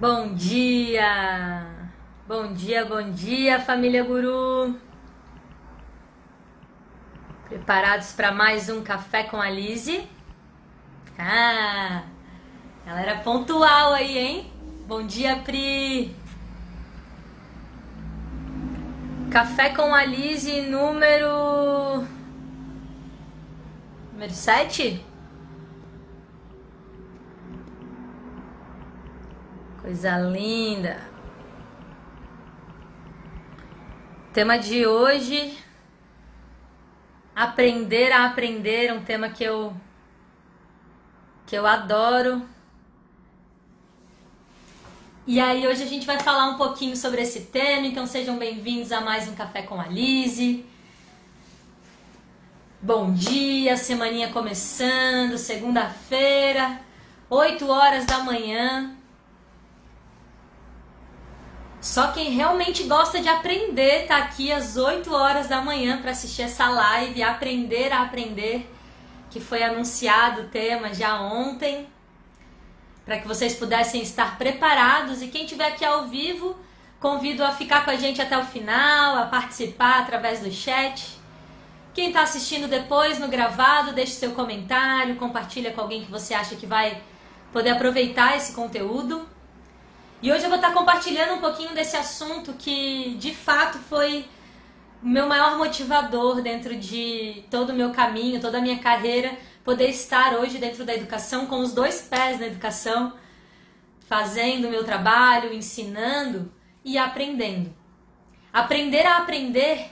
Bom 0.00 0.32
dia! 0.32 1.66
Bom 2.26 2.54
dia, 2.54 2.86
bom 2.86 3.10
dia, 3.10 3.60
família 3.60 4.02
Guru! 4.02 4.74
Preparados 7.46 8.10
para 8.12 8.32
mais 8.32 8.70
um 8.70 8.82
café 8.82 9.24
com 9.24 9.38
a 9.38 9.50
Lise? 9.50 10.08
Ah! 11.18 12.04
Galera 12.86 13.16
pontual 13.16 13.92
aí, 13.92 14.16
hein? 14.16 14.52
Bom 14.86 15.06
dia, 15.06 15.36
Pri! 15.36 16.16
Café 19.30 19.68
com 19.68 19.94
a 19.94 20.02
Lise 20.02 20.62
número. 20.62 22.06
número 24.14 24.32
7? 24.32 25.09
Coisa 29.90 30.16
linda. 30.18 31.00
Tema 34.32 34.56
de 34.56 34.86
hoje: 34.86 35.58
aprender 37.34 38.12
a 38.12 38.26
aprender, 38.26 38.92
um 38.92 39.02
tema 39.02 39.30
que 39.30 39.42
eu 39.42 39.74
que 41.44 41.56
eu 41.56 41.66
adoro. 41.66 42.40
E 45.26 45.40
aí 45.40 45.66
hoje 45.66 45.82
a 45.82 45.86
gente 45.86 46.06
vai 46.06 46.20
falar 46.20 46.50
um 46.50 46.56
pouquinho 46.56 46.96
sobre 46.96 47.22
esse 47.22 47.46
tema, 47.46 47.84
então 47.84 48.06
sejam 48.06 48.38
bem-vindos 48.38 48.92
a 48.92 49.00
mais 49.00 49.26
um 49.26 49.34
café 49.34 49.62
com 49.62 49.80
a 49.80 49.88
Lise. 49.88 50.64
Bom 52.80 53.12
dia, 53.12 53.76
semaninha 53.76 54.30
começando, 54.30 55.36
segunda-feira, 55.36 56.80
8 57.28 57.68
horas 57.68 58.06
da 58.06 58.20
manhã. 58.20 58.99
Só 61.80 62.08
quem 62.12 62.32
realmente 62.32 62.82
gosta 62.82 63.22
de 63.22 63.28
aprender 63.28 64.06
tá 64.06 64.18
aqui 64.18 64.52
às 64.52 64.76
8 64.76 65.14
horas 65.14 65.48
da 65.48 65.62
manhã 65.62 65.98
para 66.02 66.10
assistir 66.10 66.42
essa 66.42 66.68
live, 66.68 67.22
aprender 67.22 67.90
a 67.90 68.02
aprender, 68.02 68.70
que 69.30 69.40
foi 69.40 69.62
anunciado 69.62 70.42
o 70.42 70.48
tema 70.48 70.92
já 70.92 71.18
ontem, 71.18 71.88
para 73.06 73.18
que 73.18 73.26
vocês 73.26 73.54
pudessem 73.54 74.02
estar 74.02 74.36
preparados 74.36 75.22
e 75.22 75.28
quem 75.28 75.44
estiver 75.44 75.68
aqui 75.68 75.84
ao 75.84 76.06
vivo, 76.06 76.54
convido 77.00 77.42
a 77.42 77.50
ficar 77.52 77.82
com 77.82 77.90
a 77.90 77.96
gente 77.96 78.20
até 78.20 78.36
o 78.36 78.44
final, 78.44 79.16
a 79.16 79.26
participar 79.26 80.00
através 80.00 80.40
do 80.40 80.52
chat. 80.52 81.18
Quem 81.94 82.08
está 82.08 82.22
assistindo 82.22 82.68
depois 82.68 83.18
no 83.18 83.26
gravado, 83.26 83.92
deixe 83.92 84.12
seu 84.12 84.32
comentário, 84.32 85.16
compartilha 85.16 85.72
com 85.72 85.80
alguém 85.80 86.04
que 86.04 86.10
você 86.10 86.34
acha 86.34 86.56
que 86.56 86.66
vai 86.66 87.02
poder 87.52 87.70
aproveitar 87.70 88.36
esse 88.36 88.52
conteúdo. 88.52 89.26
E 90.22 90.30
hoje 90.30 90.44
eu 90.44 90.50
vou 90.50 90.56
estar 90.56 90.74
compartilhando 90.74 91.32
um 91.32 91.40
pouquinho 91.40 91.74
desse 91.74 91.96
assunto 91.96 92.52
que 92.52 93.14
de 93.18 93.34
fato 93.34 93.78
foi 93.78 94.26
o 95.02 95.08
meu 95.08 95.26
maior 95.26 95.56
motivador 95.56 96.42
dentro 96.42 96.76
de 96.76 97.42
todo 97.50 97.70
o 97.70 97.74
meu 97.74 97.90
caminho, 97.90 98.38
toda 98.38 98.58
a 98.58 98.60
minha 98.60 98.78
carreira, 98.80 99.32
poder 99.64 99.88
estar 99.88 100.34
hoje 100.34 100.58
dentro 100.58 100.84
da 100.84 100.94
educação 100.94 101.46
com 101.46 101.60
os 101.60 101.72
dois 101.72 102.02
pés 102.02 102.38
na 102.38 102.48
educação, 102.48 103.14
fazendo 104.00 104.68
o 104.68 104.70
meu 104.70 104.84
trabalho, 104.84 105.54
ensinando 105.54 106.52
e 106.84 106.98
aprendendo. 106.98 107.74
Aprender 108.52 109.06
a 109.06 109.16
aprender 109.16 109.90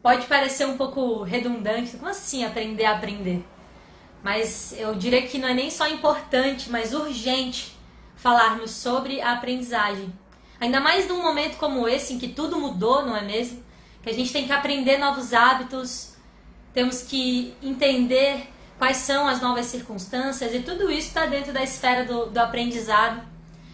pode 0.00 0.26
parecer 0.26 0.66
um 0.66 0.78
pouco 0.78 1.22
redundante. 1.24 1.98
Como 1.98 2.08
assim 2.08 2.42
aprender 2.42 2.86
a 2.86 2.92
aprender? 2.92 3.44
Mas 4.22 4.74
eu 4.78 4.94
diria 4.94 5.26
que 5.26 5.36
não 5.36 5.48
é 5.48 5.52
nem 5.52 5.70
só 5.70 5.86
importante, 5.86 6.70
mas 6.70 6.94
urgente 6.94 7.75
falarmos 8.26 8.72
sobre 8.72 9.20
a 9.20 9.34
aprendizagem. 9.34 10.12
Ainda 10.60 10.80
mais 10.80 11.06
num 11.06 11.22
momento 11.22 11.58
como 11.58 11.86
esse, 11.86 12.12
em 12.12 12.18
que 12.18 12.26
tudo 12.26 12.58
mudou, 12.58 13.06
não 13.06 13.16
é 13.16 13.22
mesmo? 13.22 13.62
Que 14.02 14.10
a 14.10 14.12
gente 14.12 14.32
tem 14.32 14.46
que 14.46 14.52
aprender 14.52 14.98
novos 14.98 15.32
hábitos, 15.32 16.16
temos 16.74 17.02
que 17.02 17.54
entender 17.62 18.52
quais 18.78 18.96
são 18.96 19.28
as 19.28 19.40
novas 19.40 19.66
circunstâncias 19.66 20.52
e 20.52 20.58
tudo 20.58 20.90
isso 20.90 21.06
está 21.06 21.26
dentro 21.26 21.52
da 21.52 21.62
esfera 21.62 22.04
do, 22.04 22.26
do 22.26 22.38
aprendizado. 22.38 23.22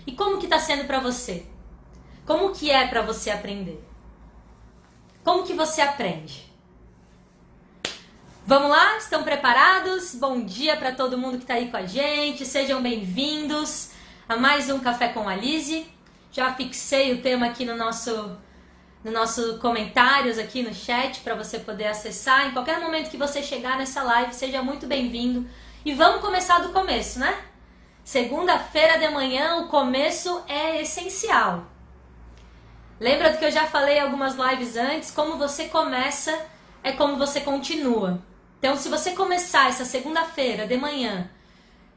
E 0.06 0.12
como 0.12 0.37
que 0.37 0.44
está 0.44 0.59
sendo 0.59 0.84
para 0.84 1.00
você? 1.00 1.47
Como 2.26 2.53
que 2.53 2.71
é 2.71 2.87
para 2.87 3.00
você 3.00 3.31
aprender? 3.31 3.82
Como 5.25 5.44
que 5.44 5.55
você 5.55 5.81
aprende? 5.81 6.53
Vamos 8.47 8.69
lá? 8.69 8.99
Estão 8.99 9.22
preparados? 9.22 10.15
Bom 10.15 10.44
dia 10.44 10.76
para 10.76 10.93
todo 10.93 11.16
mundo 11.16 11.38
que 11.38 11.44
está 11.44 11.55
aí 11.55 11.71
com 11.71 11.78
a 11.78 11.87
gente. 11.87 12.44
Sejam 12.44 12.82
bem-vindos 12.82 13.91
a 14.32 14.37
mais 14.37 14.70
um 14.70 14.81
Café 14.81 15.09
com 15.09 15.28
a 15.28 15.37
Lise. 15.37 15.87
Já 16.31 16.54
fixei 16.54 17.12
o 17.12 17.20
tema 17.20 17.48
aqui 17.48 17.66
no 17.66 17.76
nosso 17.76 18.34
no 19.04 19.10
nosso 19.10 19.59
comentários 19.59 20.38
aqui 20.38 20.62
no 20.62 20.72
chat 20.72 21.20
para 21.20 21.34
você 21.34 21.59
poder 21.59 21.88
acessar. 21.88 22.47
Em 22.47 22.53
qualquer 22.53 22.81
momento 22.81 23.10
que 23.10 23.19
você 23.19 23.43
chegar 23.43 23.76
nessa 23.76 24.03
live, 24.03 24.32
seja 24.32 24.62
muito 24.62 24.87
bem-vindo. 24.87 25.47
E 25.84 25.93
vamos 25.93 26.22
começar 26.22 26.60
do 26.60 26.70
começo, 26.70 27.19
né? 27.19 27.37
Segunda-feira 28.03 28.98
de 28.98 29.09
manhã, 29.10 29.56
o 29.56 29.69
começo 29.69 30.43
é 30.49 30.81
essencial. 30.81 31.66
Lembra 32.99 33.32
do 33.32 33.38
que 33.38 33.44
eu 33.44 33.50
já 33.50 33.66
falei 33.66 33.99
algumas 33.99 34.34
lives 34.34 34.78
antes? 34.78 35.10
Como 35.10 35.37
você 35.37 35.66
começa 35.66 36.47
é 36.82 36.93
como 36.93 37.19
você 37.19 37.43
continua. 37.43 38.22
Então, 38.59 38.76
se 38.76 38.88
você 38.88 39.10
começar 39.10 39.69
essa 39.69 39.84
segunda-feira 39.84 40.66
de 40.66 40.78
manhã 40.78 41.28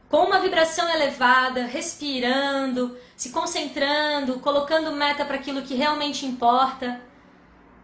com 0.10 0.18
uma 0.18 0.40
vibração 0.40 0.90
elevada, 0.90 1.66
respirando, 1.66 2.98
se 3.16 3.30
concentrando, 3.30 4.40
colocando 4.40 4.92
meta 4.92 5.26
para 5.26 5.36
aquilo 5.36 5.62
que 5.62 5.74
realmente 5.74 6.26
importa, 6.26 7.02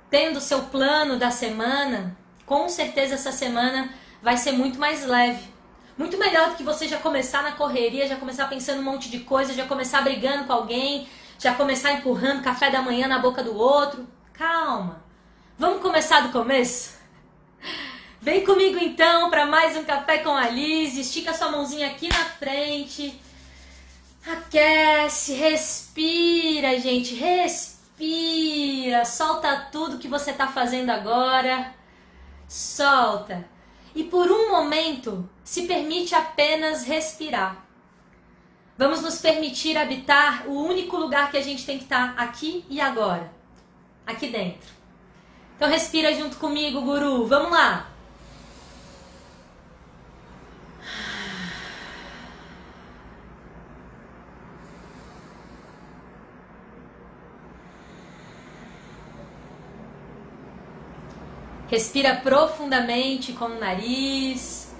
tendo 0.09 0.41
seu 0.41 0.63
plano 0.63 1.17
da 1.17 1.31
semana, 1.31 2.17
com 2.45 2.67
certeza 2.69 3.15
essa 3.15 3.31
semana 3.31 3.93
vai 4.21 4.37
ser 4.37 4.51
muito 4.51 4.77
mais 4.77 5.05
leve. 5.05 5.49
Muito 5.97 6.17
melhor 6.17 6.49
do 6.49 6.55
que 6.55 6.63
você 6.63 6.87
já 6.87 6.97
começar 6.97 7.43
na 7.43 7.51
correria, 7.51 8.07
já 8.07 8.15
começar 8.15 8.47
pensando 8.47 8.79
um 8.79 8.83
monte 8.83 9.09
de 9.09 9.19
coisa, 9.19 9.53
já 9.53 9.65
começar 9.65 10.01
brigando 10.01 10.45
com 10.45 10.53
alguém, 10.53 11.07
já 11.37 11.53
começar 11.53 11.93
empurrando 11.93 12.43
café 12.43 12.69
da 12.69 12.81
manhã 12.81 13.07
na 13.07 13.19
boca 13.19 13.43
do 13.43 13.55
outro. 13.55 14.07
Calma. 14.33 15.03
Vamos 15.57 15.81
começar 15.81 16.21
do 16.21 16.29
começo? 16.29 16.99
Vem 18.23 18.45
comigo 18.45 18.77
então 18.77 19.31
para 19.31 19.47
mais 19.47 19.75
um 19.75 19.83
café 19.83 20.19
com 20.19 20.29
a 20.29 20.47
Liz. 20.47 20.95
Estica 20.95 21.33
sua 21.33 21.49
mãozinha 21.49 21.87
aqui 21.87 22.07
na 22.07 22.23
frente. 22.23 23.19
Aquece, 24.23 25.33
respira, 25.33 26.79
gente, 26.79 27.15
respira. 27.15 29.03
Solta 29.05 29.69
tudo 29.71 29.97
que 29.97 30.07
você 30.07 30.29
está 30.29 30.47
fazendo 30.47 30.91
agora. 30.91 31.73
Solta. 32.47 33.43
E 33.95 34.03
por 34.03 34.31
um 34.31 34.51
momento, 34.51 35.27
se 35.43 35.63
permite 35.63 36.13
apenas 36.13 36.83
respirar. 36.83 37.65
Vamos 38.77 39.01
nos 39.01 39.17
permitir 39.19 39.75
habitar 39.75 40.47
o 40.47 40.63
único 40.63 40.95
lugar 40.95 41.31
que 41.31 41.37
a 41.37 41.43
gente 41.43 41.65
tem 41.65 41.79
que 41.79 41.85
estar 41.85 42.15
tá 42.15 42.21
aqui 42.21 42.63
e 42.69 42.79
agora. 42.79 43.33
Aqui 44.05 44.27
dentro. 44.27 44.69
Então 45.55 45.67
respira 45.67 46.13
junto 46.13 46.37
comigo, 46.37 46.81
guru. 46.81 47.25
Vamos 47.25 47.51
lá. 47.51 47.90
Respira 61.71 62.17
profundamente 62.17 63.31
com 63.31 63.45
o 63.45 63.57
nariz, 63.57 64.75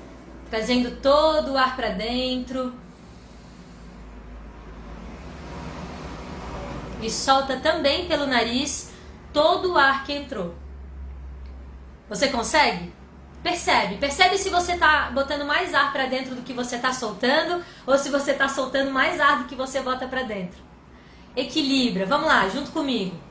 trazendo 0.50 0.98
todo 0.98 1.54
o 1.54 1.58
ar 1.58 1.74
para 1.74 1.92
dentro. 1.92 2.74
E 7.02 7.10
solta 7.10 7.62
também 7.62 8.08
pelo 8.10 8.28
nariz 8.28 8.92
todo 9.32 9.72
o 9.72 9.78
ar 9.78 10.04
que 10.04 10.12
entrou. 10.12 10.54
Você 12.10 12.28
consegue? 12.28 12.94
Percebe, 13.42 13.96
percebe 13.96 14.38
se 14.38 14.50
você 14.50 14.74
está 14.74 15.12
botando 15.12 15.46
mais 15.46 15.74
ar 15.74 15.94
para 15.94 16.08
dentro 16.08 16.36
do 16.36 16.42
que 16.42 16.52
você 16.52 16.76
está 16.76 16.92
soltando 16.92 17.64
ou 17.88 17.98
se 17.98 18.10
você 18.10 18.32
está 18.32 18.50
soltando 18.50 18.92
mais 18.92 19.18
ar 19.18 19.40
do 19.40 19.46
que 19.46 19.56
você 19.56 19.80
bota 19.80 20.10
para 20.10 20.24
dentro. 20.24 20.60
Equilibra. 21.38 22.06
Vamos 22.06 22.28
lá, 22.28 22.50
junto 22.50 22.70
comigo. 22.72 23.31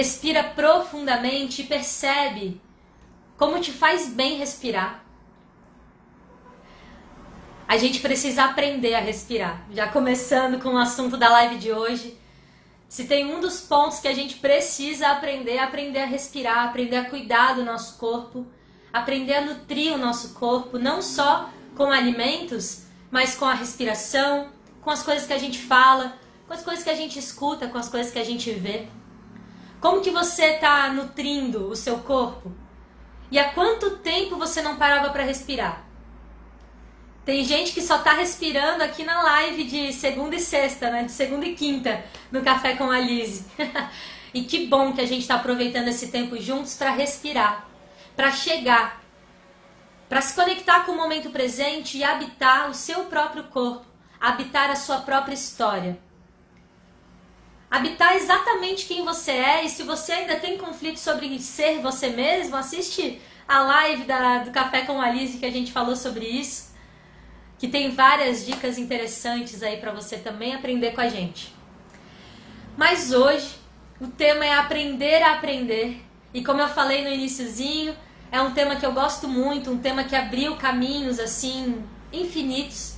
Respira 0.00 0.42
profundamente 0.42 1.60
e 1.60 1.66
percebe 1.66 2.58
como 3.36 3.60
te 3.60 3.70
faz 3.70 4.08
bem 4.08 4.38
respirar. 4.38 5.04
a 7.68 7.76
gente 7.76 8.00
precisa 8.00 8.44
aprender 8.44 8.94
a 8.94 9.00
respirar. 9.00 9.62
Já 9.70 9.88
começando 9.88 10.58
com 10.58 10.70
o 10.70 10.78
assunto 10.78 11.18
da 11.18 11.28
live 11.28 11.58
de 11.58 11.70
hoje. 11.70 12.18
Se 12.88 13.04
tem 13.04 13.26
um 13.26 13.40
dos 13.40 13.60
pontos 13.60 13.98
que 13.98 14.08
a 14.08 14.14
gente 14.14 14.36
precisa 14.36 15.08
aprender, 15.08 15.56
é 15.56 15.62
aprender 15.62 15.98
a 15.98 16.06
respirar, 16.06 16.68
aprender 16.68 16.96
a 16.96 17.04
cuidar 17.04 17.56
do 17.56 17.62
nosso 17.62 17.98
corpo, 17.98 18.46
aprender 18.90 19.34
a 19.34 19.42
nutrir 19.42 19.92
o 19.92 19.98
nosso 19.98 20.32
corpo, 20.32 20.78
não 20.78 21.02
só 21.02 21.50
com 21.76 21.90
alimentos, 21.90 22.84
mas 23.10 23.34
com 23.34 23.44
a 23.44 23.52
respiração, 23.52 24.48
com 24.80 24.88
as 24.88 25.02
coisas 25.02 25.26
que 25.26 25.34
a 25.34 25.38
gente 25.38 25.58
fala, 25.58 26.18
com 26.48 26.54
as 26.54 26.62
coisas 26.62 26.82
que 26.82 26.90
a 26.90 26.96
gente 26.96 27.18
escuta, 27.18 27.68
com 27.68 27.76
as 27.76 27.90
coisas 27.90 28.10
que 28.10 28.18
a 28.18 28.24
gente 28.24 28.50
vê. 28.50 28.88
Como 29.80 30.02
que 30.02 30.10
você 30.10 30.44
está 30.56 30.92
nutrindo 30.92 31.68
o 31.68 31.74
seu 31.74 31.98
corpo? 32.00 32.52
E 33.30 33.38
há 33.38 33.50
quanto 33.52 33.96
tempo 33.98 34.36
você 34.36 34.60
não 34.60 34.76
parava 34.76 35.08
para 35.08 35.22
respirar? 35.22 35.84
Tem 37.24 37.44
gente 37.44 37.72
que 37.72 37.80
só 37.80 37.96
está 37.96 38.12
respirando 38.12 38.82
aqui 38.84 39.04
na 39.04 39.22
live 39.22 39.64
de 39.64 39.92
segunda 39.92 40.36
e 40.36 40.40
sexta, 40.40 40.90
né? 40.90 41.04
De 41.04 41.12
segunda 41.12 41.46
e 41.46 41.54
quinta, 41.54 42.04
no 42.30 42.42
Café 42.42 42.76
com 42.76 42.90
a 42.90 42.98
Lise. 42.98 43.46
e 44.34 44.42
que 44.42 44.66
bom 44.66 44.92
que 44.92 45.00
a 45.00 45.06
gente 45.06 45.22
está 45.22 45.36
aproveitando 45.36 45.88
esse 45.88 46.08
tempo 46.08 46.36
juntos 46.38 46.74
para 46.74 46.90
respirar, 46.90 47.66
para 48.14 48.30
chegar, 48.32 49.00
para 50.08 50.20
se 50.20 50.34
conectar 50.34 50.84
com 50.84 50.92
o 50.92 50.96
momento 50.96 51.30
presente 51.30 51.96
e 51.96 52.04
habitar 52.04 52.68
o 52.68 52.74
seu 52.74 53.04
próprio 53.04 53.44
corpo, 53.44 53.86
habitar 54.20 54.70
a 54.70 54.76
sua 54.76 54.98
própria 54.98 55.34
história 55.34 55.98
habitar 57.70 58.16
exatamente 58.16 58.86
quem 58.86 59.04
você 59.04 59.30
é. 59.30 59.64
E 59.64 59.68
se 59.68 59.82
você 59.84 60.12
ainda 60.12 60.36
tem 60.36 60.58
conflito 60.58 60.98
sobre 60.98 61.38
ser 61.38 61.80
você 61.80 62.08
mesmo, 62.08 62.56
assiste 62.56 63.20
a 63.46 63.60
live 63.62 64.04
da, 64.04 64.38
do 64.38 64.50
Café 64.50 64.82
com 64.82 65.00
a 65.00 65.06
Alice 65.06 65.38
que 65.38 65.46
a 65.46 65.50
gente 65.50 65.70
falou 65.70 65.94
sobre 65.94 66.26
isso. 66.26 66.70
Que 67.58 67.68
tem 67.68 67.90
várias 67.90 68.44
dicas 68.44 68.78
interessantes 68.78 69.62
aí 69.62 69.76
para 69.76 69.92
você 69.92 70.16
também 70.16 70.54
aprender 70.54 70.92
com 70.92 71.00
a 71.00 71.08
gente. 71.08 71.54
Mas 72.76 73.12
hoje 73.12 73.54
o 74.00 74.08
tema 74.08 74.44
é 74.44 74.54
aprender 74.54 75.22
a 75.22 75.34
aprender. 75.34 76.02
E 76.32 76.42
como 76.42 76.60
eu 76.60 76.68
falei 76.68 77.02
no 77.02 77.10
iníciozinho, 77.10 77.94
é 78.32 78.40
um 78.40 78.52
tema 78.52 78.76
que 78.76 78.86
eu 78.86 78.92
gosto 78.92 79.28
muito, 79.28 79.70
um 79.70 79.78
tema 79.78 80.04
que 80.04 80.16
abriu 80.16 80.56
caminhos 80.56 81.18
assim 81.18 81.84
infinitos. 82.12 82.96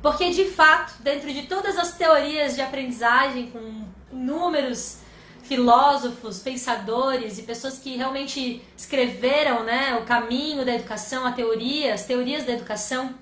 Porque 0.00 0.30
de 0.30 0.46
fato, 0.46 0.94
dentro 1.02 1.30
de 1.32 1.42
todas 1.42 1.76
as 1.76 1.96
teorias 1.96 2.54
de 2.54 2.62
aprendizagem 2.62 3.50
com 3.50 3.84
inúmeros 4.12 4.98
filósofos, 5.42 6.38
pensadores 6.38 7.38
e 7.38 7.42
pessoas 7.42 7.78
que 7.78 7.96
realmente 7.96 8.62
escreveram 8.76 9.64
né, 9.64 9.96
o 9.96 10.04
caminho 10.04 10.64
da 10.64 10.74
educação, 10.74 11.26
a 11.26 11.32
teoria, 11.32 11.92
as 11.92 12.04
teorias 12.04 12.44
da 12.44 12.52
educação. 12.52 13.14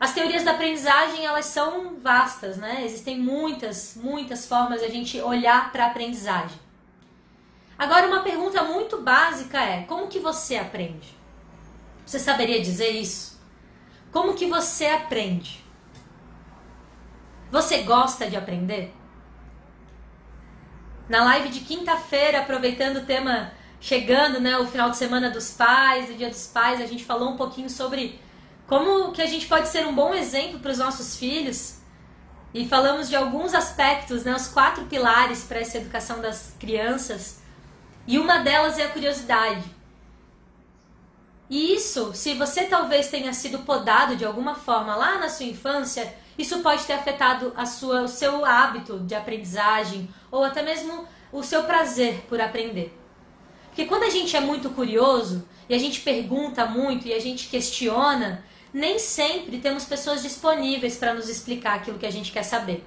As 0.00 0.12
teorias 0.12 0.42
da 0.42 0.52
aprendizagem 0.52 1.24
elas 1.24 1.46
são 1.46 1.96
vastas, 2.00 2.56
né? 2.56 2.82
Existem 2.84 3.18
muitas, 3.18 3.94
muitas 3.94 4.46
formas 4.46 4.80
de 4.80 4.86
a 4.86 4.90
gente 4.90 5.20
olhar 5.20 5.70
para 5.70 5.84
a 5.84 5.88
aprendizagem. 5.88 6.58
Agora 7.78 8.06
uma 8.06 8.22
pergunta 8.22 8.62
muito 8.62 9.02
básica 9.02 9.62
é: 9.62 9.82
como 9.82 10.08
que 10.08 10.18
você 10.18 10.56
aprende? 10.56 11.14
Você 12.04 12.18
saberia 12.18 12.60
dizer 12.60 12.90
isso? 12.90 13.38
Como 14.10 14.34
que 14.34 14.46
você 14.46 14.86
aprende? 14.86 15.62
Você 17.52 17.82
gosta 17.82 18.28
de 18.28 18.36
aprender? 18.36 18.94
Na 21.10 21.24
live 21.24 21.48
de 21.48 21.58
quinta-feira, 21.62 22.38
aproveitando 22.38 22.98
o 22.98 23.04
tema 23.04 23.50
chegando, 23.80 24.38
né, 24.38 24.56
o 24.56 24.66
final 24.68 24.90
de 24.90 24.96
semana 24.96 25.28
dos 25.28 25.50
pais, 25.50 26.08
o 26.08 26.14
Dia 26.14 26.30
dos 26.30 26.46
Pais, 26.46 26.80
a 26.80 26.86
gente 26.86 27.04
falou 27.04 27.30
um 27.30 27.36
pouquinho 27.36 27.68
sobre 27.68 28.20
como 28.68 29.10
que 29.10 29.20
a 29.20 29.26
gente 29.26 29.48
pode 29.48 29.66
ser 29.66 29.84
um 29.88 29.92
bom 29.92 30.14
exemplo 30.14 30.60
para 30.60 30.70
os 30.70 30.78
nossos 30.78 31.16
filhos. 31.16 31.78
E 32.54 32.64
falamos 32.64 33.08
de 33.08 33.16
alguns 33.16 33.54
aspectos, 33.54 34.22
né, 34.22 34.32
os 34.32 34.46
quatro 34.46 34.84
pilares 34.84 35.42
para 35.42 35.58
essa 35.58 35.78
educação 35.78 36.20
das 36.20 36.54
crianças. 36.60 37.40
E 38.06 38.16
uma 38.16 38.38
delas 38.38 38.78
é 38.78 38.84
a 38.84 38.90
curiosidade. 38.90 39.64
E 41.50 41.74
isso, 41.74 42.14
se 42.14 42.34
você 42.34 42.66
talvez 42.66 43.08
tenha 43.08 43.32
sido 43.32 43.58
podado 43.64 44.14
de 44.14 44.24
alguma 44.24 44.54
forma 44.54 44.94
lá 44.94 45.18
na 45.18 45.28
sua 45.28 45.46
infância, 45.46 46.14
isso 46.38 46.60
pode 46.60 46.84
ter 46.84 46.94
afetado 46.94 47.52
a 47.56 47.66
sua, 47.66 48.02
o 48.02 48.08
seu 48.08 48.44
hábito 48.44 49.00
de 49.00 49.14
aprendizagem 49.14 50.08
ou 50.30 50.44
até 50.44 50.62
mesmo 50.62 51.06
o 51.32 51.42
seu 51.42 51.64
prazer 51.64 52.24
por 52.28 52.40
aprender. 52.40 52.96
Porque 53.66 53.84
quando 53.84 54.04
a 54.04 54.10
gente 54.10 54.36
é 54.36 54.40
muito 54.40 54.70
curioso 54.70 55.46
e 55.68 55.74
a 55.74 55.78
gente 55.78 56.00
pergunta 56.00 56.66
muito 56.66 57.06
e 57.06 57.12
a 57.12 57.20
gente 57.20 57.48
questiona, 57.48 58.44
nem 58.72 58.98
sempre 58.98 59.58
temos 59.58 59.84
pessoas 59.84 60.22
disponíveis 60.22 60.96
para 60.96 61.14
nos 61.14 61.28
explicar 61.28 61.76
aquilo 61.76 61.98
que 61.98 62.06
a 62.06 62.10
gente 62.10 62.32
quer 62.32 62.42
saber. 62.42 62.84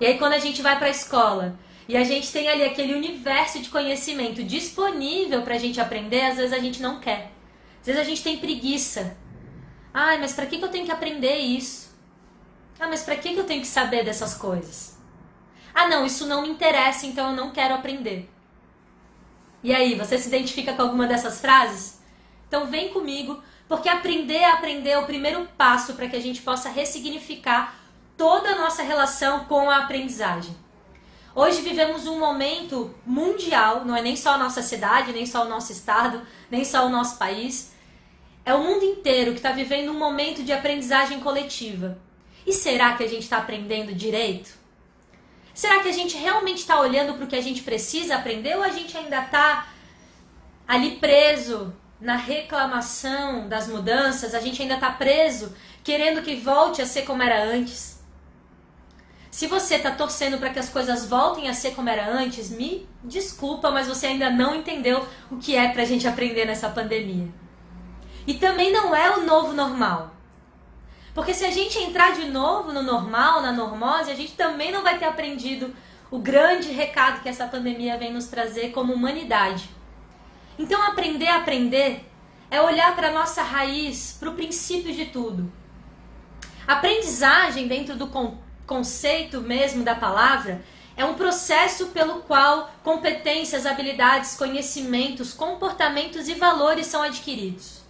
E 0.00 0.06
aí 0.06 0.18
quando 0.18 0.32
a 0.32 0.38
gente 0.38 0.62
vai 0.62 0.78
para 0.78 0.86
a 0.86 0.90
escola 0.90 1.58
e 1.86 1.96
a 1.96 2.04
gente 2.04 2.32
tem 2.32 2.48
ali 2.48 2.62
aquele 2.62 2.94
universo 2.94 3.60
de 3.60 3.68
conhecimento 3.68 4.42
disponível 4.42 5.42
para 5.42 5.56
a 5.56 5.58
gente 5.58 5.80
aprender, 5.80 6.22
às 6.22 6.36
vezes 6.36 6.52
a 6.52 6.58
gente 6.58 6.80
não 6.80 7.00
quer. 7.00 7.32
Às 7.80 7.86
vezes 7.86 8.00
a 8.00 8.04
gente 8.04 8.22
tem 8.22 8.38
preguiça. 8.38 9.16
Ai, 9.92 10.18
mas 10.18 10.32
para 10.32 10.46
que 10.46 10.62
eu 10.62 10.68
tenho 10.68 10.86
que 10.86 10.92
aprender 10.92 11.36
isso? 11.36 11.89
Ah, 12.80 12.88
mas 12.88 13.02
para 13.02 13.14
que 13.16 13.36
eu 13.36 13.44
tenho 13.44 13.60
que 13.60 13.66
saber 13.66 14.02
dessas 14.06 14.32
coisas? 14.32 14.98
Ah, 15.74 15.86
não, 15.86 16.06
isso 16.06 16.26
não 16.26 16.40
me 16.40 16.48
interessa, 16.48 17.06
então 17.06 17.28
eu 17.28 17.36
não 17.36 17.50
quero 17.50 17.74
aprender. 17.74 18.30
E 19.62 19.74
aí, 19.74 19.94
você 19.94 20.16
se 20.16 20.28
identifica 20.28 20.72
com 20.72 20.80
alguma 20.80 21.06
dessas 21.06 21.42
frases? 21.42 22.00
Então 22.48 22.66
vem 22.66 22.88
comigo, 22.88 23.42
porque 23.68 23.86
aprender 23.86 24.42
a 24.44 24.54
aprender 24.54 24.90
é 24.90 24.98
o 24.98 25.04
primeiro 25.04 25.46
passo 25.58 25.92
para 25.92 26.08
que 26.08 26.16
a 26.16 26.20
gente 26.20 26.40
possa 26.40 26.70
ressignificar 26.70 27.78
toda 28.16 28.48
a 28.48 28.58
nossa 28.58 28.82
relação 28.82 29.44
com 29.44 29.68
a 29.68 29.84
aprendizagem. 29.84 30.56
Hoje 31.34 31.60
vivemos 31.60 32.06
um 32.06 32.18
momento 32.18 32.94
mundial, 33.04 33.84
não 33.84 33.94
é 33.94 34.00
nem 34.00 34.16
só 34.16 34.32
a 34.32 34.38
nossa 34.38 34.62
cidade, 34.62 35.12
nem 35.12 35.26
só 35.26 35.44
o 35.44 35.48
nosso 35.48 35.70
estado, 35.70 36.22
nem 36.50 36.64
só 36.64 36.86
o 36.86 36.90
nosso 36.90 37.18
país. 37.18 37.72
É 38.42 38.54
o 38.54 38.64
mundo 38.64 38.84
inteiro 38.84 39.32
que 39.32 39.38
está 39.38 39.52
vivendo 39.52 39.90
um 39.90 39.98
momento 39.98 40.42
de 40.42 40.52
aprendizagem 40.52 41.20
coletiva. 41.20 41.98
E 42.46 42.52
será 42.52 42.96
que 42.96 43.04
a 43.04 43.08
gente 43.08 43.22
está 43.22 43.38
aprendendo 43.38 43.94
direito? 43.94 44.58
Será 45.54 45.80
que 45.80 45.88
a 45.88 45.92
gente 45.92 46.16
realmente 46.16 46.58
está 46.58 46.80
olhando 46.80 47.14
para 47.14 47.24
o 47.24 47.26
que 47.26 47.36
a 47.36 47.42
gente 47.42 47.62
precisa 47.62 48.16
aprender 48.16 48.56
ou 48.56 48.62
a 48.62 48.70
gente 48.70 48.96
ainda 48.96 49.20
está 49.20 49.68
ali 50.66 50.92
preso 50.96 51.74
na 52.00 52.16
reclamação 52.16 53.48
das 53.48 53.68
mudanças? 53.68 54.34
A 54.34 54.40
gente 54.40 54.62
ainda 54.62 54.74
está 54.74 54.90
preso 54.90 55.54
querendo 55.82 56.22
que 56.22 56.36
volte 56.36 56.80
a 56.80 56.86
ser 56.86 57.02
como 57.02 57.22
era 57.22 57.42
antes? 57.44 58.00
Se 59.30 59.46
você 59.46 59.76
está 59.76 59.90
torcendo 59.90 60.38
para 60.38 60.50
que 60.50 60.58
as 60.58 60.68
coisas 60.68 61.06
voltem 61.06 61.48
a 61.48 61.54
ser 61.54 61.72
como 61.74 61.88
era 61.88 62.10
antes, 62.10 62.50
me 62.50 62.88
desculpa, 63.02 63.70
mas 63.70 63.86
você 63.86 64.08
ainda 64.08 64.28
não 64.28 64.54
entendeu 64.54 65.06
o 65.30 65.36
que 65.36 65.54
é 65.54 65.68
para 65.68 65.82
a 65.82 65.86
gente 65.86 66.06
aprender 66.06 66.44
nessa 66.44 66.68
pandemia. 66.68 67.28
E 68.26 68.34
também 68.34 68.72
não 68.72 68.94
é 68.94 69.16
o 69.16 69.24
novo 69.24 69.52
normal. 69.52 70.14
Porque 71.14 71.34
se 71.34 71.44
a 71.44 71.50
gente 71.50 71.78
entrar 71.78 72.12
de 72.12 72.26
novo 72.26 72.72
no 72.72 72.82
normal, 72.82 73.42
na 73.42 73.52
normose, 73.52 74.10
a 74.10 74.14
gente 74.14 74.32
também 74.32 74.70
não 74.70 74.82
vai 74.82 74.98
ter 74.98 75.06
aprendido 75.06 75.74
o 76.10 76.18
grande 76.18 76.70
recado 76.70 77.22
que 77.22 77.28
essa 77.28 77.46
pandemia 77.46 77.96
vem 77.96 78.12
nos 78.12 78.26
trazer 78.26 78.70
como 78.70 78.92
humanidade. 78.92 79.70
Então, 80.58 80.82
aprender 80.82 81.28
a 81.28 81.36
aprender 81.36 82.06
é 82.50 82.60
olhar 82.60 82.94
para 82.94 83.08
a 83.08 83.12
nossa 83.12 83.42
raiz, 83.42 84.16
para 84.18 84.30
o 84.30 84.34
princípio 84.34 84.92
de 84.92 85.06
tudo. 85.06 85.50
Aprendizagem, 86.66 87.66
dentro 87.68 87.96
do 87.96 88.08
con 88.08 88.38
conceito 88.66 89.40
mesmo 89.40 89.82
da 89.82 89.96
palavra, 89.96 90.62
é 90.96 91.04
um 91.04 91.14
processo 91.14 91.86
pelo 91.86 92.20
qual 92.20 92.70
competências, 92.84 93.66
habilidades, 93.66 94.36
conhecimentos, 94.36 95.32
comportamentos 95.32 96.28
e 96.28 96.34
valores 96.34 96.86
são 96.86 97.02
adquiridos. 97.02 97.80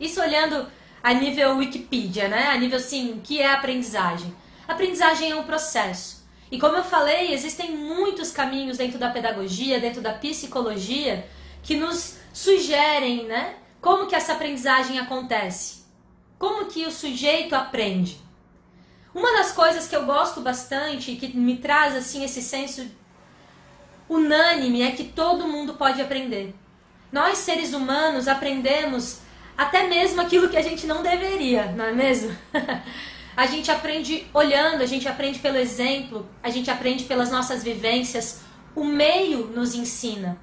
Isso 0.00 0.20
olhando 0.20 0.66
a 1.02 1.14
nível 1.14 1.56
Wikipedia, 1.56 2.28
né? 2.28 2.48
A 2.48 2.56
nível 2.56 2.78
assim, 2.78 3.12
o 3.12 3.20
que 3.20 3.40
é 3.40 3.50
aprendizagem? 3.52 4.34
Aprendizagem 4.66 5.30
é 5.30 5.36
um 5.36 5.44
processo. 5.44 6.26
E 6.50 6.58
como 6.58 6.76
eu 6.76 6.84
falei, 6.84 7.32
existem 7.32 7.76
muitos 7.76 8.30
caminhos 8.30 8.78
dentro 8.78 8.98
da 8.98 9.10
pedagogia, 9.10 9.80
dentro 9.80 10.00
da 10.00 10.12
psicologia, 10.12 11.26
que 11.62 11.76
nos 11.76 12.16
sugerem, 12.32 13.24
né? 13.24 13.56
Como 13.80 14.06
que 14.06 14.14
essa 14.14 14.32
aprendizagem 14.32 14.98
acontece? 14.98 15.84
Como 16.38 16.66
que 16.66 16.86
o 16.86 16.90
sujeito 16.90 17.54
aprende? 17.54 18.18
Uma 19.14 19.32
das 19.32 19.52
coisas 19.52 19.88
que 19.88 19.96
eu 19.96 20.04
gosto 20.04 20.40
bastante, 20.40 21.16
que 21.16 21.36
me 21.36 21.56
traz 21.56 21.96
assim 21.96 22.24
esse 22.24 22.40
senso 22.40 22.86
unânime, 24.08 24.82
é 24.82 24.92
que 24.92 25.04
todo 25.04 25.48
mundo 25.48 25.74
pode 25.74 26.00
aprender. 26.00 26.54
Nós, 27.10 27.38
seres 27.38 27.72
humanos, 27.72 28.28
aprendemos 28.28 29.20
até 29.58 29.88
mesmo 29.88 30.20
aquilo 30.20 30.48
que 30.48 30.56
a 30.56 30.62
gente 30.62 30.86
não 30.86 31.02
deveria, 31.02 31.72
não 31.72 31.84
é 31.84 31.92
mesmo? 31.92 32.30
a 33.36 33.44
gente 33.44 33.68
aprende 33.72 34.24
olhando, 34.32 34.82
a 34.82 34.86
gente 34.86 35.08
aprende 35.08 35.40
pelo 35.40 35.56
exemplo, 35.56 36.28
a 36.40 36.48
gente 36.48 36.70
aprende 36.70 37.02
pelas 37.02 37.32
nossas 37.32 37.64
vivências. 37.64 38.40
O 38.76 38.84
meio 38.84 39.48
nos 39.48 39.74
ensina. 39.74 40.38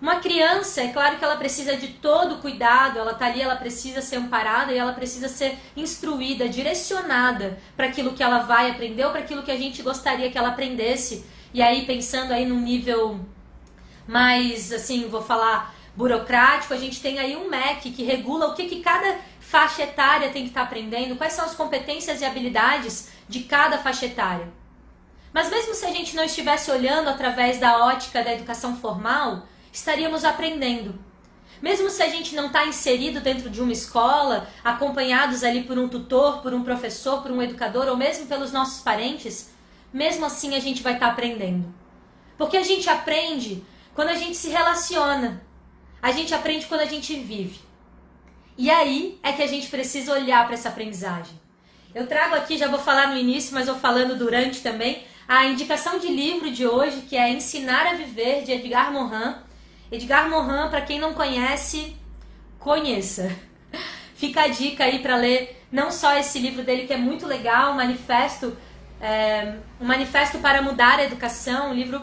Uma 0.00 0.16
criança, 0.16 0.80
é 0.80 0.88
claro 0.88 1.18
que 1.18 1.24
ela 1.24 1.36
precisa 1.36 1.76
de 1.76 1.88
todo 1.88 2.40
cuidado, 2.40 2.98
ela 2.98 3.12
tá 3.12 3.26
ali, 3.26 3.42
ela 3.42 3.54
precisa 3.54 4.00
ser 4.00 4.16
amparada 4.16 4.72
e 4.72 4.78
ela 4.78 4.94
precisa 4.94 5.28
ser 5.28 5.58
instruída, 5.76 6.48
direcionada 6.48 7.58
para 7.76 7.88
aquilo 7.88 8.14
que 8.14 8.22
ela 8.22 8.38
vai 8.38 8.70
aprender 8.70 9.04
ou 9.04 9.10
para 9.10 9.20
aquilo 9.20 9.42
que 9.42 9.50
a 9.50 9.58
gente 9.58 9.82
gostaria 9.82 10.30
que 10.30 10.38
ela 10.38 10.48
aprendesse. 10.48 11.24
E 11.52 11.60
aí 11.60 11.84
pensando 11.84 12.32
aí 12.32 12.46
num 12.46 12.60
nível 12.60 13.20
mais, 14.08 14.72
assim, 14.72 15.06
vou 15.06 15.22
falar 15.22 15.74
burocrático, 15.94 16.74
a 16.74 16.76
gente 16.76 17.00
tem 17.00 17.18
aí 17.18 17.36
um 17.36 17.48
MEC 17.48 17.90
que 17.90 18.02
regula 18.02 18.48
o 18.48 18.54
que, 18.54 18.66
que 18.68 18.80
cada 18.80 19.18
faixa 19.40 19.82
etária 19.82 20.30
tem 20.30 20.44
que 20.44 20.48
estar 20.48 20.60
tá 20.60 20.66
aprendendo, 20.66 21.16
quais 21.16 21.34
são 21.34 21.44
as 21.44 21.54
competências 21.54 22.20
e 22.20 22.24
habilidades 22.24 23.10
de 23.28 23.40
cada 23.40 23.78
faixa 23.78 24.06
etária. 24.06 24.48
Mas 25.32 25.50
mesmo 25.50 25.74
se 25.74 25.84
a 25.84 25.90
gente 25.90 26.14
não 26.14 26.24
estivesse 26.24 26.70
olhando 26.70 27.08
através 27.08 27.58
da 27.58 27.84
ótica 27.86 28.22
da 28.22 28.32
educação 28.32 28.76
formal, 28.76 29.46
estaríamos 29.72 30.24
aprendendo. 30.24 30.98
Mesmo 31.60 31.88
se 31.90 32.02
a 32.02 32.08
gente 32.08 32.34
não 32.34 32.46
está 32.46 32.66
inserido 32.66 33.20
dentro 33.20 33.48
de 33.48 33.60
uma 33.60 33.72
escola, 33.72 34.48
acompanhados 34.64 35.44
ali 35.44 35.62
por 35.62 35.78
um 35.78 35.88
tutor, 35.88 36.42
por 36.42 36.52
um 36.52 36.64
professor, 36.64 37.22
por 37.22 37.30
um 37.30 37.40
educador 37.40 37.86
ou 37.86 37.96
mesmo 37.96 38.26
pelos 38.26 38.52
nossos 38.52 38.82
parentes, 38.82 39.50
mesmo 39.92 40.26
assim 40.26 40.54
a 40.54 40.58
gente 40.58 40.82
vai 40.82 40.94
estar 40.94 41.06
tá 41.06 41.12
aprendendo. 41.12 41.72
Porque 42.36 42.56
a 42.56 42.62
gente 42.62 42.90
aprende 42.90 43.64
quando 43.94 44.08
a 44.08 44.16
gente 44.16 44.36
se 44.36 44.48
relaciona, 44.48 45.42
a 46.02 46.10
gente 46.10 46.34
aprende 46.34 46.66
quando 46.66 46.80
a 46.80 46.86
gente 46.86 47.14
vive. 47.14 47.60
E 48.58 48.68
aí 48.68 49.18
é 49.22 49.32
que 49.32 49.42
a 49.42 49.46
gente 49.46 49.68
precisa 49.68 50.12
olhar 50.12 50.44
para 50.44 50.54
essa 50.54 50.68
aprendizagem. 50.68 51.40
Eu 51.94 52.06
trago 52.08 52.34
aqui, 52.34 52.58
já 52.58 52.66
vou 52.68 52.80
falar 52.80 53.06
no 53.08 53.16
início, 53.16 53.54
mas 53.54 53.66
vou 53.66 53.76
falando 53.76 54.18
durante 54.18 54.60
também, 54.60 55.04
a 55.28 55.46
indicação 55.46 55.98
de 55.98 56.08
livro 56.08 56.50
de 56.50 56.66
hoje, 56.66 57.02
que 57.02 57.16
é 57.16 57.30
Ensinar 57.30 57.86
a 57.86 57.94
Viver, 57.94 58.42
de 58.42 58.50
Edgar 58.50 58.92
Morin. 58.92 59.36
Edgar 59.90 60.28
Morin, 60.28 60.68
para 60.68 60.80
quem 60.80 60.98
não 60.98 61.14
conhece, 61.14 61.96
conheça. 62.58 63.30
Fica 64.16 64.42
a 64.42 64.48
dica 64.48 64.84
aí 64.84 64.98
para 64.98 65.16
ler 65.16 65.64
não 65.70 65.90
só 65.90 66.16
esse 66.16 66.38
livro 66.38 66.62
dele 66.62 66.86
que 66.86 66.92
é 66.92 66.98
muito 66.98 67.26
legal, 67.26 67.74
Manifesto, 67.74 68.56
é, 69.00 69.56
um 69.80 69.86
manifesto 69.86 70.38
para 70.38 70.62
mudar 70.62 70.98
a 70.98 71.04
educação, 71.04 71.70
um 71.70 71.74
livro 71.74 72.00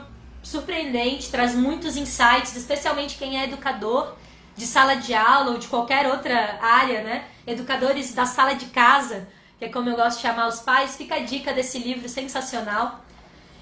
surpreendente, 0.50 1.30
traz 1.30 1.54
muitos 1.54 1.96
insights, 1.96 2.56
especialmente 2.56 3.18
quem 3.18 3.40
é 3.40 3.44
educador 3.44 4.16
de 4.56 4.66
sala 4.66 4.96
de 4.96 5.14
aula 5.14 5.52
ou 5.52 5.58
de 5.58 5.68
qualquer 5.68 6.08
outra 6.08 6.60
área, 6.62 7.02
né? 7.02 7.26
Educadores 7.48 8.14
da 8.14 8.26
sala 8.26 8.54
de 8.54 8.66
casa, 8.66 9.28
que 9.58 9.66
é 9.66 9.70
como 9.70 9.90
eu 9.90 9.96
gosto 9.96 10.18
de 10.18 10.24
chamar 10.24 10.48
os 10.48 10.60
pais, 10.60 10.98
fica 10.98 11.16
a 11.16 11.20
dica 11.20 11.54
desse 11.54 11.78
livro 11.80 12.10
sensacional. 12.10 13.00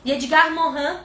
E 0.04 0.12
Edgar 0.12 0.52
Morin 0.54 0.98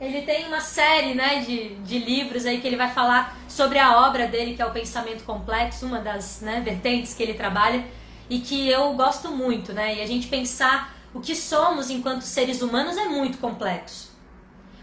ele 0.00 0.22
tem 0.22 0.46
uma 0.46 0.60
série 0.60 1.14
né, 1.14 1.40
de, 1.40 1.76
de 1.76 1.98
livros 1.98 2.44
aí 2.44 2.60
que 2.60 2.66
ele 2.66 2.76
vai 2.76 2.90
falar 2.90 3.36
sobre 3.48 3.78
a 3.78 4.04
obra 4.06 4.26
dele, 4.26 4.54
que 4.54 4.60
é 4.60 4.66
o 4.66 4.72
pensamento 4.72 5.22
complexo, 5.24 5.86
uma 5.86 6.00
das 6.00 6.40
né, 6.40 6.60
vertentes 6.60 7.14
que 7.14 7.22
ele 7.22 7.34
trabalha, 7.34 7.84
e 8.28 8.40
que 8.40 8.68
eu 8.68 8.92
gosto 8.94 9.30
muito, 9.30 9.72
né? 9.72 9.96
E 9.96 10.02
a 10.02 10.06
gente 10.06 10.26
pensar 10.26 10.96
o 11.14 11.20
que 11.20 11.36
somos 11.36 11.88
enquanto 11.88 12.22
seres 12.22 12.62
humanos 12.62 12.96
é 12.96 13.04
muito 13.04 13.38
complexo. 13.38 14.11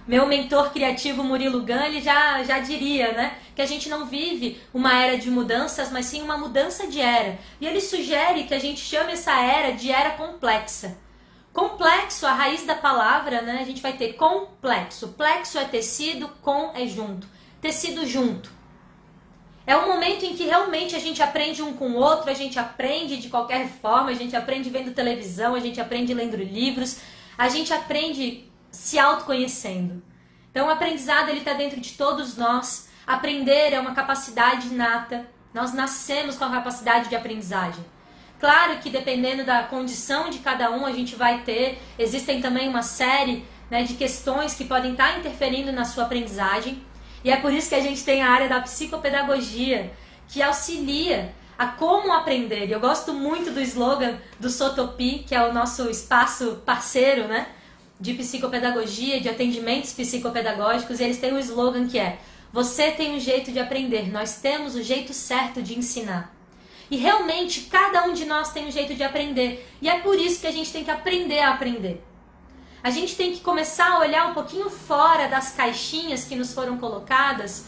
Meu 0.09 0.25
mentor 0.25 0.71
criativo 0.71 1.23
Murilo 1.23 1.61
Gun, 1.61 1.83
ele 1.85 2.01
já, 2.01 2.41
já 2.41 2.57
diria, 2.57 3.11
né? 3.11 3.37
Que 3.55 3.61
a 3.61 3.65
gente 3.67 3.87
não 3.89 4.07
vive 4.07 4.59
uma 4.73 4.99
era 4.99 5.19
de 5.19 5.29
mudanças, 5.29 5.91
mas 5.91 6.07
sim 6.07 6.23
uma 6.23 6.35
mudança 6.35 6.87
de 6.87 6.99
era. 6.99 7.37
E 7.61 7.67
ele 7.67 7.79
sugere 7.79 8.45
que 8.45 8.55
a 8.55 8.57
gente 8.57 8.79
chame 8.79 9.11
essa 9.11 9.39
era 9.39 9.71
de 9.71 9.91
era 9.91 10.09
complexa. 10.09 10.97
Complexo, 11.53 12.25
a 12.25 12.33
raiz 12.33 12.65
da 12.65 12.73
palavra, 12.73 13.43
né? 13.43 13.59
A 13.61 13.63
gente 13.63 13.83
vai 13.83 13.93
ter 13.93 14.13
complexo. 14.13 15.09
Plexo 15.09 15.59
é 15.59 15.65
tecido, 15.65 16.27
com 16.41 16.71
é 16.73 16.87
junto. 16.87 17.27
Tecido 17.61 18.03
junto. 18.07 18.51
É 19.67 19.77
um 19.77 19.85
momento 19.85 20.25
em 20.25 20.33
que 20.33 20.45
realmente 20.45 20.95
a 20.95 20.99
gente 20.99 21.21
aprende 21.21 21.61
um 21.61 21.73
com 21.73 21.91
o 21.91 21.97
outro, 21.97 22.31
a 22.31 22.33
gente 22.33 22.57
aprende 22.57 23.17
de 23.17 23.29
qualquer 23.29 23.67
forma, 23.67 24.09
a 24.09 24.15
gente 24.15 24.35
aprende 24.35 24.71
vendo 24.71 24.91
televisão, 24.91 25.53
a 25.53 25.59
gente 25.59 25.79
aprende 25.79 26.15
lendo 26.15 26.35
livros, 26.35 26.99
a 27.37 27.47
gente 27.47 27.71
aprende 27.71 28.48
se 28.71 28.99
autoconhecendo. 28.99 30.01
Então 30.51 30.67
o 30.67 30.71
aprendizado 30.71 31.29
ele 31.29 31.39
está 31.39 31.53
dentro 31.53 31.79
de 31.79 31.93
todos 31.93 32.37
nós. 32.37 32.89
Aprender 33.05 33.73
é 33.73 33.79
uma 33.79 33.93
capacidade 33.93 34.67
inata. 34.67 35.27
Nós 35.53 35.73
nascemos 35.73 36.35
com 36.35 36.45
a 36.45 36.51
capacidade 36.51 37.09
de 37.09 37.15
aprendizagem. 37.15 37.83
Claro 38.39 38.77
que 38.77 38.89
dependendo 38.89 39.43
da 39.43 39.63
condição 39.63 40.29
de 40.29 40.39
cada 40.39 40.71
um, 40.71 40.85
a 40.85 40.91
gente 40.91 41.15
vai 41.15 41.41
ter. 41.41 41.81
Existem 41.97 42.41
também 42.41 42.69
uma 42.69 42.81
série 42.81 43.45
né, 43.69 43.83
de 43.83 43.95
questões 43.95 44.53
que 44.53 44.65
podem 44.65 44.91
estar 44.91 45.19
interferindo 45.19 45.71
na 45.71 45.85
sua 45.85 46.05
aprendizagem. 46.05 46.83
E 47.23 47.29
é 47.29 47.37
por 47.37 47.51
isso 47.51 47.69
que 47.69 47.75
a 47.75 47.81
gente 47.81 48.03
tem 48.03 48.21
a 48.21 48.29
área 48.29 48.47
da 48.47 48.61
psicopedagogia, 48.61 49.91
que 50.27 50.41
auxilia 50.41 51.33
a 51.57 51.67
como 51.67 52.13
aprender. 52.13 52.71
Eu 52.71 52.79
gosto 52.79 53.13
muito 53.13 53.51
do 53.51 53.59
slogan 53.59 54.17
do 54.39 54.49
Sotopi, 54.49 55.25
que 55.27 55.35
é 55.35 55.43
o 55.43 55.51
nosso 55.51 55.89
espaço 55.89 56.61
parceiro, 56.65 57.27
né? 57.27 57.47
De 57.99 58.13
psicopedagogia, 58.13 59.19
de 59.19 59.27
atendimentos 59.27 59.91
psicopedagógicos, 59.93 60.99
e 60.99 61.03
eles 61.03 61.19
têm 61.19 61.33
um 61.33 61.39
slogan 61.39 61.87
que 61.87 61.99
é: 61.99 62.19
Você 62.53 62.91
tem 62.91 63.15
um 63.15 63.19
jeito 63.19 63.51
de 63.51 63.59
aprender, 63.59 64.11
nós 64.11 64.35
temos 64.35 64.75
o 64.75 64.81
jeito 64.81 65.13
certo 65.13 65.61
de 65.61 65.77
ensinar. 65.77 66.33
E 66.89 66.97
realmente 66.97 67.61
cada 67.61 68.05
um 68.05 68.13
de 68.13 68.25
nós 68.25 68.51
tem 68.51 68.67
um 68.67 68.71
jeito 68.71 68.95
de 68.95 69.03
aprender. 69.03 69.67
E 69.81 69.89
é 69.89 69.99
por 69.99 70.17
isso 70.17 70.41
que 70.41 70.47
a 70.47 70.51
gente 70.51 70.71
tem 70.71 70.83
que 70.83 70.91
aprender 70.91 71.39
a 71.39 71.51
aprender. 71.51 72.03
A 72.81 72.89
gente 72.89 73.15
tem 73.15 73.33
que 73.33 73.41
começar 73.41 73.91
a 73.91 73.99
olhar 73.99 74.27
um 74.27 74.33
pouquinho 74.33 74.69
fora 74.69 75.27
das 75.27 75.51
caixinhas 75.51 76.23
que 76.23 76.35
nos 76.35 76.53
foram 76.53 76.77
colocadas 76.77 77.65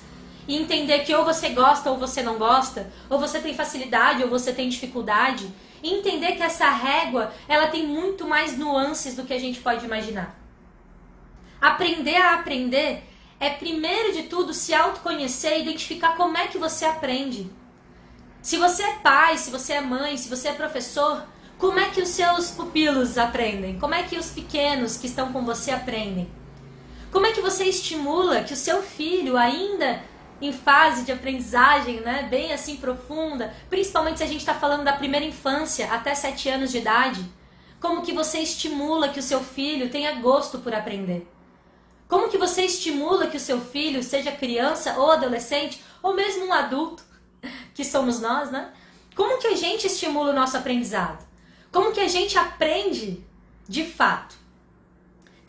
e 0.47 0.55
entender 0.55 0.99
que 0.99 1.13
ou 1.13 1.23
você 1.23 1.49
gosta 1.49 1.91
ou 1.91 1.97
você 1.97 2.23
não 2.23 2.37
gosta, 2.37 2.91
ou 3.09 3.19
você 3.19 3.39
tem 3.39 3.53
facilidade 3.53 4.23
ou 4.23 4.29
você 4.29 4.53
tem 4.53 4.69
dificuldade, 4.69 5.47
entender 5.83 6.33
que 6.33 6.43
essa 6.43 6.69
régua, 6.69 7.33
ela 7.47 7.67
tem 7.67 7.85
muito 7.85 8.27
mais 8.27 8.57
nuances 8.57 9.15
do 9.15 9.23
que 9.23 9.33
a 9.33 9.39
gente 9.39 9.59
pode 9.59 9.85
imaginar. 9.85 10.39
Aprender 11.59 12.17
a 12.17 12.35
aprender 12.35 13.03
é 13.39 13.49
primeiro 13.49 14.13
de 14.13 14.23
tudo 14.23 14.53
se 14.53 14.73
autoconhecer 14.73 15.57
e 15.57 15.61
identificar 15.61 16.15
como 16.15 16.37
é 16.37 16.47
que 16.47 16.57
você 16.57 16.85
aprende. 16.85 17.49
Se 18.41 18.57
você 18.57 18.83
é 18.83 18.93
pai, 18.97 19.37
se 19.37 19.51
você 19.51 19.73
é 19.73 19.81
mãe, 19.81 20.17
se 20.17 20.29
você 20.29 20.49
é 20.49 20.53
professor, 20.53 21.23
como 21.57 21.79
é 21.79 21.89
que 21.89 22.01
os 22.01 22.09
seus 22.09 22.49
pupilos 22.51 23.17
aprendem? 23.17 23.77
Como 23.79 23.93
é 23.93 24.01
que 24.03 24.17
os 24.17 24.31
pequenos 24.31 24.97
que 24.97 25.05
estão 25.05 25.31
com 25.31 25.45
você 25.45 25.71
aprendem? 25.71 26.29
Como 27.11 27.25
é 27.25 27.33
que 27.33 27.41
você 27.41 27.65
estimula 27.65 28.43
que 28.43 28.53
o 28.53 28.57
seu 28.57 28.81
filho, 28.81 29.37
ainda 29.37 30.01
em 30.41 30.51
fase 30.51 31.03
de 31.03 31.11
aprendizagem, 31.11 32.01
né, 32.01 32.27
bem 32.29 32.51
assim 32.51 32.77
profunda, 32.77 33.53
principalmente 33.69 34.17
se 34.17 34.23
a 34.23 34.27
gente 34.27 34.39
está 34.39 34.55
falando 34.55 34.83
da 34.83 34.93
primeira 34.93 35.25
infância 35.25 35.91
até 35.93 36.15
7 36.15 36.49
anos 36.49 36.71
de 36.71 36.79
idade, 36.79 37.23
como 37.79 38.01
que 38.01 38.11
você 38.11 38.39
estimula 38.39 39.09
que 39.09 39.19
o 39.19 39.23
seu 39.23 39.39
filho 39.41 39.89
tenha 39.89 40.13
gosto 40.15 40.59
por 40.59 40.73
aprender? 40.73 41.27
Como 42.07 42.29
que 42.29 42.37
você 42.37 42.63
estimula 42.63 43.27
que 43.27 43.37
o 43.37 43.39
seu 43.39 43.61
filho, 43.61 44.03
seja 44.03 44.31
criança 44.31 44.95
ou 44.97 45.11
adolescente, 45.11 45.81
ou 46.03 46.13
mesmo 46.13 46.45
um 46.45 46.53
adulto, 46.53 47.03
que 47.73 47.85
somos 47.85 48.19
nós, 48.19 48.51
né? 48.51 48.71
Como 49.15 49.39
que 49.39 49.47
a 49.47 49.55
gente 49.55 49.87
estimula 49.87 50.31
o 50.31 50.35
nosso 50.35 50.57
aprendizado? 50.57 51.25
Como 51.71 51.91
que 51.91 51.99
a 51.99 52.07
gente 52.07 52.37
aprende 52.37 53.23
de 53.67 53.85
fato? 53.85 54.40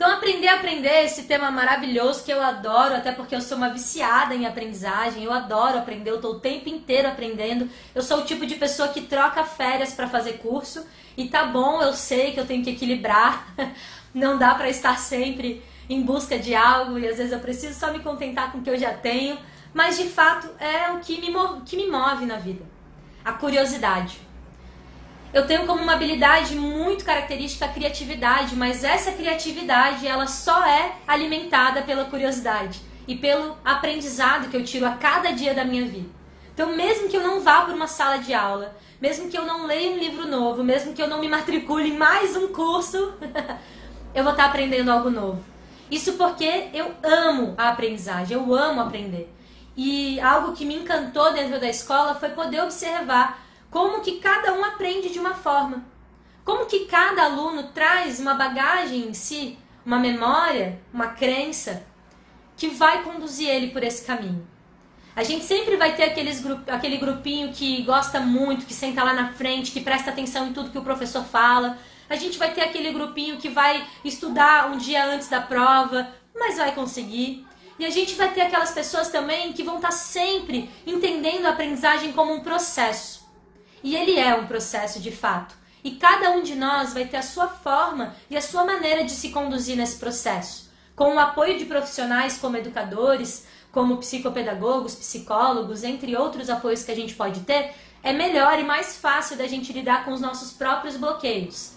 Então, 0.03 0.15
aprender 0.15 0.49
a 0.49 0.55
aprender 0.55 1.05
esse 1.05 1.23
tema 1.29 1.49
maravilhoso 1.49 2.25
que 2.25 2.33
eu 2.33 2.43
adoro, 2.43 2.93
até 2.93 3.13
porque 3.13 3.37
eu 3.37 3.41
sou 3.41 3.57
uma 3.57 3.69
viciada 3.69 4.35
em 4.35 4.47
aprendizagem, 4.47 5.23
eu 5.23 5.33
adoro 5.33 5.79
aprender, 5.79 6.11
eu 6.11 6.17
estou 6.17 6.33
o 6.33 6.41
tempo 6.41 6.69
inteiro 6.69 7.07
aprendendo. 7.07 7.71
Eu 7.95 8.03
sou 8.03 8.19
o 8.19 8.25
tipo 8.25 8.45
de 8.45 8.57
pessoa 8.57 8.89
que 8.89 9.03
troca 9.03 9.45
férias 9.45 9.95
para 9.95 10.09
fazer 10.09 10.39
curso 10.39 10.85
e 11.17 11.29
tá 11.29 11.45
bom, 11.45 11.81
eu 11.81 11.93
sei 11.93 12.33
que 12.33 12.41
eu 12.41 12.45
tenho 12.45 12.65
que 12.65 12.71
equilibrar, 12.71 13.47
não 14.13 14.37
dá 14.37 14.57
para 14.57 14.69
estar 14.69 14.99
sempre 14.99 15.63
em 15.89 16.03
busca 16.03 16.37
de 16.37 16.53
algo 16.53 16.99
e 16.99 17.07
às 17.07 17.19
vezes 17.19 17.33
eu 17.33 17.39
preciso 17.39 17.79
só 17.79 17.93
me 17.93 18.01
contentar 18.01 18.51
com 18.51 18.59
o 18.59 18.63
que 18.63 18.71
eu 18.71 18.77
já 18.77 18.93
tenho 18.93 19.39
mas 19.73 19.97
de 19.97 20.09
fato 20.09 20.51
é 20.59 20.91
o 20.91 20.99
que 20.99 21.21
me, 21.21 21.33
que 21.65 21.77
me 21.77 21.87
move 21.87 22.27
na 22.27 22.39
vida. 22.39 22.65
A 23.25 23.35
curiosidade. 23.35 24.21
Eu 25.33 25.47
tenho 25.47 25.67
como 25.67 25.83
uma 25.83 25.95
habilidade 25.95 26.55
muito 26.55 27.07
característica 27.07 27.65
a 27.65 27.69
criatividade, 27.69 28.55
mas 28.55 28.85
essa 28.85 29.13
criatividade 29.13 30.07
ela 30.07 30.27
só 30.27 30.63
é 30.67 30.97
alimentada 31.09 31.81
pela 31.83 32.05
curiosidade 32.05 32.83
e 33.09 33.17
pelo 33.17 33.57
aprendizado 33.65 34.51
que 34.51 34.57
eu 34.57 34.63
tiro 34.63 34.85
a 34.85 34.93
cada 34.93 35.31
dia 35.31 35.55
da 35.55 35.65
minha 35.65 35.87
vida. 35.87 36.11
Então, 36.53 36.77
mesmo 36.77 37.09
que 37.09 37.17
eu 37.17 37.23
não 37.23 37.41
vá 37.41 37.63
para 37.63 37.75
uma 37.75 37.87
sala 37.87 38.19
de 38.19 38.35
aula, 38.35 38.77
mesmo 39.01 39.31
que 39.31 39.39
eu 39.39 39.47
não 39.47 39.67
leia 39.67 39.93
um 39.93 39.99
livro 39.99 40.29
novo, 40.29 40.63
mesmo 40.63 40.93
que 40.93 41.03
eu 41.03 41.09
não 41.09 41.19
me 41.19 41.29
matricule 41.29 41.89
em 41.89 41.97
mais 41.97 42.37
um 42.37 42.49
curso, 42.49 43.15
eu 44.15 44.23
vou 44.23 44.33
estar 44.33 44.45
aprendendo 44.45 44.91
algo 44.91 45.09
novo. 45.09 45.43
Isso 45.91 46.13
porque 46.13 46.69
eu 46.75 46.95
amo 47.03 47.55
a 47.57 47.71
aprendizagem, 47.71 48.37
eu 48.37 48.55
amo 48.55 48.83
aprender. 48.83 49.33
E 49.75 50.21
algo 50.21 50.53
que 50.53 50.67
me 50.67 50.75
encantou 50.75 51.33
dentro 51.33 51.59
da 51.59 51.69
escola 51.69 52.15
foi 52.15 52.29
poder 52.29 52.63
observar 52.63 53.43
como 53.73 54.03
que 54.03 54.21
cada 54.21 54.53
um 54.53 54.63
aprende 54.63 55.09
de 55.09 55.19
uma 55.19 55.33
forma. 55.33 55.83
Como 56.45 56.67
que 56.67 56.81
cada 56.85 57.25
aluno 57.25 57.69
traz 57.69 58.21
uma 58.21 58.35
bagagem 58.35 59.09
em 59.09 59.15
si, 59.15 59.59
uma 59.85 59.99
memória, 59.99 60.79
uma 60.93 61.09
crença. 61.09 61.85
que 62.55 62.69
vai 62.69 63.03
conduzir 63.03 63.49
ele 63.49 63.71
por 63.71 63.83
esse 63.83 64.05
caminho. 64.05 64.47
A 65.17 65.25
gente 65.25 65.45
sempre 65.45 65.77
vai 65.77 65.97
ter 65.97 66.05
aqueles 66.05 66.41
grup, 66.41 66.71
aquele 66.71 66.99
grupinho 66.99 67.53
que 67.53 67.83
gosta 67.83 68.21
muito, 68.21 68.67
que 68.67 68.75
senta 68.75 69.03
lá 69.03 69.15
na 69.15 69.33
frente, 69.33 69.73
que 69.73 69.81
presta 69.81 70.11
atenção 70.11 70.47
em 70.47 70.53
tudo 70.53 70.71
que 70.71 70.79
o 70.79 70.85
professor 70.85 71.25
fala. 71.25 71.79
A 72.09 72.15
gente 72.15 72.39
vai 72.39 72.53
ter 72.53 72.61
aquele 72.61 72.93
grupinho 72.93 73.39
que 73.39 73.49
vai 73.49 73.85
estudar 74.05 74.71
um 74.71 74.77
dia 74.77 75.05
antes 75.07 75.29
da 75.29 75.41
prova, 75.41 76.09
mas 76.39 76.59
vai 76.59 76.73
conseguir. 76.73 77.45
E 77.79 77.87
a 77.87 77.91
gente 77.91 78.15
vai 78.15 78.33
ter 78.33 78.43
aquelas 78.43 78.71
pessoas 78.71 79.09
também 79.09 79.53
que 79.55 79.65
vão 79.65 79.77
estar 79.77 79.91
sempre 79.91 80.71
entendendo 80.87 81.47
a 81.47 81.51
aprendizagem 81.51 82.13
como 82.13 82.33
um 82.33 82.41
processo. 82.41 83.22
E 83.83 83.97
ele 83.97 84.19
é 84.19 84.35
um 84.35 84.47
processo 84.47 85.01
de 85.01 85.11
fato. 85.11 85.55
E 85.85 85.93
cada 85.93 86.31
um 86.31 86.43
de 86.43 86.55
nós 86.55 86.95
vai 86.95 87.05
ter 87.07 87.17
a 87.17 87.23
sua 87.23 87.49
forma 87.49 88.15
e 88.31 88.37
a 88.37 88.43
sua 88.43 88.65
maneira 88.65 89.05
de 89.05 89.11
se 89.11 89.31
conduzir 89.31 89.77
nesse 89.77 89.97
processo. 89.97 90.71
Com 90.95 91.15
o 91.15 91.19
apoio 91.19 91.59
de 91.59 91.65
profissionais 91.65 92.39
como 92.39 92.57
educadores, 92.57 93.47
como 93.73 93.97
psicopedagogos, 93.97 94.95
psicólogos, 94.95 95.83
entre 95.83 96.17
outros 96.17 96.49
apoios 96.49 96.85
que 96.85 96.93
a 96.93 96.97
gente 96.97 97.15
pode 97.15 97.41
ter, 97.41 97.75
é 98.03 98.13
melhor 98.13 98.59
e 98.59 98.65
mais 98.65 98.97
fácil 98.97 99.37
da 99.37 99.47
gente 99.47 99.73
lidar 99.73 100.05
com 100.05 100.13
os 100.13 100.21
nossos 100.21 100.53
próprios 100.53 100.97
bloqueios. 100.97 101.73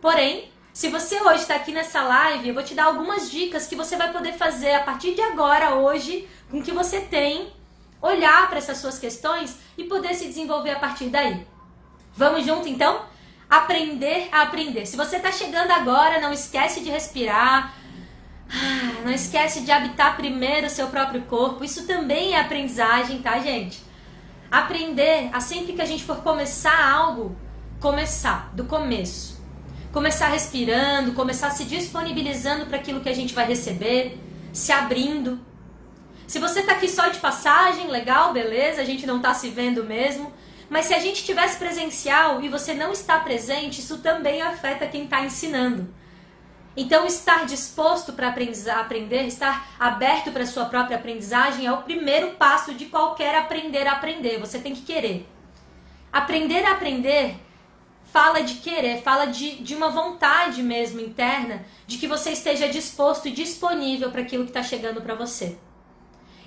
Porém, 0.00 0.50
se 0.72 0.88
você 0.88 1.20
hoje 1.20 1.42
está 1.42 1.56
aqui 1.56 1.72
nessa 1.72 2.02
live, 2.02 2.48
eu 2.48 2.54
vou 2.54 2.62
te 2.62 2.74
dar 2.74 2.84
algumas 2.84 3.30
dicas 3.30 3.66
que 3.66 3.74
você 3.74 3.96
vai 3.96 4.12
poder 4.12 4.34
fazer 4.34 4.74
a 4.74 4.82
partir 4.82 5.14
de 5.14 5.20
agora, 5.20 5.74
hoje, 5.74 6.28
com 6.50 6.58
o 6.58 6.62
que 6.62 6.72
você 6.72 7.00
tem, 7.00 7.52
olhar 8.00 8.48
para 8.48 8.58
essas 8.58 8.78
suas 8.78 8.98
questões 8.98 9.56
e 9.76 9.84
poder 9.84 10.14
se 10.14 10.26
desenvolver 10.26 10.70
a 10.70 10.78
partir 10.78 11.06
daí. 11.06 11.46
Vamos 12.14 12.44
junto 12.44 12.68
então? 12.68 13.02
Aprender 13.48 14.28
a 14.32 14.42
aprender. 14.42 14.86
Se 14.86 14.96
você 14.96 15.16
está 15.16 15.32
chegando 15.32 15.70
agora, 15.70 16.20
não 16.20 16.32
esquece 16.32 16.80
de 16.80 16.90
respirar, 16.90 17.74
ah, 18.48 19.02
não 19.04 19.12
esquece 19.12 19.60
de 19.60 19.70
habitar 19.70 20.16
primeiro 20.16 20.66
o 20.66 20.70
seu 20.70 20.88
próprio 20.88 21.22
corpo. 21.22 21.64
Isso 21.64 21.86
também 21.86 22.34
é 22.34 22.40
aprendizagem, 22.40 23.22
tá, 23.22 23.38
gente? 23.38 23.82
Aprender 24.50 25.30
a 25.32 25.40
sempre 25.40 25.72
que 25.72 25.82
a 25.82 25.86
gente 25.86 26.02
for 26.02 26.16
começar 26.22 26.90
algo, 26.90 27.36
começar 27.80 28.50
do 28.52 28.64
começo. 28.64 29.40
Começar 29.92 30.28
respirando, 30.28 31.12
começar 31.12 31.50
se 31.50 31.64
disponibilizando 31.64 32.66
para 32.66 32.78
aquilo 32.78 33.00
que 33.00 33.08
a 33.08 33.14
gente 33.14 33.34
vai 33.34 33.46
receber, 33.46 34.18
se 34.52 34.70
abrindo. 34.72 35.40
Se 36.30 36.38
você 36.38 36.62
tá 36.62 36.74
aqui 36.74 36.88
só 36.88 37.08
de 37.08 37.18
passagem, 37.18 37.88
legal, 37.88 38.32
beleza, 38.32 38.80
a 38.80 38.84
gente 38.84 39.04
não 39.04 39.20
tá 39.20 39.34
se 39.34 39.50
vendo 39.50 39.82
mesmo. 39.82 40.32
Mas 40.68 40.86
se 40.86 40.94
a 40.94 41.00
gente 41.00 41.24
tivesse 41.24 41.58
presencial 41.58 42.40
e 42.40 42.48
você 42.48 42.72
não 42.72 42.92
está 42.92 43.18
presente, 43.18 43.80
isso 43.80 43.98
também 43.98 44.40
afeta 44.40 44.86
quem 44.86 45.02
está 45.02 45.24
ensinando. 45.24 45.92
Então, 46.76 47.04
estar 47.04 47.46
disposto 47.46 48.12
para 48.12 48.28
aprender, 48.28 49.26
estar 49.26 49.74
aberto 49.76 50.30
para 50.30 50.44
a 50.44 50.46
sua 50.46 50.66
própria 50.66 50.98
aprendizagem 50.98 51.66
é 51.66 51.72
o 51.72 51.82
primeiro 51.82 52.36
passo 52.36 52.74
de 52.74 52.86
qualquer 52.86 53.34
aprender 53.34 53.88
a 53.88 53.94
aprender. 53.94 54.38
Você 54.38 54.60
tem 54.60 54.72
que 54.72 54.82
querer. 54.82 55.28
Aprender 56.12 56.64
a 56.64 56.74
aprender 56.74 57.40
fala 58.04 58.40
de 58.40 58.54
querer, 58.54 59.02
fala 59.02 59.24
de, 59.24 59.64
de 59.64 59.74
uma 59.74 59.88
vontade 59.88 60.62
mesmo 60.62 61.00
interna 61.00 61.64
de 61.88 61.98
que 61.98 62.06
você 62.06 62.30
esteja 62.30 62.68
disposto 62.68 63.26
e 63.26 63.32
disponível 63.32 64.12
para 64.12 64.20
aquilo 64.20 64.44
que 64.44 64.50
está 64.50 64.62
chegando 64.62 65.02
para 65.02 65.16
você. 65.16 65.58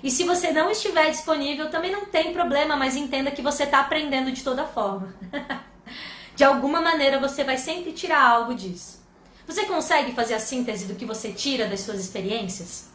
E 0.04 0.10
se 0.10 0.22
você 0.24 0.52
não 0.52 0.70
estiver 0.70 1.10
disponível, 1.10 1.70
também 1.70 1.90
não 1.90 2.04
tem 2.04 2.30
problema, 2.30 2.76
mas 2.76 2.94
entenda 2.94 3.30
que 3.30 3.40
você 3.40 3.62
está 3.62 3.80
aprendendo 3.80 4.30
de 4.30 4.44
toda 4.44 4.66
forma. 4.66 5.14
de 6.36 6.44
alguma 6.44 6.78
maneira 6.78 7.18
você 7.18 7.42
vai 7.42 7.56
sempre 7.56 7.90
tirar 7.90 8.20
algo 8.20 8.54
disso. 8.54 9.02
Você 9.46 9.64
consegue 9.64 10.12
fazer 10.12 10.34
a 10.34 10.38
síntese 10.38 10.84
do 10.84 10.94
que 10.94 11.06
você 11.06 11.32
tira 11.32 11.66
das 11.66 11.80
suas 11.80 12.00
experiências? 12.00 12.90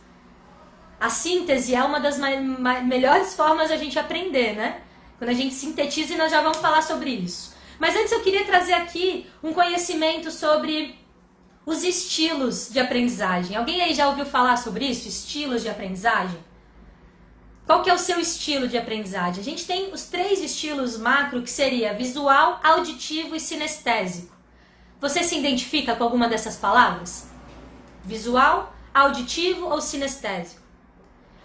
A 1.00 1.10
síntese 1.10 1.74
é 1.74 1.84
uma 1.84 2.00
das 2.00 2.20
melhores 2.86 3.34
formas 3.34 3.70
da 3.70 3.78
gente 3.78 3.98
aprender, 3.98 4.56
né? 4.56 4.82
Quando 5.18 5.32
a 5.32 5.34
gente 5.34 5.56
sintetiza 5.56 6.14
e 6.14 6.18
nós 6.18 6.30
já 6.30 6.44
vamos 6.44 6.60
falar 6.60 6.84
sobre 6.84 7.10
isso. 7.10 7.56
Mas 7.80 7.96
antes 7.96 8.12
eu 8.12 8.22
queria 8.22 8.46
trazer 8.46 8.74
aqui 8.74 9.26
um 9.42 9.52
conhecimento 9.52 10.30
sobre 10.30 10.96
os 11.66 11.84
estilos 11.84 12.70
de 12.70 12.80
aprendizagem. 12.80 13.58
Alguém 13.58 13.82
aí 13.82 13.96
já 13.96 14.08
ouviu 14.08 14.28
falar 14.28 14.58
sobre 14.58 14.86
isso? 14.86 15.08
Estilos 15.08 15.64
de 15.64 15.70
aprendizagem? 15.70 16.49
Qual 17.70 17.84
que 17.84 17.90
é 17.92 17.94
o 17.94 18.00
seu 18.00 18.20
estilo 18.20 18.68
de 18.68 18.80
aprendizagem? 18.80 19.42
A 19.42 19.44
gente 19.44 19.68
tem 19.68 19.94
os 19.94 20.06
três 20.06 20.42
estilos 20.42 20.98
macro 20.98 21.44
que 21.44 21.52
seria 21.52 21.94
visual, 21.94 22.60
auditivo 22.64 23.36
e 23.36 23.40
sinestésico. 23.40 24.36
Você 25.00 25.24
se 25.24 25.38
identifica 25.38 25.96
com 25.96 26.04
alguma 26.04 26.28
dessas 26.28 26.56
palavras? 26.56 27.30
Visual, 28.04 28.74
auditivo 28.92 29.68
ou 29.68 29.80
sinestésico? 29.82 30.64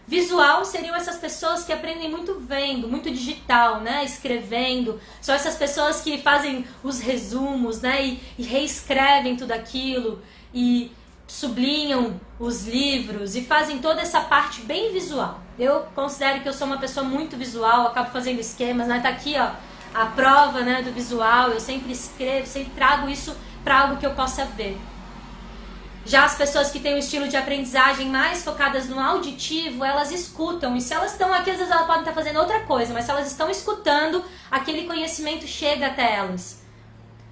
Visual 0.06 0.64
seriam 0.64 0.96
essas 0.96 1.18
pessoas 1.18 1.62
que 1.62 1.74
aprendem 1.74 2.10
muito 2.10 2.40
vendo, 2.40 2.88
muito 2.88 3.10
digital, 3.10 3.82
né? 3.82 4.02
Escrevendo. 4.02 4.98
São 5.20 5.34
essas 5.34 5.56
pessoas 5.56 6.00
que 6.00 6.16
fazem 6.16 6.64
os 6.82 7.00
resumos, 7.00 7.82
né? 7.82 8.02
E, 8.02 8.20
e 8.38 8.42
reescrevem 8.44 9.36
tudo 9.36 9.52
aquilo 9.52 10.22
e 10.54 10.90
sublinham 11.26 12.18
os 12.40 12.66
livros 12.66 13.36
e 13.36 13.44
fazem 13.44 13.78
toda 13.78 14.00
essa 14.00 14.22
parte 14.22 14.62
bem 14.62 14.90
visual. 14.90 15.43
Eu 15.58 15.86
considero 15.94 16.40
que 16.40 16.48
eu 16.48 16.52
sou 16.52 16.66
uma 16.66 16.78
pessoa 16.78 17.04
muito 17.04 17.36
visual, 17.36 17.86
acabo 17.86 18.10
fazendo 18.10 18.40
esquemas, 18.40 18.88
né? 18.88 19.00
Tá 19.00 19.08
aqui, 19.10 19.34
ó 19.38 19.50
a 19.94 20.06
prova 20.06 20.60
né, 20.62 20.82
do 20.82 20.90
visual, 20.90 21.50
eu 21.50 21.60
sempre 21.60 21.92
escrevo, 21.92 22.46
sempre 22.46 22.72
trago 22.74 23.08
isso 23.08 23.34
para 23.62 23.82
algo 23.82 23.96
que 23.96 24.04
eu 24.04 24.10
possa 24.10 24.44
ver. 24.44 24.76
Já 26.04 26.24
as 26.24 26.36
pessoas 26.36 26.70
que 26.70 26.80
têm 26.80 26.96
um 26.96 26.98
estilo 26.98 27.28
de 27.28 27.36
aprendizagem 27.36 28.08
mais 28.10 28.44
focadas 28.44 28.88
no 28.88 29.00
auditivo, 29.00 29.82
elas 29.82 30.10
escutam. 30.10 30.76
E 30.76 30.80
se 30.80 30.92
elas 30.92 31.12
estão 31.12 31.32
aqui, 31.32 31.50
às 31.50 31.56
vezes 31.56 31.72
elas 31.72 31.86
podem 31.86 32.02
estar 32.02 32.12
fazendo 32.12 32.40
outra 32.40 32.60
coisa, 32.60 32.92
mas 32.92 33.04
se 33.04 33.10
elas 33.10 33.26
estão 33.26 33.48
escutando, 33.48 34.22
aquele 34.50 34.86
conhecimento 34.86 35.46
chega 35.46 35.86
até 35.86 36.16
elas. 36.16 36.62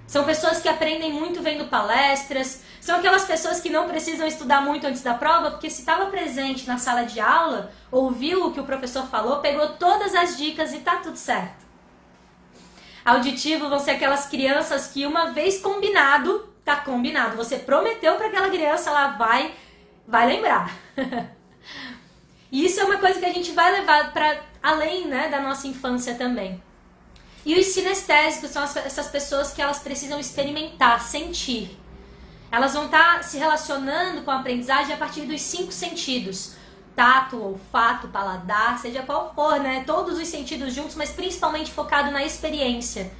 São 0.07 0.23
pessoas 0.23 0.59
que 0.59 0.69
aprendem 0.69 1.11
muito 1.11 1.41
vendo 1.41 1.65
palestras, 1.65 2.63
são 2.83 2.97
aquelas 2.97 3.23
pessoas 3.23 3.61
que 3.61 3.69
não 3.69 3.87
precisam 3.87 4.27
estudar 4.27 4.59
muito 4.59 4.85
antes 4.85 5.01
da 5.01 5.13
prova, 5.13 5.51
porque 5.51 5.69
se 5.69 5.79
estava 5.79 6.07
presente 6.07 6.67
na 6.67 6.77
sala 6.77 7.03
de 7.03 7.17
aula, 7.17 7.71
ouviu 7.89 8.45
o 8.45 8.51
que 8.51 8.59
o 8.59 8.65
professor 8.65 9.07
falou, 9.07 9.39
pegou 9.39 9.69
todas 9.69 10.13
as 10.13 10.35
dicas 10.35 10.73
e 10.73 10.79
tá 10.79 10.97
tudo 10.97 11.15
certo. 11.15 11.63
Auditivo 13.05 13.69
vão 13.69 13.79
ser 13.79 13.91
aquelas 13.91 14.25
crianças 14.25 14.87
que 14.87 15.05
uma 15.05 15.27
vez 15.27 15.61
combinado, 15.61 16.53
tá 16.65 16.75
combinado. 16.75 17.37
Você 17.37 17.57
prometeu 17.57 18.15
para 18.15 18.27
aquela 18.27 18.49
criança, 18.49 18.89
ela 18.89 19.07
vai 19.11 19.55
vai 20.05 20.27
lembrar. 20.27 20.69
e 22.51 22.65
isso 22.65 22.81
é 22.81 22.83
uma 22.83 22.97
coisa 22.97 23.17
que 23.17 23.25
a 23.25 23.33
gente 23.33 23.53
vai 23.53 23.71
levar 23.79 24.11
para 24.11 24.41
além, 24.61 25.07
né, 25.07 25.29
da 25.29 25.39
nossa 25.39 25.67
infância 25.67 26.15
também. 26.15 26.61
E 27.45 27.57
os 27.57 27.67
sinestésicos 27.67 28.49
são 28.49 28.61
essas 28.61 29.07
pessoas 29.07 29.53
que 29.53 29.61
elas 29.61 29.79
precisam 29.79 30.19
experimentar, 30.19 31.01
sentir. 31.01 31.81
Elas 32.53 32.73
vão 32.75 32.85
estar 32.85 33.15
tá 33.15 33.23
se 33.23 33.37
relacionando 33.39 34.21
com 34.21 34.29
a 34.29 34.39
aprendizagem 34.39 34.93
a 34.93 34.97
partir 34.97 35.21
dos 35.21 35.41
cinco 35.41 35.71
sentidos 35.71 36.55
tato, 36.95 37.41
olfato, 37.41 38.07
paladar, 38.09 38.77
seja 38.77 39.01
qual 39.01 39.33
for, 39.33 39.59
né? 39.59 39.83
Todos 39.83 40.19
os 40.19 40.27
sentidos 40.27 40.75
juntos, 40.75 40.95
mas 40.95 41.09
principalmente 41.09 41.71
focado 41.71 42.11
na 42.11 42.23
experiência. 42.23 43.11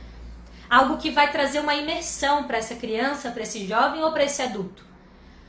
Algo 0.69 0.97
que 0.97 1.09
vai 1.09 1.31
trazer 1.31 1.59
uma 1.59 1.73
imersão 1.73 2.43
para 2.43 2.57
essa 2.57 2.75
criança, 2.75 3.31
para 3.31 3.43
esse 3.43 3.65
jovem 3.67 4.03
ou 4.03 4.11
para 4.11 4.23
esse 4.23 4.43
adulto. 4.43 4.85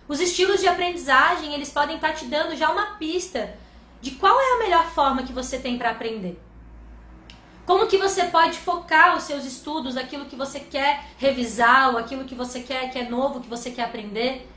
Os 0.08 0.20
estilos 0.20 0.60
de 0.60 0.68
aprendizagem, 0.68 1.52
eles 1.54 1.70
podem 1.70 1.96
estar 1.96 2.08
tá 2.08 2.14
te 2.14 2.24
dando 2.24 2.56
já 2.56 2.70
uma 2.70 2.96
pista 2.96 3.54
de 4.00 4.12
qual 4.12 4.38
é 4.38 4.54
a 4.54 4.58
melhor 4.64 4.86
forma 4.92 5.22
que 5.22 5.32
você 5.32 5.58
tem 5.58 5.78
para 5.78 5.90
aprender. 5.90 6.42
Como 7.66 7.86
que 7.86 7.96
você 7.96 8.24
pode 8.24 8.58
focar 8.58 9.16
os 9.16 9.22
seus 9.22 9.44
estudos, 9.44 9.96
aquilo 9.96 10.26
que 10.26 10.36
você 10.36 10.60
quer 10.60 11.04
revisar, 11.16 11.90
ou 11.90 11.98
aquilo 11.98 12.24
que 12.24 12.34
você 12.34 12.60
quer 12.60 12.90
que 12.90 12.98
é 12.98 13.08
novo, 13.08 13.40
que 13.40 13.48
você 13.48 13.70
quer 13.70 13.84
aprender. 13.84 14.48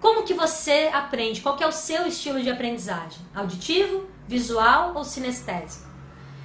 Como 0.00 0.24
que 0.24 0.34
você 0.34 0.90
aprende? 0.92 1.40
Qual 1.40 1.56
é 1.60 1.66
o 1.66 1.72
seu 1.72 2.06
estilo 2.06 2.42
de 2.42 2.50
aprendizagem? 2.50 3.20
Auditivo, 3.32 4.08
visual 4.26 4.92
ou 4.96 5.04
sinestésico? 5.04 5.92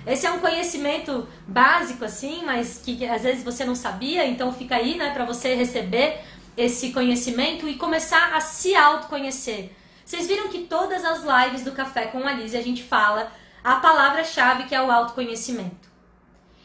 Esse 0.05 0.27
é 0.27 0.31
um 0.31 0.39
conhecimento 0.39 1.27
básico 1.47 2.05
assim, 2.05 2.43
mas 2.45 2.79
que 2.83 3.05
às 3.05 3.23
vezes 3.23 3.43
você 3.43 3.65
não 3.65 3.75
sabia, 3.75 4.25
então 4.25 4.53
fica 4.53 4.75
aí, 4.75 4.95
né, 4.95 5.11
para 5.11 5.25
você 5.25 5.55
receber 5.55 6.21
esse 6.55 6.91
conhecimento 6.91 7.67
e 7.67 7.75
começar 7.75 8.35
a 8.35 8.39
se 8.39 8.75
autoconhecer. 8.75 9.75
Vocês 10.05 10.27
viram 10.27 10.47
que 10.47 10.59
todas 10.59 11.03
as 11.03 11.23
lives 11.23 11.63
do 11.63 11.73
Café 11.73 12.05
com 12.05 12.25
a 12.25 12.31
Liz 12.31 12.55
a 12.55 12.61
gente 12.61 12.83
fala 12.83 13.31
a 13.67 13.81
palavra-chave 13.81 14.63
que 14.63 14.73
é 14.73 14.81
o 14.81 14.89
autoconhecimento. 14.89 15.89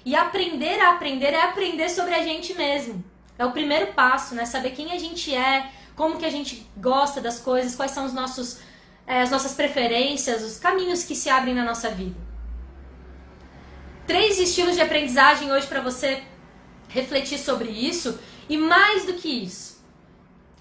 E 0.04 0.14
aprender 0.14 0.80
a 0.80 0.90
aprender 0.90 1.32
é 1.32 1.42
aprender 1.42 1.88
sobre 1.88 2.14
a 2.14 2.22
gente 2.22 2.54
mesmo. 2.54 3.04
É 3.36 3.44
o 3.44 3.50
primeiro 3.50 3.88
passo, 3.92 4.36
né? 4.36 4.44
Saber 4.44 4.70
quem 4.70 4.92
a 4.92 4.98
gente 5.00 5.34
é, 5.34 5.68
como 5.96 6.16
que 6.16 6.24
a 6.24 6.30
gente 6.30 6.64
gosta 6.76 7.20
das 7.20 7.40
coisas, 7.40 7.74
quais 7.74 7.90
são 7.90 8.04
os 8.04 8.12
nossos, 8.12 8.60
é, 9.04 9.20
as 9.20 9.32
nossas 9.32 9.52
preferências, 9.52 10.44
os 10.44 10.60
caminhos 10.60 11.02
que 11.02 11.16
se 11.16 11.28
abrem 11.28 11.56
na 11.56 11.64
nossa 11.64 11.90
vida. 11.90 12.14
Três 14.06 14.38
estilos 14.38 14.76
de 14.76 14.80
aprendizagem 14.80 15.50
hoje 15.50 15.66
para 15.66 15.80
você 15.80 16.22
refletir 16.88 17.38
sobre 17.38 17.68
isso 17.68 18.16
e 18.48 18.56
mais 18.56 19.06
do 19.06 19.14
que 19.14 19.28
isso, 19.28 19.84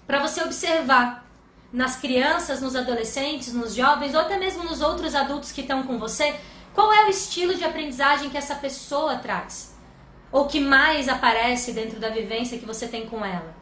para 0.08 0.18
você 0.18 0.42
observar 0.42 1.24
nas 1.72 1.96
crianças, 1.96 2.60
nos 2.60 2.76
adolescentes, 2.76 3.54
nos 3.54 3.74
jovens 3.74 4.14
ou 4.14 4.20
até 4.20 4.36
mesmo 4.36 4.62
nos 4.64 4.82
outros 4.82 5.14
adultos 5.14 5.50
que 5.50 5.62
estão 5.62 5.84
com 5.84 5.98
você, 5.98 6.34
qual 6.74 6.92
é 6.92 7.06
o 7.06 7.08
estilo 7.08 7.54
de 7.54 7.64
aprendizagem 7.64 8.28
que 8.30 8.36
essa 8.36 8.54
pessoa 8.54 9.16
traz? 9.16 9.74
Ou 10.30 10.46
que 10.46 10.60
mais 10.60 11.08
aparece 11.08 11.72
dentro 11.72 11.98
da 11.98 12.08
vivência 12.08 12.58
que 12.58 12.66
você 12.66 12.86
tem 12.86 13.06
com 13.06 13.24
ela? 13.24 13.54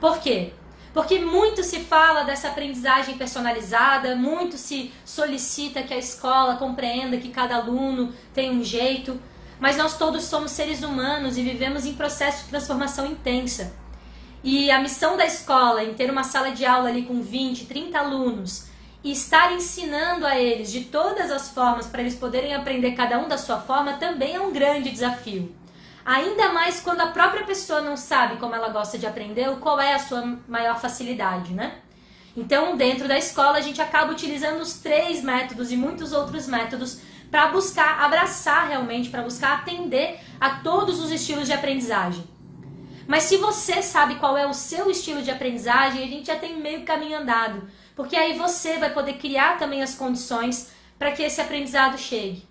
Por 0.00 0.18
quê? 0.18 0.52
Porque 0.92 1.18
muito 1.18 1.62
se 1.62 1.80
fala 1.80 2.24
dessa 2.24 2.48
aprendizagem 2.48 3.16
personalizada, 3.16 4.16
muito 4.16 4.56
se 4.56 4.92
solicita 5.04 5.82
que 5.82 5.94
a 5.94 5.98
escola 5.98 6.56
compreenda 6.56 7.18
que 7.18 7.28
cada 7.28 7.56
aluno 7.56 8.12
tem 8.32 8.50
um 8.50 8.64
jeito, 8.64 9.20
mas 9.60 9.76
nós 9.76 9.98
todos 9.98 10.24
somos 10.24 10.50
seres 10.52 10.82
humanos 10.82 11.36
e 11.36 11.42
vivemos 11.42 11.84
em 11.84 11.94
processo 11.94 12.44
de 12.44 12.50
transformação 12.50 13.06
intensa. 13.06 13.72
E 14.42 14.70
a 14.70 14.80
missão 14.80 15.16
da 15.16 15.26
escola 15.26 15.82
em 15.82 15.94
ter 15.94 16.10
uma 16.10 16.22
sala 16.22 16.50
de 16.52 16.64
aula 16.64 16.88
ali 16.88 17.02
com 17.02 17.20
20, 17.20 17.66
30 17.66 17.98
alunos 17.98 18.68
e 19.02 19.12
estar 19.12 19.52
ensinando 19.52 20.26
a 20.26 20.38
eles 20.38 20.70
de 20.70 20.84
todas 20.84 21.30
as 21.30 21.50
formas 21.50 21.86
para 21.86 22.00
eles 22.00 22.14
poderem 22.14 22.54
aprender 22.54 22.92
cada 22.92 23.18
um 23.18 23.28
da 23.28 23.38
sua 23.38 23.60
forma 23.60 23.94
também 23.94 24.34
é 24.34 24.40
um 24.40 24.52
grande 24.52 24.90
desafio. 24.90 25.54
Ainda 26.04 26.52
mais 26.52 26.80
quando 26.80 27.00
a 27.00 27.08
própria 27.08 27.44
pessoa 27.44 27.80
não 27.80 27.96
sabe 27.96 28.36
como 28.36 28.54
ela 28.54 28.68
gosta 28.68 28.96
de 28.96 29.06
aprender 29.06 29.48
ou 29.48 29.56
qual 29.56 29.78
é 29.80 29.92
a 29.92 29.98
sua 29.98 30.38
maior 30.48 30.80
facilidade, 30.80 31.52
né? 31.52 31.78
Então, 32.36 32.76
dentro 32.76 33.08
da 33.08 33.18
escola, 33.18 33.58
a 33.58 33.60
gente 33.60 33.82
acaba 33.82 34.12
utilizando 34.12 34.60
os 34.60 34.74
três 34.74 35.22
métodos 35.22 35.72
e 35.72 35.76
muitos 35.76 36.12
outros 36.12 36.46
métodos 36.46 37.00
para 37.30 37.48
buscar 37.48 38.00
abraçar 38.00 38.68
realmente, 38.68 39.10
para 39.10 39.22
buscar 39.22 39.58
atender 39.58 40.20
a 40.40 40.50
todos 40.50 41.00
os 41.00 41.10
estilos 41.10 41.46
de 41.46 41.52
aprendizagem. 41.52 42.24
Mas 43.08 43.22
se 43.22 43.38
você 43.38 43.82
sabe 43.82 44.16
qual 44.16 44.36
é 44.36 44.46
o 44.46 44.52
seu 44.52 44.90
estilo 44.90 45.22
de 45.22 45.30
aprendizagem, 45.30 46.04
a 46.04 46.06
gente 46.06 46.26
já 46.26 46.36
tem 46.36 46.60
meio 46.60 46.84
caminho 46.84 47.18
andado, 47.18 47.66
porque 47.96 48.14
aí 48.14 48.36
você 48.36 48.76
vai 48.76 48.92
poder 48.92 49.14
criar 49.14 49.56
também 49.58 49.82
as 49.82 49.94
condições 49.94 50.70
para 50.98 51.10
que 51.12 51.22
esse 51.22 51.40
aprendizado 51.40 51.96
chegue. 51.96 52.46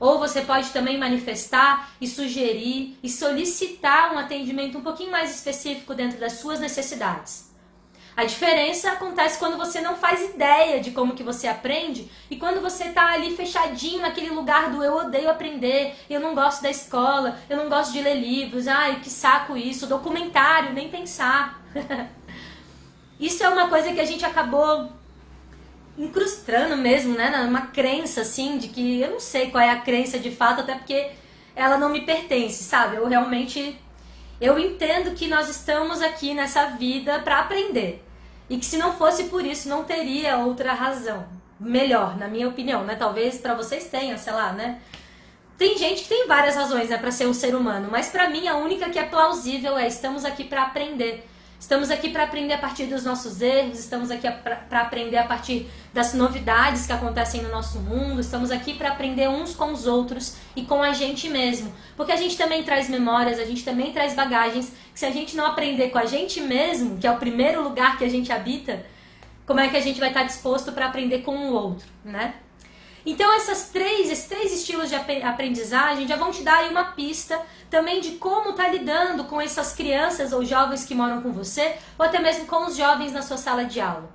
Ou 0.00 0.18
você 0.18 0.40
pode 0.40 0.70
também 0.70 0.96
manifestar 0.96 1.90
e 2.00 2.08
sugerir 2.08 2.98
e 3.02 3.10
solicitar 3.10 4.14
um 4.14 4.18
atendimento 4.18 4.78
um 4.78 4.82
pouquinho 4.82 5.10
mais 5.10 5.30
específico 5.34 5.94
dentro 5.94 6.18
das 6.18 6.34
suas 6.34 6.58
necessidades. 6.58 7.47
A 8.18 8.24
diferença 8.24 8.90
acontece 8.90 9.38
quando 9.38 9.56
você 9.56 9.80
não 9.80 9.94
faz 9.94 10.30
ideia 10.34 10.80
de 10.80 10.90
como 10.90 11.14
que 11.14 11.22
você 11.22 11.46
aprende 11.46 12.10
e 12.28 12.34
quando 12.34 12.60
você 12.60 12.86
está 12.86 13.12
ali 13.12 13.36
fechadinho 13.36 14.02
naquele 14.02 14.30
lugar 14.30 14.72
do 14.72 14.82
eu 14.82 14.92
odeio 14.96 15.30
aprender, 15.30 15.94
eu 16.10 16.18
não 16.18 16.34
gosto 16.34 16.60
da 16.60 16.68
escola, 16.68 17.38
eu 17.48 17.56
não 17.56 17.68
gosto 17.68 17.92
de 17.92 18.02
ler 18.02 18.16
livros, 18.16 18.66
ai 18.66 18.98
que 18.98 19.08
saco 19.08 19.56
isso, 19.56 19.86
documentário, 19.86 20.72
nem 20.72 20.88
pensar. 20.88 21.62
isso 23.20 23.44
é 23.44 23.48
uma 23.48 23.68
coisa 23.68 23.92
que 23.92 24.00
a 24.00 24.04
gente 24.04 24.24
acabou 24.24 24.90
incrustando 25.96 26.76
mesmo, 26.76 27.14
né, 27.14 27.30
numa 27.44 27.68
crença 27.68 28.22
assim 28.22 28.58
de 28.58 28.66
que 28.66 29.00
eu 29.00 29.12
não 29.12 29.20
sei 29.20 29.52
qual 29.52 29.62
é 29.62 29.70
a 29.70 29.80
crença 29.80 30.18
de 30.18 30.32
fato, 30.32 30.62
até 30.62 30.74
porque 30.74 31.12
ela 31.54 31.78
não 31.78 31.88
me 31.88 32.00
pertence, 32.00 32.64
sabe? 32.64 32.96
Eu 32.96 33.06
realmente 33.06 33.78
eu 34.40 34.58
entendo 34.58 35.14
que 35.14 35.28
nós 35.28 35.48
estamos 35.48 36.02
aqui 36.02 36.34
nessa 36.34 36.70
vida 36.70 37.20
para 37.20 37.38
aprender. 37.38 38.07
E 38.48 38.56
que 38.56 38.64
se 38.64 38.78
não 38.78 38.92
fosse 38.92 39.24
por 39.24 39.44
isso, 39.44 39.68
não 39.68 39.84
teria 39.84 40.38
outra 40.38 40.72
razão. 40.72 41.26
Melhor, 41.60 42.16
na 42.16 42.28
minha 42.28 42.48
opinião, 42.48 42.84
né? 42.84 42.94
Talvez 42.96 43.38
para 43.38 43.54
vocês 43.54 43.86
tenham, 43.86 44.16
sei 44.16 44.32
lá, 44.32 44.52
né? 44.52 44.80
Tem 45.58 45.76
gente 45.76 46.02
que 46.02 46.08
tem 46.08 46.28
várias 46.28 46.54
razões, 46.54 46.88
né, 46.88 46.96
para 46.96 47.10
ser 47.10 47.26
um 47.26 47.34
ser 47.34 47.52
humano, 47.52 47.88
mas 47.90 48.10
para 48.10 48.30
mim 48.30 48.46
a 48.46 48.56
única 48.56 48.90
que 48.90 48.98
é 48.98 49.02
plausível 49.02 49.76
é 49.76 49.88
estamos 49.88 50.24
aqui 50.24 50.44
para 50.44 50.62
aprender. 50.62 51.28
Estamos 51.60 51.90
aqui 51.90 52.10
para 52.10 52.22
aprender 52.22 52.54
a 52.54 52.58
partir 52.58 52.86
dos 52.86 53.04
nossos 53.04 53.40
erros, 53.40 53.80
estamos 53.80 54.12
aqui 54.12 54.28
para 54.68 54.80
aprender 54.80 55.16
a 55.16 55.24
partir 55.24 55.68
das 55.92 56.14
novidades 56.14 56.86
que 56.86 56.92
acontecem 56.92 57.42
no 57.42 57.50
nosso 57.50 57.80
mundo, 57.80 58.20
estamos 58.20 58.52
aqui 58.52 58.74
para 58.74 58.90
aprender 58.90 59.28
uns 59.28 59.56
com 59.56 59.72
os 59.72 59.84
outros 59.84 60.36
e 60.54 60.62
com 60.62 60.80
a 60.80 60.92
gente 60.92 61.28
mesmo. 61.28 61.72
Porque 61.96 62.12
a 62.12 62.16
gente 62.16 62.36
também 62.36 62.62
traz 62.62 62.88
memórias, 62.88 63.40
a 63.40 63.44
gente 63.44 63.64
também 63.64 63.92
traz 63.92 64.14
bagagens, 64.14 64.72
que 64.92 65.00
se 65.00 65.04
a 65.04 65.10
gente 65.10 65.36
não 65.36 65.46
aprender 65.46 65.90
com 65.90 65.98
a 65.98 66.06
gente 66.06 66.40
mesmo, 66.40 66.96
que 66.96 67.06
é 67.06 67.10
o 67.10 67.16
primeiro 67.16 67.62
lugar 67.62 67.98
que 67.98 68.04
a 68.04 68.08
gente 68.08 68.30
habita, 68.30 68.86
como 69.44 69.58
é 69.58 69.68
que 69.68 69.76
a 69.76 69.80
gente 69.80 69.98
vai 69.98 70.10
estar 70.10 70.22
disposto 70.22 70.70
para 70.70 70.86
aprender 70.86 71.22
com 71.22 71.36
o 71.36 71.52
outro, 71.52 71.88
né? 72.04 72.34
Então 73.08 73.32
essas 73.32 73.70
três, 73.70 74.10
esses 74.10 74.26
três 74.26 74.52
estilos 74.52 74.90
de 74.90 74.94
aprendizagem 74.94 76.06
já 76.06 76.16
vão 76.16 76.30
te 76.30 76.42
dar 76.42 76.58
aí 76.58 76.68
uma 76.68 76.92
pista 76.92 77.40
também 77.70 78.02
de 78.02 78.12
como 78.16 78.52
tá 78.52 78.68
lidando 78.68 79.24
com 79.24 79.40
essas 79.40 79.72
crianças 79.72 80.30
ou 80.30 80.44
jovens 80.44 80.84
que 80.84 80.94
moram 80.94 81.22
com 81.22 81.32
você, 81.32 81.74
ou 81.98 82.04
até 82.04 82.18
mesmo 82.18 82.44
com 82.44 82.66
os 82.66 82.76
jovens 82.76 83.10
na 83.10 83.22
sua 83.22 83.38
sala 83.38 83.64
de 83.64 83.80
aula. 83.80 84.10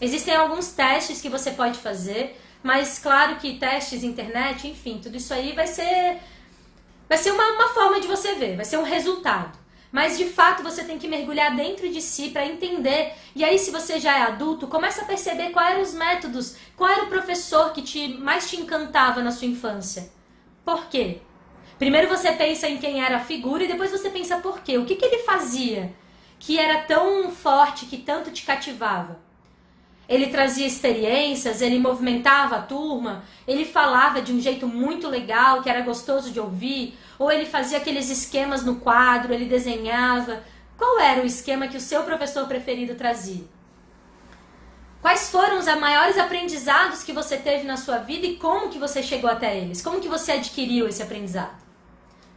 Existem 0.00 0.34
alguns 0.34 0.72
testes 0.72 1.22
que 1.22 1.28
você 1.28 1.52
pode 1.52 1.78
fazer, 1.78 2.36
mas 2.64 2.98
claro 2.98 3.36
que 3.36 3.60
testes, 3.60 4.02
internet, 4.02 4.66
enfim, 4.66 4.98
tudo 5.00 5.16
isso 5.16 5.32
aí 5.32 5.52
vai 5.52 5.68
ser 5.68 6.18
vai 7.08 7.16
ser 7.16 7.30
uma, 7.30 7.46
uma 7.52 7.68
forma 7.68 8.00
de 8.00 8.08
você 8.08 8.34
ver, 8.34 8.56
vai 8.56 8.64
ser 8.64 8.78
um 8.78 8.82
resultado. 8.82 9.56
Mas 9.92 10.16
de 10.16 10.26
fato 10.26 10.62
você 10.62 10.84
tem 10.84 10.98
que 10.98 11.08
mergulhar 11.08 11.54
dentro 11.54 11.88
de 11.88 12.00
si 12.00 12.30
para 12.30 12.46
entender. 12.46 13.12
E 13.34 13.44
aí, 13.44 13.58
se 13.58 13.70
você 13.70 13.98
já 13.98 14.16
é 14.18 14.22
adulto, 14.22 14.68
começa 14.68 15.02
a 15.02 15.04
perceber 15.04 15.50
quais 15.50 15.72
eram 15.72 15.82
os 15.82 15.94
métodos, 15.94 16.56
qual 16.76 16.90
era 16.90 17.04
o 17.04 17.08
professor 17.08 17.72
que 17.72 17.82
te 17.82 18.08
mais 18.18 18.48
te 18.48 18.56
encantava 18.56 19.22
na 19.22 19.32
sua 19.32 19.48
infância. 19.48 20.10
Por 20.64 20.86
quê? 20.86 21.18
Primeiro 21.78 22.08
você 22.08 22.30
pensa 22.32 22.68
em 22.68 22.76
quem 22.76 23.02
era 23.02 23.16
a 23.16 23.24
figura 23.24 23.64
e 23.64 23.68
depois 23.68 23.90
você 23.90 24.10
pensa 24.10 24.36
por 24.38 24.60
quê. 24.60 24.78
O 24.78 24.84
que, 24.84 24.94
que 24.94 25.04
ele 25.04 25.22
fazia 25.24 25.92
que 26.38 26.58
era 26.58 26.82
tão 26.82 27.30
forte, 27.32 27.86
que 27.86 27.96
tanto 27.96 28.30
te 28.30 28.44
cativava? 28.44 29.18
Ele 30.08 30.26
trazia 30.26 30.66
experiências, 30.66 31.62
ele 31.62 31.78
movimentava 31.78 32.56
a 32.56 32.62
turma, 32.62 33.24
ele 33.46 33.64
falava 33.64 34.20
de 34.20 34.32
um 34.32 34.40
jeito 34.40 34.66
muito 34.66 35.08
legal, 35.08 35.62
que 35.62 35.70
era 35.70 35.82
gostoso 35.82 36.32
de 36.32 36.40
ouvir, 36.40 36.98
ou 37.20 37.30
ele 37.30 37.44
fazia 37.44 37.76
aqueles 37.76 38.08
esquemas 38.08 38.64
no 38.64 38.76
quadro, 38.76 39.34
ele 39.34 39.44
desenhava. 39.44 40.42
Qual 40.74 40.98
era 40.98 41.20
o 41.20 41.26
esquema 41.26 41.68
que 41.68 41.76
o 41.76 41.80
seu 41.80 42.02
professor 42.02 42.46
preferido 42.48 42.94
trazia? 42.94 43.44
Quais 45.02 45.28
foram 45.28 45.58
os 45.58 45.66
maiores 45.66 46.16
aprendizados 46.16 47.02
que 47.02 47.12
você 47.12 47.36
teve 47.36 47.64
na 47.64 47.76
sua 47.76 47.98
vida 47.98 48.26
e 48.26 48.36
como 48.36 48.70
que 48.70 48.78
você 48.78 49.02
chegou 49.02 49.28
até 49.28 49.54
eles? 49.58 49.82
Como 49.82 50.00
que 50.00 50.08
você 50.08 50.32
adquiriu 50.32 50.88
esse 50.88 51.02
aprendizado? 51.02 51.60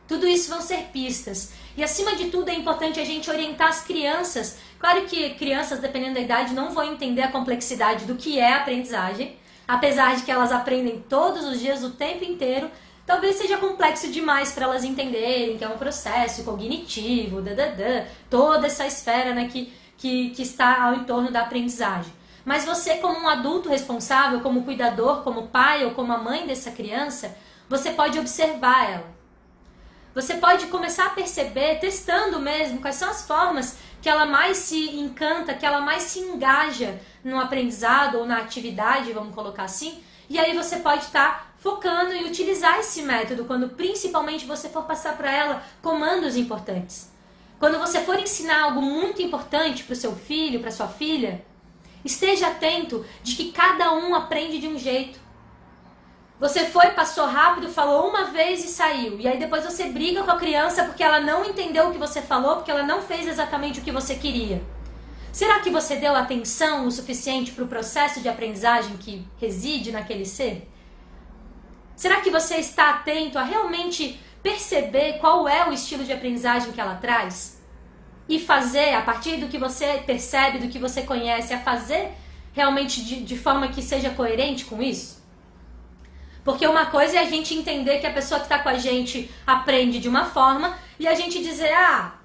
Tudo 0.05 0.27
isso 0.27 0.49
vão 0.49 0.61
ser 0.61 0.89
pistas. 0.91 1.53
E 1.77 1.83
acima 1.83 2.17
de 2.17 2.25
tudo 2.25 2.49
é 2.49 2.53
importante 2.53 2.99
a 2.99 3.05
gente 3.05 3.29
orientar 3.29 3.69
as 3.69 3.85
crianças. 3.85 4.57
Claro 4.77 5.05
que 5.05 5.35
crianças, 5.35 5.79
dependendo 5.79 6.15
da 6.15 6.19
idade, 6.19 6.53
não 6.53 6.71
vão 6.71 6.83
entender 6.83 7.21
a 7.21 7.31
complexidade 7.31 8.03
do 8.03 8.15
que 8.15 8.37
é 8.37 8.53
aprendizagem, 8.53 9.37
apesar 9.65 10.17
de 10.17 10.23
que 10.23 10.31
elas 10.31 10.51
aprendem 10.51 10.99
todos 11.07 11.45
os 11.45 11.61
dias, 11.61 11.85
o 11.85 11.91
tempo 11.91 12.25
inteiro. 12.25 12.69
Talvez 13.05 13.35
seja 13.35 13.57
complexo 13.57 14.09
demais 14.09 14.53
para 14.53 14.65
elas 14.65 14.83
entenderem 14.83 15.57
que 15.57 15.63
é 15.63 15.67
um 15.67 15.77
processo 15.77 16.43
cognitivo, 16.43 17.41
dadadã, 17.41 18.05
toda 18.29 18.67
essa 18.67 18.87
esfera 18.87 19.33
né, 19.33 19.49
que, 19.49 19.73
que, 19.97 20.29
que 20.29 20.41
está 20.41 20.83
ao 20.83 20.95
entorno 20.95 21.29
da 21.29 21.41
aprendizagem. 21.41 22.13
Mas 22.45 22.65
você, 22.65 22.95
como 22.95 23.19
um 23.19 23.27
adulto 23.27 23.69
responsável, 23.69 24.41
como 24.41 24.63
cuidador, 24.63 25.21
como 25.23 25.47
pai 25.47 25.85
ou 25.85 25.91
como 25.91 26.13
a 26.13 26.17
mãe 26.17 26.45
dessa 26.45 26.71
criança, 26.71 27.35
você 27.69 27.91
pode 27.91 28.19
observar 28.19 28.89
ela. 28.89 29.13
Você 30.13 30.35
pode 30.35 30.67
começar 30.67 31.07
a 31.07 31.11
perceber, 31.11 31.79
testando 31.79 32.39
mesmo, 32.39 32.79
quais 32.79 32.97
são 32.97 33.09
as 33.09 33.25
formas 33.25 33.77
que 34.01 34.07
ela 34.07 34.25
mais 34.25 34.57
se 34.57 34.95
encanta, 34.95 35.53
que 35.53 35.65
ela 35.65 35.81
mais 35.81 36.03
se 36.03 36.19
engaja 36.19 36.99
no 37.23 37.39
aprendizado 37.39 38.19
ou 38.19 38.25
na 38.25 38.37
atividade, 38.37 39.13
vamos 39.13 39.33
colocar 39.33 39.63
assim. 39.63 40.03
E 40.29 40.37
aí 40.37 40.55
você 40.55 40.77
pode 40.77 41.03
estar 41.05 41.29
tá 41.29 41.52
focando 41.63 42.11
em 42.11 42.25
utilizar 42.25 42.77
esse 42.79 43.01
método 43.03 43.45
quando 43.45 43.69
principalmente 43.69 44.45
você 44.45 44.67
for 44.67 44.83
passar 44.83 45.15
para 45.15 45.31
ela 45.31 45.63
comandos 45.81 46.35
importantes. 46.35 47.09
Quando 47.57 47.79
você 47.79 48.01
for 48.01 48.19
ensinar 48.19 48.63
algo 48.63 48.81
muito 48.81 49.21
importante 49.21 49.85
para 49.85 49.93
o 49.93 49.95
seu 49.95 50.13
filho, 50.13 50.59
para 50.59 50.69
sua 50.69 50.89
filha, 50.89 51.41
esteja 52.03 52.47
atento 52.47 53.05
de 53.23 53.37
que 53.37 53.53
cada 53.53 53.93
um 53.93 54.13
aprende 54.13 54.59
de 54.59 54.67
um 54.67 54.77
jeito. 54.77 55.17
Você 56.37 56.65
foi, 56.65 56.87
passou 56.87 57.27
rápido, 57.27 57.69
falou 57.69 58.09
uma 58.09 58.25
vez 58.25 58.65
e 58.65 58.67
saiu. 58.67 59.17
E 59.17 59.25
aí 59.25 59.39
depois 59.39 59.63
você 59.63 59.85
briga 59.85 60.21
com 60.21 60.31
a 60.31 60.37
criança 60.37 60.83
porque 60.83 61.01
ela 61.01 61.21
não 61.21 61.45
entendeu 61.45 61.87
o 61.87 61.91
que 61.93 61.97
você 61.97 62.21
falou, 62.21 62.57
porque 62.57 62.71
ela 62.71 62.83
não 62.83 63.01
fez 63.01 63.25
exatamente 63.25 63.79
o 63.79 63.83
que 63.83 63.91
você 63.91 64.15
queria. 64.15 64.61
Será 65.31 65.61
que 65.61 65.69
você 65.69 65.95
deu 65.95 66.13
atenção 66.13 66.85
o 66.85 66.91
suficiente 66.91 67.53
para 67.53 67.63
o 67.63 67.69
processo 67.69 68.19
de 68.19 68.27
aprendizagem 68.27 68.97
que 68.97 69.25
reside 69.39 69.93
naquele 69.93 70.25
ser? 70.25 70.72
Será 71.95 72.21
que 72.21 72.29
você 72.29 72.55
está 72.55 72.89
atento 72.91 73.37
a 73.37 73.43
realmente 73.43 74.19
perceber 74.41 75.19
qual 75.19 75.47
é 75.47 75.67
o 75.67 75.73
estilo 75.73 76.03
de 76.03 76.11
aprendizagem 76.11 76.71
que 76.71 76.81
ela 76.81 76.95
traz? 76.95 77.61
E 78.27 78.39
fazer, 78.39 78.93
a 78.93 79.01
partir 79.01 79.37
do 79.37 79.47
que 79.47 79.57
você 79.57 80.03
percebe, 80.05 80.59
do 80.59 80.67
que 80.67 80.79
você 80.79 81.03
conhece, 81.03 81.53
a 81.53 81.59
fazer 81.59 82.11
realmente 82.51 83.03
de, 83.03 83.23
de 83.23 83.37
forma 83.37 83.67
que 83.67 83.81
seja 83.81 84.09
coerente 84.09 84.65
com 84.65 84.81
isso? 84.81 85.23
Porque 86.43 86.67
uma 86.67 86.87
coisa 86.87 87.17
é 87.17 87.19
a 87.19 87.29
gente 87.29 87.53
entender 87.53 87.99
que 87.99 88.07
a 88.07 88.11
pessoa 88.13 88.39
que 88.39 88.45
está 88.45 88.59
com 88.59 88.69
a 88.69 88.77
gente 88.77 89.31
aprende 89.47 89.99
de 89.99 90.09
uma 90.09 90.25
forma 90.25 90.77
e 90.99 91.07
a 91.07 91.15
gente 91.15 91.41
dizer, 91.41 91.71
ah, 91.73 92.15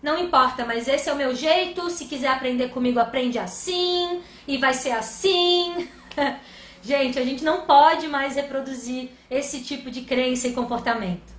Não 0.00 0.16
importa, 0.16 0.64
mas 0.64 0.86
esse 0.86 1.08
é 1.08 1.12
o 1.12 1.16
meu 1.16 1.34
jeito. 1.34 1.90
Se 1.90 2.04
quiser 2.04 2.28
aprender 2.28 2.68
comigo, 2.68 3.00
aprende 3.00 3.38
assim 3.38 4.20
e 4.46 4.56
vai 4.56 4.72
ser 4.72 4.92
assim. 4.92 5.88
gente, 6.88 7.18
a 7.18 7.24
gente 7.24 7.44
não 7.44 7.60
pode 7.62 8.08
mais 8.08 8.34
reproduzir 8.34 9.10
esse 9.30 9.60
tipo 9.60 9.90
de 9.90 10.00
crença 10.02 10.48
e 10.48 10.52
comportamento. 10.52 11.36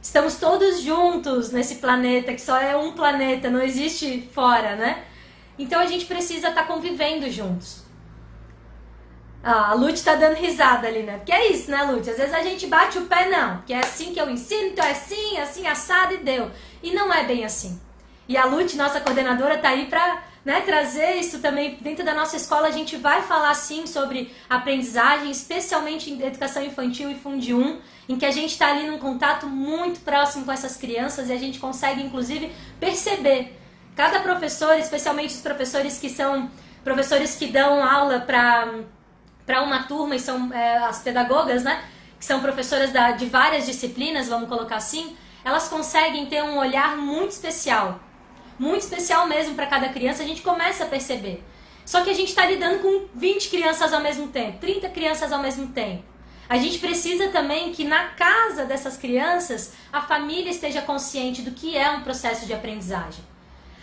Estamos 0.00 0.36
todos 0.36 0.80
juntos 0.80 1.52
nesse 1.52 1.76
planeta, 1.76 2.32
que 2.32 2.40
só 2.40 2.56
é 2.56 2.74
um 2.76 2.92
planeta, 2.92 3.50
não 3.50 3.60
existe 3.60 4.28
fora, 4.32 4.74
né? 4.76 5.04
Então 5.58 5.80
a 5.80 5.86
gente 5.86 6.06
precisa 6.06 6.48
estar 6.48 6.62
tá 6.62 6.66
convivendo 6.66 7.30
juntos. 7.30 7.84
Ah, 9.42 9.70
a 9.70 9.74
Lute 9.74 10.02
tá 10.02 10.14
dando 10.14 10.36
risada 10.36 10.88
ali, 10.88 11.02
né? 11.02 11.18
Porque 11.18 11.32
é 11.32 11.52
isso, 11.52 11.70
né, 11.70 11.82
Lute? 11.84 12.10
Às 12.10 12.16
vezes 12.16 12.34
a 12.34 12.42
gente 12.42 12.66
bate 12.66 12.98
o 12.98 13.06
pé, 13.06 13.28
não. 13.28 13.62
Que 13.62 13.74
é 13.74 13.78
assim 13.78 14.12
que 14.12 14.20
eu 14.20 14.30
ensino, 14.30 14.68
então 14.68 14.84
é 14.84 14.92
assim, 14.92 15.38
assim, 15.38 15.66
assado 15.66 16.14
e 16.14 16.18
deu. 16.18 16.50
E 16.82 16.92
não 16.92 17.12
é 17.12 17.24
bem 17.24 17.44
assim. 17.44 17.80
E 18.28 18.36
a 18.36 18.44
Lute, 18.44 18.76
nossa 18.76 19.00
coordenadora, 19.00 19.58
tá 19.58 19.68
aí 19.68 19.86
pra 19.86 20.22
né, 20.46 20.60
trazer 20.60 21.16
isso 21.16 21.40
também 21.40 21.76
dentro 21.80 22.04
da 22.04 22.14
nossa 22.14 22.36
escola. 22.36 22.68
A 22.68 22.70
gente 22.70 22.96
vai 22.96 23.20
falar, 23.22 23.52
sim, 23.54 23.84
sobre 23.84 24.32
aprendizagem, 24.48 25.28
especialmente 25.28 26.08
em 26.08 26.22
educação 26.22 26.62
infantil 26.62 27.10
e 27.10 27.16
Fundi 27.16 27.52
1, 27.52 27.80
em 28.08 28.16
que 28.16 28.24
a 28.24 28.30
gente 28.30 28.52
está 28.52 28.68
ali 28.68 28.86
num 28.86 28.96
contato 28.96 29.48
muito 29.48 29.98
próximo 30.00 30.44
com 30.44 30.52
essas 30.52 30.76
crianças 30.76 31.28
e 31.28 31.32
a 31.32 31.36
gente 31.36 31.58
consegue, 31.58 32.00
inclusive, 32.00 32.52
perceber. 32.78 33.58
Cada 33.96 34.20
professor, 34.20 34.78
especialmente 34.78 35.34
os 35.34 35.40
professores 35.40 35.98
que 35.98 36.08
são 36.08 36.48
professores 36.84 37.34
que 37.34 37.48
dão 37.48 37.82
aula 37.82 38.20
para 38.20 39.62
uma 39.64 39.82
turma 39.82 40.14
e 40.14 40.20
são 40.20 40.52
é, 40.52 40.76
as 40.76 41.00
pedagogas, 41.00 41.64
né? 41.64 41.82
Que 42.20 42.24
são 42.24 42.38
professoras 42.38 42.92
da, 42.92 43.10
de 43.10 43.26
várias 43.26 43.66
disciplinas, 43.66 44.28
vamos 44.28 44.48
colocar 44.48 44.76
assim, 44.76 45.16
elas 45.44 45.68
conseguem 45.68 46.26
ter 46.26 46.44
um 46.44 46.56
olhar 46.56 46.96
muito 46.96 47.32
especial. 47.32 48.05
Muito 48.58 48.82
especial 48.82 49.26
mesmo 49.26 49.54
para 49.54 49.66
cada 49.66 49.88
criança, 49.90 50.22
a 50.22 50.26
gente 50.26 50.42
começa 50.42 50.84
a 50.84 50.86
perceber. 50.86 51.42
Só 51.84 52.02
que 52.02 52.10
a 52.10 52.14
gente 52.14 52.28
está 52.28 52.46
lidando 52.46 52.80
com 52.80 53.06
20 53.14 53.48
crianças 53.48 53.92
ao 53.92 54.00
mesmo 54.00 54.28
tempo, 54.28 54.58
30 54.58 54.88
crianças 54.88 55.32
ao 55.32 55.40
mesmo 55.40 55.68
tempo. 55.68 56.02
A 56.48 56.56
gente 56.58 56.78
precisa 56.78 57.28
também 57.28 57.72
que 57.72 57.84
na 57.84 58.08
casa 58.10 58.64
dessas 58.64 58.96
crianças 58.96 59.72
a 59.92 60.00
família 60.00 60.50
esteja 60.50 60.80
consciente 60.80 61.42
do 61.42 61.50
que 61.50 61.76
é 61.76 61.90
um 61.90 62.02
processo 62.02 62.46
de 62.46 62.54
aprendizagem. 62.54 63.24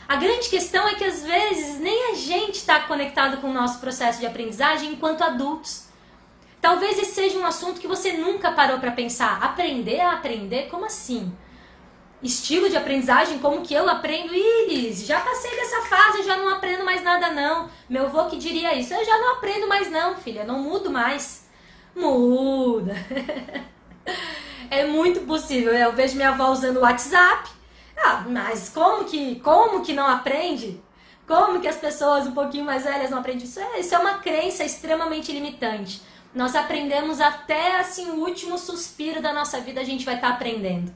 A 0.07 0.15
grande 0.15 0.49
questão 0.49 0.87
é 0.87 0.95
que 0.95 1.03
às 1.03 1.23
vezes 1.23 1.79
nem 1.79 2.11
a 2.11 2.15
gente 2.15 2.55
está 2.55 2.81
conectado 2.81 3.37
com 3.37 3.49
o 3.49 3.53
nosso 3.53 3.79
processo 3.79 4.19
de 4.19 4.25
aprendizagem 4.25 4.91
enquanto 4.91 5.23
adultos. 5.23 5.87
Talvez 6.61 6.97
esse 6.97 7.13
seja 7.13 7.37
um 7.37 7.45
assunto 7.45 7.79
que 7.81 7.87
você 7.87 8.13
nunca 8.13 8.51
parou 8.51 8.79
para 8.79 8.91
pensar. 8.91 9.41
Aprender 9.43 9.99
a 9.99 10.13
aprender? 10.13 10.69
Como 10.69 10.85
assim? 10.85 11.33
Estilo 12.23 12.69
de 12.69 12.77
aprendizagem, 12.77 13.39
como 13.39 13.61
que 13.61 13.73
eu 13.73 13.89
aprendo? 13.89 14.33
Iris, 14.33 15.05
já 15.05 15.19
passei 15.19 15.51
dessa 15.51 15.81
fase, 15.81 16.23
já 16.23 16.37
não 16.37 16.47
aprendo 16.47 16.85
mais 16.85 17.03
nada 17.03 17.29
não. 17.31 17.69
Meu 17.89 18.05
avô 18.05 18.25
que 18.29 18.37
diria 18.37 18.73
isso, 18.73 18.93
eu 18.93 19.03
já 19.03 19.17
não 19.17 19.33
aprendo 19.33 19.67
mais 19.67 19.91
não, 19.91 20.15
filha, 20.15 20.45
não 20.45 20.59
mudo 20.59 20.89
mais. 20.89 21.49
Muda. 21.93 22.95
é 24.71 24.85
muito 24.85 25.21
possível. 25.21 25.73
Eu 25.73 25.91
vejo 25.91 26.15
minha 26.15 26.29
avó 26.29 26.49
usando 26.49 26.77
o 26.77 26.81
WhatsApp. 26.81 27.49
Ah, 27.97 28.23
mas 28.27 28.69
como 28.69 29.03
que, 29.03 29.39
como 29.41 29.83
que 29.83 29.91
não 29.91 30.07
aprende? 30.07 30.81
Como 31.27 31.59
que 31.59 31.67
as 31.67 31.77
pessoas 31.77 32.25
um 32.25 32.31
pouquinho 32.31 32.65
mais 32.65 32.83
velhas 32.83 33.09
não 33.09 33.19
aprendem 33.19 33.43
isso? 33.43 33.59
É, 33.59 33.79
isso 33.79 33.93
é 33.93 33.97
uma 33.97 34.19
crença 34.19 34.63
extremamente 34.63 35.31
limitante. 35.31 36.01
Nós 36.33 36.55
aprendemos 36.55 37.21
até 37.21 37.79
assim 37.79 38.11
o 38.11 38.21
último 38.21 38.57
suspiro 38.57 39.21
da 39.21 39.31
nossa 39.31 39.59
vida 39.59 39.81
a 39.81 39.83
gente 39.83 40.05
vai 40.05 40.15
estar 40.15 40.29
tá 40.29 40.33
aprendendo. 40.33 40.91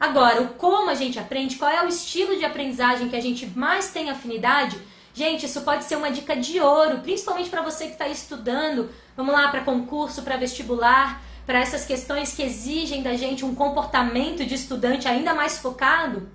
Agora, 0.00 0.42
o 0.42 0.48
como 0.50 0.90
a 0.90 0.94
gente 0.94 1.18
aprende, 1.18 1.56
qual 1.56 1.70
é 1.70 1.84
o 1.84 1.88
estilo 1.88 2.36
de 2.36 2.44
aprendizagem 2.44 3.08
que 3.08 3.16
a 3.16 3.20
gente 3.20 3.46
mais 3.46 3.90
tem 3.90 4.10
afinidade? 4.10 4.78
Gente, 5.12 5.46
isso 5.46 5.62
pode 5.62 5.84
ser 5.84 5.96
uma 5.96 6.10
dica 6.10 6.36
de 6.36 6.60
ouro, 6.60 6.98
principalmente 6.98 7.50
para 7.50 7.62
você 7.62 7.86
que 7.86 7.92
está 7.92 8.06
estudando, 8.06 8.90
vamos 9.16 9.34
lá, 9.34 9.48
para 9.48 9.62
concurso, 9.62 10.22
para 10.22 10.36
vestibular, 10.36 11.20
para 11.44 11.58
essas 11.58 11.84
questões 11.84 12.32
que 12.32 12.42
exigem 12.42 13.02
da 13.02 13.16
gente 13.16 13.44
um 13.44 13.54
comportamento 13.54 14.44
de 14.44 14.54
estudante 14.54 15.08
ainda 15.08 15.34
mais 15.34 15.58
focado? 15.58 16.28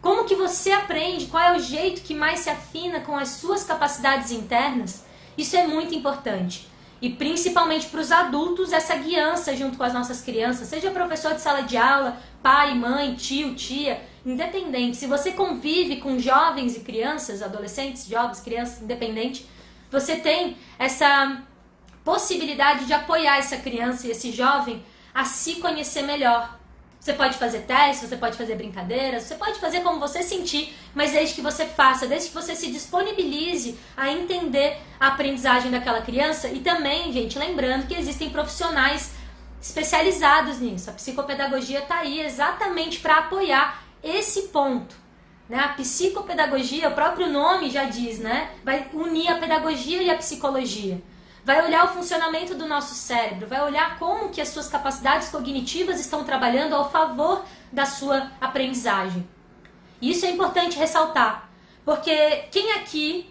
Como 0.00 0.26
que 0.26 0.34
você 0.36 0.70
aprende? 0.70 1.26
Qual 1.26 1.42
é 1.42 1.56
o 1.56 1.60
jeito 1.60 2.02
que 2.02 2.14
mais 2.14 2.40
se 2.40 2.50
afina 2.50 3.00
com 3.00 3.16
as 3.16 3.30
suas 3.30 3.64
capacidades 3.64 4.30
internas? 4.30 5.04
Isso 5.36 5.56
é 5.56 5.66
muito 5.66 5.94
importante. 5.94 6.68
E 7.02 7.10
principalmente 7.10 7.86
para 7.86 8.00
os 8.00 8.10
adultos, 8.10 8.72
essa 8.72 8.94
guiança 8.96 9.56
junto 9.56 9.76
com 9.76 9.82
as 9.82 9.92
nossas 9.92 10.22
crianças, 10.22 10.68
seja 10.68 10.90
professor 10.90 11.34
de 11.34 11.40
sala 11.40 11.62
de 11.62 11.76
aula, 11.76 12.18
pai, 12.42 12.74
mãe, 12.74 13.14
tio, 13.14 13.54
tia, 13.54 14.02
independente. 14.24 14.96
Se 14.96 15.06
você 15.06 15.32
convive 15.32 15.96
com 15.96 16.18
jovens 16.18 16.76
e 16.76 16.80
crianças, 16.80 17.42
adolescentes, 17.42 18.06
jovens, 18.06 18.40
crianças, 18.40 18.82
independente, 18.82 19.46
você 19.90 20.16
tem 20.16 20.56
essa 20.78 21.42
possibilidade 22.04 22.86
de 22.86 22.92
apoiar 22.92 23.38
essa 23.38 23.56
criança 23.56 24.06
e 24.06 24.10
esse 24.10 24.30
jovem 24.30 24.84
a 25.14 25.24
se 25.24 25.56
conhecer 25.56 26.02
melhor. 26.02 26.58
Você 27.04 27.12
pode 27.12 27.36
fazer 27.36 27.60
testes, 27.66 28.08
você 28.08 28.16
pode 28.16 28.34
fazer 28.34 28.54
brincadeiras, 28.54 29.24
você 29.24 29.34
pode 29.34 29.60
fazer 29.60 29.82
como 29.82 30.00
você 30.00 30.22
sentir, 30.22 30.74
mas 30.94 31.12
desde 31.12 31.34
que 31.34 31.42
você 31.42 31.66
faça, 31.66 32.06
desde 32.06 32.30
que 32.30 32.34
você 32.34 32.56
se 32.56 32.72
disponibilize 32.72 33.78
a 33.94 34.10
entender 34.10 34.78
a 34.98 35.08
aprendizagem 35.08 35.70
daquela 35.70 36.00
criança 36.00 36.48
e 36.48 36.60
também, 36.60 37.12
gente, 37.12 37.38
lembrando 37.38 37.86
que 37.86 37.92
existem 37.92 38.30
profissionais 38.30 39.12
especializados 39.60 40.60
nisso. 40.60 40.88
A 40.88 40.94
psicopedagogia 40.94 41.80
está 41.80 41.96
aí 41.96 42.22
exatamente 42.22 43.00
para 43.00 43.18
apoiar 43.18 43.84
esse 44.02 44.44
ponto. 44.44 44.96
Né? 45.46 45.58
A 45.58 45.68
psicopedagogia, 45.74 46.88
o 46.88 46.94
próprio 46.94 47.30
nome 47.30 47.68
já 47.68 47.84
diz, 47.84 48.18
né? 48.18 48.50
Vai 48.64 48.88
unir 48.94 49.28
a 49.28 49.36
pedagogia 49.36 50.02
e 50.02 50.08
a 50.08 50.16
psicologia 50.16 51.02
vai 51.44 51.62
olhar 51.64 51.84
o 51.84 51.88
funcionamento 51.88 52.54
do 52.54 52.66
nosso 52.66 52.94
cérebro, 52.94 53.46
vai 53.46 53.62
olhar 53.62 53.98
como 53.98 54.30
que 54.30 54.40
as 54.40 54.48
suas 54.48 54.68
capacidades 54.68 55.28
cognitivas 55.28 56.00
estão 56.00 56.24
trabalhando 56.24 56.74
ao 56.74 56.90
favor 56.90 57.44
da 57.70 57.84
sua 57.84 58.30
aprendizagem. 58.40 59.28
Isso 60.00 60.24
é 60.24 60.30
importante 60.30 60.78
ressaltar, 60.78 61.50
porque 61.84 62.46
quem 62.50 62.72
aqui, 62.72 63.30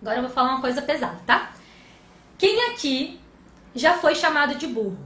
agora 0.00 0.18
eu 0.18 0.22
vou 0.22 0.32
falar 0.32 0.50
uma 0.50 0.60
coisa 0.60 0.82
pesada, 0.82 1.20
tá? 1.24 1.52
Quem 2.36 2.70
aqui 2.70 3.20
já 3.74 3.94
foi 3.94 4.16
chamado 4.16 4.56
de 4.56 4.66
burro? 4.66 4.98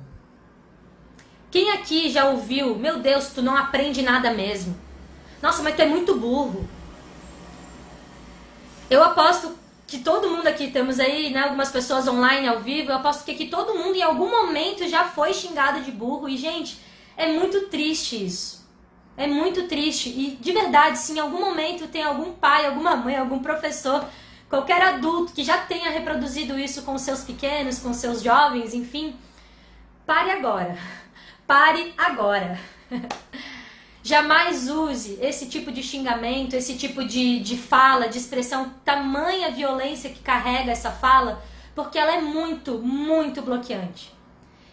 Quem 1.50 1.70
aqui 1.72 2.10
já 2.10 2.24
ouviu, 2.30 2.76
meu 2.76 2.98
Deus, 2.98 3.28
tu 3.28 3.42
não 3.42 3.56
aprende 3.56 4.00
nada 4.00 4.30
mesmo? 4.30 4.76
Nossa, 5.42 5.62
mas 5.62 5.76
tu 5.76 5.82
é 5.82 5.86
muito 5.86 6.18
burro. 6.18 6.66
Eu 8.88 9.02
aposto 9.04 9.56
que 9.86 9.98
todo 9.98 10.28
mundo 10.28 10.48
aqui, 10.48 10.70
temos 10.70 10.98
aí 10.98 11.30
né, 11.30 11.42
algumas 11.42 11.70
pessoas 11.70 12.08
online 12.08 12.48
ao 12.48 12.60
vivo, 12.60 12.90
eu 12.90 12.96
aposto 12.96 13.24
que 13.24 13.30
aqui 13.30 13.46
todo 13.46 13.74
mundo 13.74 13.94
em 13.94 14.02
algum 14.02 14.28
momento 14.28 14.86
já 14.88 15.04
foi 15.04 15.32
xingado 15.32 15.80
de 15.82 15.92
burro. 15.92 16.28
E, 16.28 16.36
gente, 16.36 16.80
é 17.16 17.28
muito 17.28 17.68
triste 17.68 18.24
isso. 18.24 18.66
É 19.16 19.26
muito 19.26 19.68
triste. 19.68 20.08
E, 20.08 20.36
de 20.40 20.52
verdade, 20.52 20.98
se 20.98 21.12
em 21.12 21.20
algum 21.20 21.40
momento 21.40 21.86
tem 21.86 22.02
algum 22.02 22.32
pai, 22.32 22.66
alguma 22.66 22.96
mãe, 22.96 23.16
algum 23.16 23.38
professor, 23.38 24.04
qualquer 24.50 24.82
adulto 24.82 25.32
que 25.32 25.44
já 25.44 25.58
tenha 25.58 25.90
reproduzido 25.90 26.58
isso 26.58 26.82
com 26.82 26.98
seus 26.98 27.22
pequenos, 27.22 27.78
com 27.78 27.94
seus 27.94 28.22
jovens, 28.22 28.74
enfim, 28.74 29.16
pare 30.04 30.30
agora. 30.32 30.76
Pare 31.46 31.94
agora. 31.96 32.58
Jamais 34.06 34.70
use 34.70 35.18
esse 35.20 35.46
tipo 35.46 35.72
de 35.72 35.82
xingamento, 35.82 36.54
esse 36.54 36.76
tipo 36.76 37.04
de, 37.04 37.40
de 37.40 37.56
fala, 37.56 38.08
de 38.08 38.18
expressão, 38.18 38.72
tamanha 38.84 39.50
violência 39.50 40.10
que 40.10 40.20
carrega 40.20 40.70
essa 40.70 40.92
fala, 40.92 41.42
porque 41.74 41.98
ela 41.98 42.14
é 42.14 42.20
muito, 42.20 42.78
muito 42.78 43.42
bloqueante. 43.42 44.14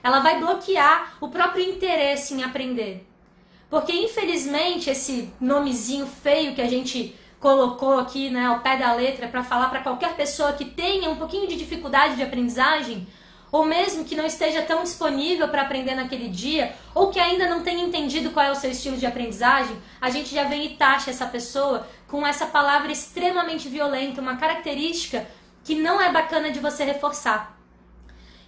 Ela 0.03 0.19
vai 0.19 0.39
bloquear 0.39 1.17
o 1.19 1.29
próprio 1.29 1.67
interesse 1.67 2.35
em 2.35 2.43
aprender. 2.43 3.09
Porque 3.71 3.91
infelizmente 3.91 4.91
esse 4.91 5.33
nomezinho 5.41 6.05
feio 6.05 6.53
que 6.53 6.61
a 6.61 6.69
gente 6.69 7.15
colocou 7.39 7.97
aqui, 7.97 8.29
né, 8.29 8.45
ao 8.45 8.59
pé 8.59 8.77
da 8.77 8.93
letra 8.93 9.27
para 9.27 9.43
falar 9.43 9.71
para 9.71 9.81
qualquer 9.81 10.15
pessoa 10.15 10.53
que 10.53 10.65
tenha 10.65 11.09
um 11.09 11.15
pouquinho 11.15 11.47
de 11.47 11.55
dificuldade 11.55 12.17
de 12.17 12.21
aprendizagem, 12.21 13.07
ou 13.53 13.63
mesmo 13.63 14.03
que 14.03 14.15
não 14.15 14.25
esteja 14.25 14.63
tão 14.63 14.81
disponível 14.81 15.47
para 15.47 15.61
aprender 15.61 15.93
naquele 15.93 16.27
dia, 16.27 16.73
ou 16.95 17.11
que 17.11 17.19
ainda 17.19 17.47
não 17.47 17.61
tenha 17.61 17.85
entendido 17.85 18.31
qual 18.31 18.47
é 18.47 18.51
o 18.51 18.55
seu 18.55 18.71
estilo 18.71 18.97
de 18.97 19.05
aprendizagem, 19.05 19.77
a 20.01 20.09
gente 20.09 20.33
já 20.33 20.43
vem 20.45 20.65
e 20.65 20.69
taxa 20.69 21.11
essa 21.11 21.27
pessoa 21.27 21.87
com 22.07 22.25
essa 22.25 22.47
palavra 22.47 22.91
extremamente 22.91 23.69
violenta, 23.69 24.19
uma 24.19 24.37
característica 24.37 25.27
que 25.63 25.75
não 25.75 26.01
é 26.01 26.11
bacana 26.11 26.49
de 26.49 26.59
você 26.59 26.83
reforçar. 26.83 27.55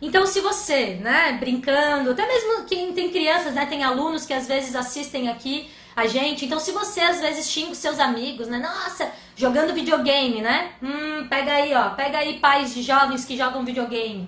Então, 0.02 0.26
se 0.26 0.42
você, 0.42 0.96
né, 0.96 1.38
brincando, 1.40 2.10
até 2.10 2.26
mesmo 2.26 2.66
quem 2.66 2.92
tem 2.94 3.12
crianças, 3.12 3.54
né, 3.54 3.68
tem 3.68 3.84
alunos 3.84 4.26
que 4.26 4.34
às 4.34 4.48
vezes 4.48 4.76
assistem 4.76 5.30
aqui 5.30 5.70
a 5.96 6.08
gente, 6.08 6.46
então 6.46 6.60
se 6.60 6.72
você 6.72 7.02
às 7.02 7.22
vezes 7.22 7.48
xinga 7.48 7.74
os 7.74 7.78
seus 7.78 8.00
amigos, 8.00 8.48
né, 8.48 8.58
nossa, 8.58 9.12
jogando 9.36 9.72
videogame, 9.72 10.42
né, 10.42 10.72
hum, 10.82 11.28
pega 11.30 11.54
aí, 11.54 11.76
ó, 11.76 11.92
pega 11.92 12.18
aí 12.18 12.40
pais 12.40 12.74
de 12.74 12.82
jovens 12.82 13.24
que 13.24 13.38
jogam 13.38 13.64
videogame. 13.64 14.28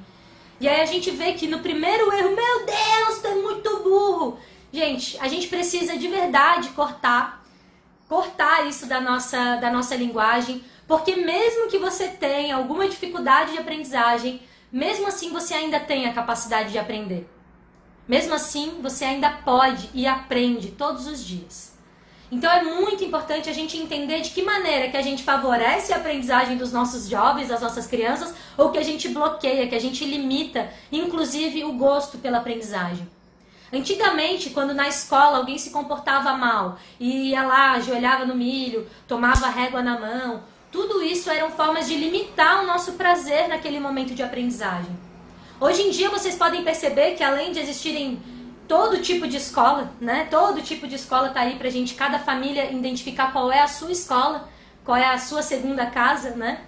E 0.60 0.68
aí 0.68 0.82
a 0.82 0.86
gente 0.86 1.12
vê 1.12 1.34
que 1.34 1.48
no 1.48 1.60
primeiro 1.60 2.12
erro, 2.14 2.36
meu 2.36 2.66
Deus, 2.66 3.20
tu 3.22 3.28
é 3.28 3.36
muito 3.36 3.84
burro. 3.84 4.40
Gente, 4.72 5.18
a 5.20 5.28
gente 5.28 5.48
precisa 5.48 5.98
de 5.98 6.08
verdade 6.08 6.70
cortar 6.70 7.38
cortar 8.08 8.66
isso 8.68 8.86
da 8.86 9.02
nossa, 9.02 9.58
da 9.58 9.70
nossa 9.70 9.96
linguagem, 9.96 10.64
porque 10.88 11.16
mesmo 11.16 11.68
que 11.68 11.78
você 11.78 12.08
tenha 12.08 12.56
alguma 12.56 12.88
dificuldade 12.88 13.52
de 13.52 13.58
aprendizagem, 13.58 14.42
mesmo 14.72 15.08
assim 15.08 15.32
você 15.32 15.54
ainda 15.54 15.80
tem 15.80 16.08
a 16.08 16.14
capacidade 16.14 16.72
de 16.72 16.80
aprender. 16.80 17.30
Mesmo 18.08 18.34
assim, 18.34 18.80
você 18.82 19.04
ainda 19.04 19.30
pode 19.30 19.90
e 19.94 20.08
aprende 20.08 20.72
todos 20.72 21.08
os 21.08 21.24
dias. 21.24 21.77
Então 22.30 22.52
é 22.52 22.62
muito 22.62 23.04
importante 23.06 23.50
a 23.50 23.54
gente 23.54 23.78
entender 23.78 24.20
de 24.20 24.32
que 24.32 24.42
maneira 24.42 24.90
que 24.90 24.98
a 24.98 25.02
gente 25.02 25.24
favorece 25.24 25.94
a 25.94 25.98
aprendizagem 25.98 26.58
dos 26.58 26.74
nossos 26.74 27.08
jovens, 27.08 27.48
das 27.48 27.62
nossas 27.62 27.88
crianças, 27.88 28.34
ou 28.58 28.70
que 28.70 28.78
a 28.78 28.84
gente 28.84 29.08
bloqueia, 29.08 29.68
que 29.68 29.76
a 29.76 29.80
gente 29.80 30.04
limita, 30.04 30.70
inclusive 30.92 31.64
o 31.64 31.74
gosto 31.74 32.18
pela 32.18 32.40
aprendizagem. 32.40 33.08
Antigamente, 33.72 34.50
quando 34.50 34.74
na 34.74 34.88
escola 34.88 35.38
alguém 35.38 35.58
se 35.58 35.72
comportava 35.72 36.34
mal 36.34 36.78
e 37.00 37.30
ia 37.30 37.44
lá, 37.44 37.72
ajoelhava 37.72 38.26
no 38.26 38.36
milho, 38.36 38.88
tomava 39.08 39.50
régua 39.50 39.82
na 39.82 40.00
mão, 40.00 40.44
tudo 40.72 41.02
isso 41.02 41.30
eram 41.30 41.50
formas 41.50 41.88
de 41.88 41.96
limitar 41.96 42.64
o 42.64 42.68
nosso 42.68 42.94
prazer 42.94 43.48
naquele 43.48 43.80
momento 43.80 44.14
de 44.14 44.24
aprendizagem. 44.24 44.98
Hoje 45.60 45.82
em 45.82 45.92
dia 45.92 46.10
vocês 46.10 46.36
podem 46.36 46.64
perceber 46.64 47.16
que 47.16 47.24
além 47.24 47.52
de 47.52 47.60
existirem 47.60 48.22
todo 48.68 49.02
tipo 49.02 49.28
de 49.28 49.38
escola, 49.38 49.92
né? 50.00 50.28
Todo 50.30 50.62
tipo 50.62 50.88
de 50.88 50.96
escola 50.96 51.30
tá 51.30 51.42
aí 51.42 51.56
pra 51.56 51.70
gente, 51.70 51.96
cada 51.96 52.20
família 52.20 52.72
identificar 52.72 53.32
qual 53.32 53.52
é 53.52 53.62
a 53.62 53.68
sua 53.68 53.92
escola, 53.92 54.50
qual 54.84 54.98
é 54.98 55.06
a 55.06 55.18
sua 55.18 55.42
segunda 55.42 55.86
casa, 55.86 56.32
né? 56.32 56.62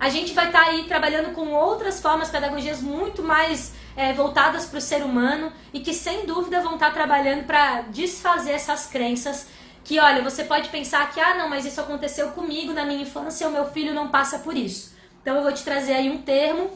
A 0.00 0.08
gente 0.08 0.32
vai 0.32 0.46
estar 0.46 0.64
tá 0.64 0.70
aí 0.70 0.84
trabalhando 0.84 1.34
com 1.34 1.52
outras 1.52 2.00
formas, 2.00 2.30
pedagogias 2.30 2.80
muito 2.80 3.22
mais 3.22 3.72
é, 3.96 4.12
voltadas 4.12 4.64
para 4.64 4.78
o 4.78 4.80
ser 4.80 5.02
humano 5.02 5.52
e 5.72 5.80
que 5.80 5.92
sem 5.92 6.24
dúvida 6.24 6.60
vão 6.60 6.74
estar 6.74 6.88
tá 6.88 6.92
trabalhando 6.92 7.44
para 7.44 7.82
desfazer 7.82 8.52
essas 8.52 8.86
crenças 8.86 9.48
que, 9.84 9.98
olha, 9.98 10.22
você 10.22 10.44
pode 10.44 10.68
pensar 10.68 11.10
que, 11.10 11.20
ah, 11.20 11.34
não, 11.34 11.48
mas 11.48 11.64
isso 11.64 11.80
aconteceu 11.80 12.28
comigo 12.28 12.72
na 12.72 12.84
minha 12.84 13.02
infância 13.02 13.48
o 13.48 13.52
meu 13.52 13.66
filho 13.70 13.92
não 13.94 14.08
passa 14.08 14.38
por 14.38 14.56
isso. 14.56 14.94
Então 15.20 15.36
eu 15.36 15.42
vou 15.42 15.52
te 15.52 15.64
trazer 15.64 15.94
aí 15.94 16.08
um 16.10 16.22
termo, 16.22 16.70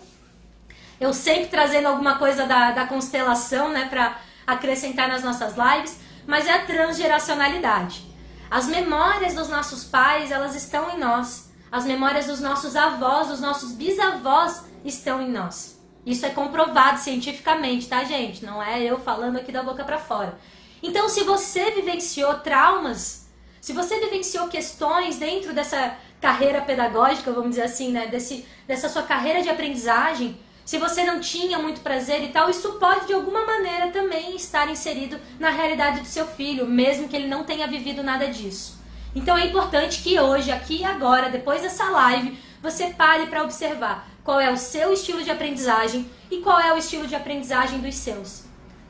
eu 1.00 1.12
sempre 1.12 1.46
trazendo 1.46 1.86
alguma 1.86 2.18
coisa 2.18 2.44
da, 2.46 2.70
da 2.72 2.86
constelação, 2.86 3.70
né, 3.70 3.86
para 3.88 4.18
acrescentar 4.46 5.08
nas 5.08 5.22
nossas 5.22 5.54
lives, 5.56 5.98
mas 6.26 6.46
é 6.46 6.52
a 6.52 6.66
transgeracionalidade. 6.66 8.04
As 8.50 8.66
memórias 8.66 9.34
dos 9.34 9.48
nossos 9.48 9.84
pais, 9.84 10.30
elas 10.30 10.54
estão 10.54 10.90
em 10.90 10.98
nós. 10.98 11.50
As 11.70 11.84
memórias 11.84 12.26
dos 12.26 12.40
nossos 12.40 12.76
avós, 12.76 13.28
dos 13.28 13.40
nossos 13.40 13.72
bisavós 13.72 14.64
estão 14.84 15.22
em 15.22 15.30
nós. 15.30 15.80
Isso 16.04 16.26
é 16.26 16.30
comprovado 16.30 16.98
cientificamente, 16.98 17.88
tá, 17.88 18.04
gente? 18.04 18.44
Não 18.44 18.62
é 18.62 18.82
eu 18.82 18.98
falando 18.98 19.38
aqui 19.38 19.50
da 19.50 19.62
boca 19.62 19.84
para 19.84 19.98
fora. 19.98 20.38
Então, 20.82 21.08
se 21.08 21.22
você 21.22 21.70
vivenciou 21.70 22.34
traumas, 22.40 23.28
se 23.60 23.72
você 23.72 24.00
vivenciou 24.00 24.48
questões 24.48 25.16
dentro 25.16 25.54
dessa 25.54 25.96
carreira 26.20 26.60
pedagógica, 26.60 27.32
vamos 27.32 27.50
dizer 27.50 27.62
assim, 27.62 27.92
né, 27.92 28.08
desse, 28.08 28.46
dessa 28.66 28.88
sua 28.88 29.02
carreira 29.02 29.42
de 29.42 29.48
aprendizagem, 29.48 30.38
se 30.64 30.78
você 30.78 31.04
não 31.04 31.20
tinha 31.20 31.58
muito 31.58 31.80
prazer 31.80 32.22
e 32.22 32.28
tal, 32.28 32.48
isso 32.48 32.72
pode 32.74 33.06
de 33.06 33.12
alguma 33.12 33.44
maneira 33.44 33.88
também 33.88 34.36
estar 34.36 34.70
inserido 34.70 35.18
na 35.38 35.50
realidade 35.50 36.00
do 36.00 36.06
seu 36.06 36.26
filho, 36.26 36.66
mesmo 36.66 37.08
que 37.08 37.16
ele 37.16 37.26
não 37.26 37.44
tenha 37.44 37.66
vivido 37.66 38.02
nada 38.02 38.28
disso. 38.28 38.80
Então 39.14 39.36
é 39.36 39.46
importante 39.46 40.02
que 40.02 40.18
hoje, 40.18 40.50
aqui 40.50 40.78
e 40.78 40.84
agora, 40.84 41.28
depois 41.28 41.62
dessa 41.62 41.90
live, 41.90 42.38
você 42.62 42.90
pare 42.90 43.26
para 43.26 43.42
observar 43.42 44.08
qual 44.24 44.40
é 44.40 44.50
o 44.50 44.56
seu 44.56 44.92
estilo 44.92 45.22
de 45.22 45.30
aprendizagem 45.30 46.08
e 46.30 46.38
qual 46.38 46.60
é 46.60 46.72
o 46.72 46.78
estilo 46.78 47.06
de 47.06 47.14
aprendizagem 47.14 47.80
dos 47.80 47.96
seus. 47.96 48.44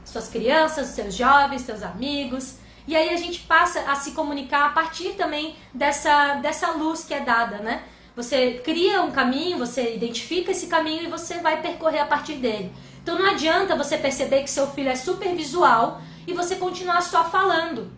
Suas 0.05 0.29
crianças, 0.29 0.89
seus 0.89 1.15
jovens, 1.15 1.63
seus 1.63 1.83
amigos. 1.83 2.57
E 2.87 2.95
aí 2.95 3.11
a 3.11 3.17
gente 3.17 3.41
passa 3.41 3.81
a 3.91 3.95
se 3.95 4.11
comunicar 4.13 4.67
a 4.67 4.71
partir 4.71 5.15
também 5.15 5.57
dessa, 5.73 6.35
dessa 6.35 6.73
luz 6.73 7.05
que 7.05 7.15
é 7.15 7.21
dada, 7.21 7.59
né? 7.59 7.83
Você 8.14 8.61
cria 8.62 9.03
um 9.03 9.11
caminho, 9.11 9.59
você 9.59 9.94
identifica 9.94 10.51
esse 10.51 10.66
caminho 10.66 11.05
e 11.05 11.11
você 11.11 11.38
vai 11.38 11.62
percorrer 11.62 12.01
a 12.01 12.07
partir 12.07 12.35
dele. 12.35 12.70
Então 13.03 13.18
não 13.18 13.31
adianta 13.31 13.75
você 13.75 13.96
perceber 13.96 14.42
que 14.42 14.51
seu 14.51 14.66
filho 14.68 14.90
é 14.90 14.96
super 14.96 15.35
visual 15.35 16.01
e 16.27 16.33
você 16.35 16.57
continuar 16.57 17.01
só 17.01 17.25
falando. 17.25 17.90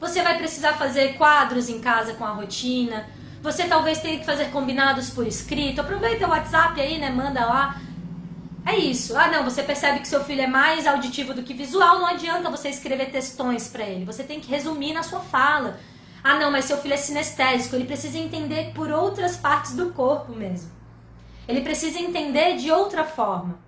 Você 0.00 0.22
vai 0.22 0.38
precisar 0.38 0.74
fazer 0.74 1.14
quadros 1.18 1.68
em 1.68 1.80
casa 1.80 2.14
com 2.14 2.24
a 2.24 2.30
rotina. 2.30 3.06
Você 3.42 3.64
talvez 3.64 4.00
tenha 4.00 4.18
que 4.18 4.24
fazer 4.24 4.46
combinados 4.46 5.10
por 5.10 5.26
escrito. 5.26 5.80
Aproveita 5.80 6.26
o 6.26 6.30
WhatsApp 6.30 6.80
aí, 6.80 6.98
né? 6.98 7.10
Manda 7.10 7.44
lá. 7.44 7.80
É 8.64 8.76
isso. 8.76 9.16
Ah, 9.16 9.28
não, 9.28 9.44
você 9.44 9.62
percebe 9.62 10.00
que 10.00 10.08
seu 10.08 10.22
filho 10.24 10.42
é 10.42 10.46
mais 10.46 10.86
auditivo 10.86 11.34
do 11.34 11.42
que 11.42 11.52
visual, 11.52 11.98
não 11.98 12.06
adianta 12.06 12.50
você 12.50 12.68
escrever 12.68 13.10
textões 13.10 13.68
para 13.68 13.84
ele. 13.84 14.04
Você 14.04 14.22
tem 14.22 14.38
que 14.38 14.50
resumir 14.50 14.92
na 14.92 15.02
sua 15.02 15.20
fala. 15.20 15.80
Ah, 16.22 16.38
não, 16.38 16.50
mas 16.50 16.66
seu 16.66 16.76
filho 16.78 16.94
é 16.94 16.98
sinestésico, 16.98 17.74
ele 17.76 17.86
precisa 17.86 18.18
entender 18.18 18.72
por 18.74 18.90
outras 18.90 19.36
partes 19.36 19.74
do 19.74 19.92
corpo 19.92 20.32
mesmo. 20.32 20.70
Ele 21.48 21.62
precisa 21.62 21.98
entender 21.98 22.56
de 22.56 22.70
outra 22.70 23.04
forma. 23.04 23.58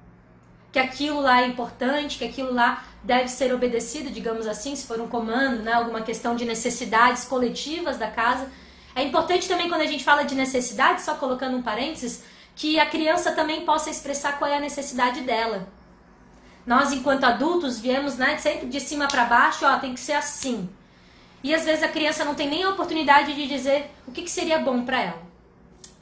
Que 0.71 0.79
aquilo 0.79 1.21
lá 1.21 1.43
é 1.43 1.47
importante, 1.47 2.19
que 2.19 2.25
aquilo 2.25 2.53
lá 2.53 2.85
deve 3.03 3.29
ser 3.29 3.53
obedecido, 3.53 4.11
digamos 4.11 4.47
assim, 4.47 4.77
se 4.77 4.87
for 4.87 5.01
um 5.01 5.09
comando, 5.09 5.63
né, 5.63 5.73
alguma 5.73 6.03
questão 6.03 6.37
de 6.37 6.45
necessidades 6.45 7.25
coletivas 7.25 7.99
da 7.99 8.11
casa. 8.11 8.49
É 8.95 9.03
importante 9.03 9.49
também 9.49 9.69
quando 9.69 9.83
a 9.83 9.87
gente 9.87 10.05
fala 10.05 10.23
de 10.23 10.35
necessidade, 10.35 11.03
só 11.03 11.15
colocando 11.15 11.57
um 11.57 11.63
parênteses, 11.63 12.23
que 12.55 12.79
a 12.79 12.87
criança 12.87 13.33
também 13.33 13.65
possa 13.65 13.91
expressar 13.91 14.39
qual 14.39 14.51
é 14.51 14.57
a 14.57 14.61
necessidade 14.61 15.23
dela. 15.23 15.67
Nós, 16.65 16.93
enquanto 16.93 17.25
adultos, 17.25 17.81
viemos 17.81 18.17
né, 18.17 18.39
sempre 18.39 18.67
de 18.67 18.79
cima 18.79 19.09
para 19.09 19.25
baixo, 19.25 19.67
ó, 19.67 19.79
tem 19.79 19.95
que 19.95 20.01
ser 20.01 20.13
assim. 20.13 20.69
E 21.43 21.55
às 21.55 21.65
vezes 21.65 21.83
a 21.83 21.89
criança 21.89 22.25
não 22.25 22.35
tem 22.35 22.49
nem 22.49 22.63
a 22.63 22.71
oportunidade 22.71 23.35
de 23.35 23.47
dizer 23.47 23.91
o 24.07 24.13
que, 24.13 24.23
que 24.23 24.31
seria 24.31 24.59
bom 24.59 24.85
para 24.85 25.03
ela. 25.03 25.23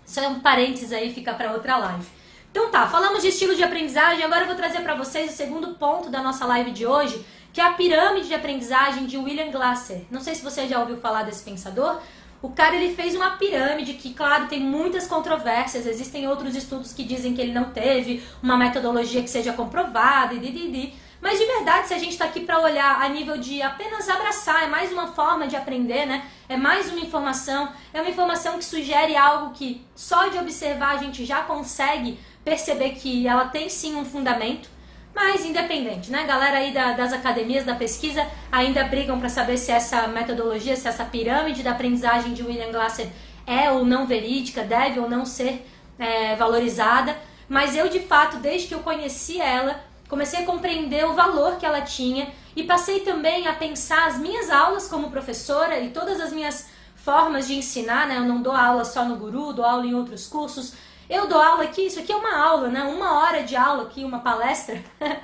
Isso 0.07 0.21
é 0.21 0.29
um 0.29 0.41
parênteses 0.41 0.93
aí, 0.93 1.13
fica 1.15 1.33
para 1.33 1.53
outra 1.53 1.77
live. 1.77 2.07
Então 2.51 2.69
tá, 2.71 2.87
falamos 2.89 3.23
de 3.23 3.29
estilo 3.29 3.55
de 3.55 3.63
aprendizagem, 3.63 4.25
agora 4.25 4.43
eu 4.43 4.47
vou 4.47 4.57
trazer 4.57 4.81
para 4.81 4.95
vocês 4.95 5.33
o 5.33 5.37
segundo 5.37 5.69
ponto 5.75 6.11
da 6.11 6.21
nossa 6.21 6.45
live 6.47 6.73
de 6.73 6.85
hoje, 6.85 7.25
que 7.53 7.61
é 7.61 7.65
a 7.65 7.73
pirâmide 7.73 8.27
de 8.27 8.35
aprendizagem 8.35 9.07
de 9.07 9.17
William 9.17 9.51
Glasser. 9.51 10.03
Não 10.11 10.21
sei 10.21 10.35
se 10.35 10.43
você 10.43 10.67
já 10.67 10.81
ouviu 10.81 10.97
falar 10.97 11.23
desse 11.23 11.45
pensador. 11.45 12.01
O 12.43 12.51
cara 12.51 12.75
ele 12.75 12.95
fez 12.95 13.15
uma 13.15 13.33
pirâmide 13.33 13.95
que, 13.95 14.15
claro, 14.15 14.47
tem 14.47 14.61
muitas 14.61 15.07
controvérsias. 15.07 15.87
Existem 15.87 16.27
outros 16.27 16.57
estudos 16.57 16.93
que 16.93 17.05
dizem 17.05 17.35
que 17.35 17.41
ele 17.41 17.53
não 17.53 17.71
teve 17.71 18.23
uma 18.43 18.57
metodologia 18.57 19.23
que 19.23 19.31
seja 19.31 19.53
comprovada 19.53 20.35
e 20.35 20.39
didi. 20.39 20.95
Mas 21.21 21.39
de 21.39 21.45
verdade, 21.45 21.89
se 21.89 21.95
a 21.95 21.99
gente 21.99 22.13
está 22.13 22.25
aqui 22.25 22.41
para 22.41 22.61
olhar 22.61 23.03
a 23.03 23.09
nível 23.09 23.37
de 23.37 23.61
apenas 23.61 24.09
abraçar, 24.09 24.65
é 24.65 24.67
mais 24.69 24.91
uma 24.91 25.09
forma 25.09 25.47
de 25.47 25.55
aprender, 25.55 26.07
né? 26.07 26.25
É 26.49 26.57
mais 26.57 26.91
uma 26.91 27.01
informação, 27.01 27.71
é 27.93 28.01
uma 28.01 28.11
informação 28.11 28.57
que 28.57 28.65
sugere 28.65 29.15
algo 29.15 29.53
que 29.53 29.85
só 29.95 30.29
de 30.29 30.39
observar 30.39 30.95
a 30.95 30.97
gente 30.97 31.27
já 31.27 31.43
consegue 31.43 32.19
perceber 32.43 32.93
que 32.93 33.27
ela 33.29 33.47
tem 33.47 33.69
sim 33.69 33.97
um 33.97 34.05
fundamento. 34.05 34.69
Mas 35.15 35.45
independente, 35.45 36.11
né? 36.11 36.25
Galera 36.25 36.59
aí 36.59 36.73
da, 36.73 36.93
das 36.93 37.13
academias 37.13 37.65
da 37.65 37.75
pesquisa 37.75 38.27
ainda 38.51 38.85
brigam 38.85 39.19
para 39.19 39.29
saber 39.29 39.59
se 39.59 39.71
essa 39.73 40.07
metodologia, 40.07 40.77
se 40.77 40.89
essa 40.89 41.05
pirâmide 41.05 41.63
da 41.63 41.73
aprendizagem 41.73 42.33
de 42.33 42.43
William 42.43 42.71
Glasser 42.71 43.09
é 43.47 43.71
ou 43.71 43.85
não 43.85 44.07
verídica, 44.07 44.63
deve 44.63 45.01
ou 45.01 45.09
não 45.09 45.27
ser 45.27 45.67
é, 45.99 46.37
valorizada. 46.37 47.17
Mas 47.49 47.75
eu, 47.77 47.89
de 47.89 47.99
fato, 47.99 48.37
desde 48.37 48.69
que 48.69 48.75
eu 48.75 48.79
conheci 48.79 49.41
ela, 49.41 49.83
comecei 50.11 50.41
a 50.41 50.45
compreender 50.45 51.07
o 51.07 51.15
valor 51.15 51.57
que 51.57 51.65
ela 51.65 51.81
tinha 51.81 52.31
e 52.57 52.65
passei 52.65 53.01
também 53.01 53.47
a 53.47 53.55
pensar 53.55 54.09
as 54.09 54.19
minhas 54.19 54.51
aulas 54.51 54.89
como 54.89 55.11
professora 55.11 55.79
e 55.79 55.91
todas 55.91 56.21
as 56.21 56.33
minhas 56.33 56.69
formas 56.97 57.47
de 57.47 57.55
ensinar, 57.55 58.09
né? 58.09 58.19
Eu 58.19 58.25
não 58.25 58.43
dou 58.43 58.53
aula 58.53 58.85
só 58.85 59.05
no 59.05 59.17
Guru, 59.17 59.53
dou 59.53 59.65
aula 59.65 59.87
em 59.87 59.95
outros 59.95 60.27
cursos. 60.27 60.75
Eu 61.09 61.29
dou 61.29 61.41
aula 61.41 61.63
aqui, 61.63 61.87
isso 61.87 62.01
aqui 62.01 62.13
é 62.13 62.17
uma 62.17 62.37
aula, 62.37 62.69
né? 62.69 62.83
Uma 62.83 63.21
hora 63.21 63.45
de 63.45 63.55
aula 63.55 63.85
aqui, 63.85 64.05
uma 64.05 64.19
palestra. 64.19 64.83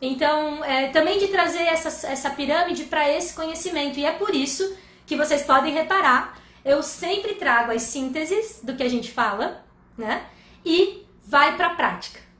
então, 0.00 0.64
é, 0.64 0.88
também 0.88 1.18
de 1.18 1.28
trazer 1.28 1.62
essa, 1.62 2.06
essa 2.08 2.30
pirâmide 2.30 2.84
para 2.84 3.08
esse 3.08 3.34
conhecimento. 3.34 3.98
E 3.98 4.06
é 4.06 4.12
por 4.12 4.34
isso 4.34 4.76
que 5.06 5.14
vocês 5.14 5.42
podem 5.42 5.74
reparar, 5.74 6.38
eu 6.64 6.82
sempre 6.82 7.34
trago 7.34 7.70
as 7.70 7.82
sínteses 7.82 8.60
do 8.62 8.74
que 8.74 8.82
a 8.82 8.88
gente 8.88 9.10
fala, 9.10 9.62
né? 9.96 10.24
E 10.64 11.06
vai 11.22 11.54
para 11.56 11.66
a 11.66 11.74
prática 11.74 12.31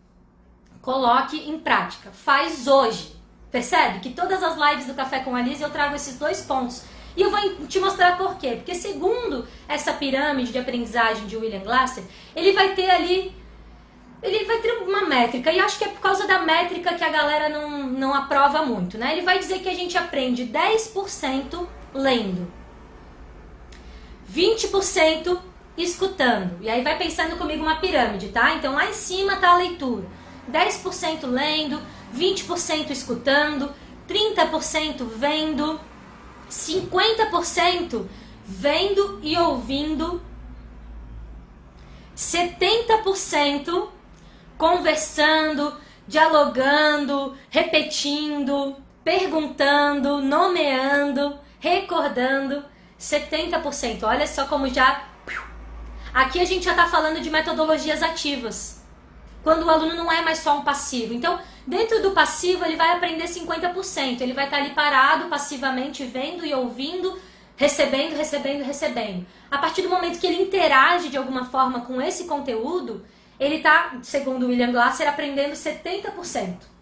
coloque 0.82 1.38
em 1.48 1.58
prática. 1.58 2.10
Faz 2.10 2.66
hoje. 2.66 3.16
Percebe 3.50 4.00
que 4.00 4.10
todas 4.10 4.42
as 4.42 4.56
lives 4.56 4.86
do 4.86 4.94
Café 4.94 5.20
com 5.20 5.34
a 5.34 5.40
Liz 5.40 5.60
eu 5.60 5.70
trago 5.70 5.94
esses 5.94 6.18
dois 6.18 6.42
pontos. 6.42 6.82
E 7.16 7.22
eu 7.22 7.30
vou 7.30 7.66
te 7.66 7.78
mostrar 7.78 8.18
por 8.18 8.36
quê. 8.36 8.56
Porque 8.56 8.74
segundo 8.74 9.46
essa 9.68 9.92
pirâmide 9.92 10.52
de 10.52 10.58
aprendizagem 10.58 11.26
de 11.26 11.36
William 11.36 11.60
Glasser, 11.60 12.02
ele 12.34 12.52
vai 12.52 12.74
ter 12.74 12.90
ali 12.90 13.34
ele 14.22 14.44
vai 14.44 14.58
ter 14.58 14.70
uma 14.82 15.04
métrica, 15.04 15.50
e 15.50 15.58
acho 15.58 15.76
que 15.76 15.84
é 15.84 15.88
por 15.88 16.00
causa 16.00 16.28
da 16.28 16.38
métrica 16.38 16.94
que 16.94 17.02
a 17.02 17.08
galera 17.08 17.48
não, 17.48 17.88
não 17.88 18.14
aprova 18.14 18.64
muito, 18.64 18.96
né? 18.96 19.12
Ele 19.12 19.22
vai 19.22 19.36
dizer 19.40 19.58
que 19.58 19.68
a 19.68 19.74
gente 19.74 19.98
aprende 19.98 20.46
10% 20.46 21.66
lendo, 21.92 22.46
20% 24.32 25.38
escutando. 25.76 26.56
E 26.60 26.70
aí 26.70 26.84
vai 26.84 26.96
pensando 26.96 27.36
comigo 27.36 27.64
uma 27.64 27.80
pirâmide, 27.80 28.28
tá? 28.28 28.54
Então 28.54 28.74
lá 28.74 28.88
em 28.88 28.92
cima 28.92 29.36
tá 29.36 29.50
a 29.50 29.56
leitura. 29.56 30.06
10% 30.52 31.26
lendo, 31.26 31.80
20% 32.14 32.90
escutando, 32.90 33.72
30% 34.08 35.04
vendo, 35.16 35.80
50% 36.50 38.06
vendo 38.44 39.20
e 39.22 39.36
ouvindo, 39.38 40.22
70% 42.16 43.88
conversando, 44.58 45.76
dialogando, 46.06 47.36
repetindo, 47.48 48.76
perguntando, 49.02 50.20
nomeando, 50.20 51.38
recordando, 51.58 52.64
70%. 53.00 54.02
Olha 54.04 54.26
só 54.26 54.46
como 54.46 54.68
já. 54.68 55.04
Aqui 56.12 56.40
a 56.40 56.44
gente 56.44 56.64
já 56.64 56.72
está 56.72 56.86
falando 56.86 57.20
de 57.20 57.30
metodologias 57.30 58.02
ativas. 58.02 58.81
Quando 59.42 59.64
o 59.64 59.70
aluno 59.70 59.94
não 59.94 60.10
é 60.10 60.22
mais 60.22 60.38
só 60.38 60.58
um 60.58 60.62
passivo. 60.62 61.12
Então, 61.12 61.38
dentro 61.66 62.00
do 62.00 62.12
passivo, 62.12 62.64
ele 62.64 62.76
vai 62.76 62.92
aprender 62.92 63.24
50%. 63.24 64.20
Ele 64.20 64.32
vai 64.32 64.44
estar 64.44 64.58
ali 64.58 64.70
parado, 64.70 65.28
passivamente, 65.28 66.04
vendo 66.04 66.46
e 66.46 66.54
ouvindo, 66.54 67.20
recebendo, 67.56 68.16
recebendo, 68.16 68.62
recebendo. 68.62 69.26
A 69.50 69.58
partir 69.58 69.82
do 69.82 69.88
momento 69.88 70.18
que 70.18 70.26
ele 70.26 70.42
interage 70.42 71.08
de 71.08 71.16
alguma 71.16 71.44
forma 71.44 71.80
com 71.80 72.00
esse 72.00 72.24
conteúdo, 72.24 73.04
ele 73.38 73.56
está, 73.56 73.98
segundo 74.02 74.46
William 74.46 74.70
Glasser, 74.70 75.08
aprendendo 75.08 75.54
70%. 75.54 76.72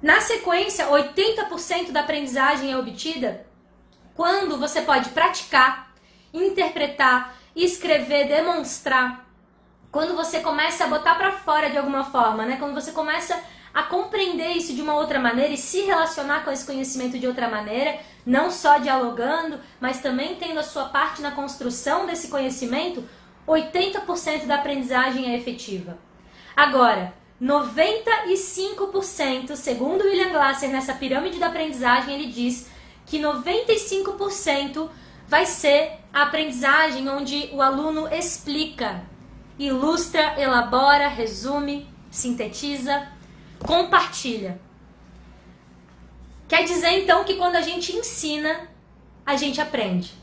Na 0.00 0.20
sequência, 0.20 0.86
80% 0.86 1.90
da 1.90 2.00
aprendizagem 2.00 2.70
é 2.72 2.78
obtida 2.78 3.46
quando 4.14 4.56
você 4.56 4.82
pode 4.82 5.10
praticar, 5.10 5.92
interpretar, 6.32 7.36
escrever, 7.54 8.28
demonstrar. 8.28 9.27
Quando 9.90 10.14
você 10.14 10.40
começa 10.40 10.84
a 10.84 10.88
botar 10.88 11.14
para 11.14 11.32
fora 11.32 11.70
de 11.70 11.78
alguma 11.78 12.04
forma, 12.04 12.44
né? 12.44 12.56
Quando 12.58 12.74
você 12.74 12.92
começa 12.92 13.40
a 13.72 13.84
compreender 13.84 14.52
isso 14.52 14.74
de 14.74 14.82
uma 14.82 14.94
outra 14.94 15.18
maneira 15.18 15.50
e 15.52 15.56
se 15.56 15.80
relacionar 15.82 16.44
com 16.44 16.50
esse 16.50 16.66
conhecimento 16.66 17.18
de 17.18 17.26
outra 17.26 17.48
maneira, 17.48 17.98
não 18.24 18.50
só 18.50 18.78
dialogando, 18.78 19.60
mas 19.80 20.00
também 20.00 20.36
tendo 20.36 20.60
a 20.60 20.62
sua 20.62 20.84
parte 20.86 21.20
na 21.22 21.30
construção 21.30 22.06
desse 22.06 22.28
conhecimento, 22.28 23.02
80% 23.46 24.46
da 24.46 24.56
aprendizagem 24.56 25.32
é 25.32 25.36
efetiva. 25.36 25.96
Agora, 26.54 27.14
95%, 27.40 29.54
segundo 29.54 30.02
William 30.02 30.30
Glasser, 30.30 30.68
nessa 30.70 30.92
pirâmide 30.92 31.38
da 31.38 31.46
aprendizagem, 31.46 32.14
ele 32.14 32.26
diz 32.26 32.68
que 33.06 33.18
95% 33.18 34.90
vai 35.26 35.46
ser 35.46 35.92
a 36.12 36.24
aprendizagem 36.24 37.08
onde 37.08 37.48
o 37.52 37.62
aluno 37.62 38.12
explica, 38.12 39.07
ilustra, 39.58 40.40
elabora, 40.40 41.08
resume, 41.08 41.88
sintetiza, 42.10 43.08
compartilha. 43.58 44.60
Quer 46.46 46.64
dizer 46.64 47.02
então 47.02 47.24
que 47.24 47.34
quando 47.34 47.56
a 47.56 47.60
gente 47.60 47.94
ensina, 47.94 48.68
a 49.26 49.36
gente 49.36 49.60
aprende. 49.60 50.14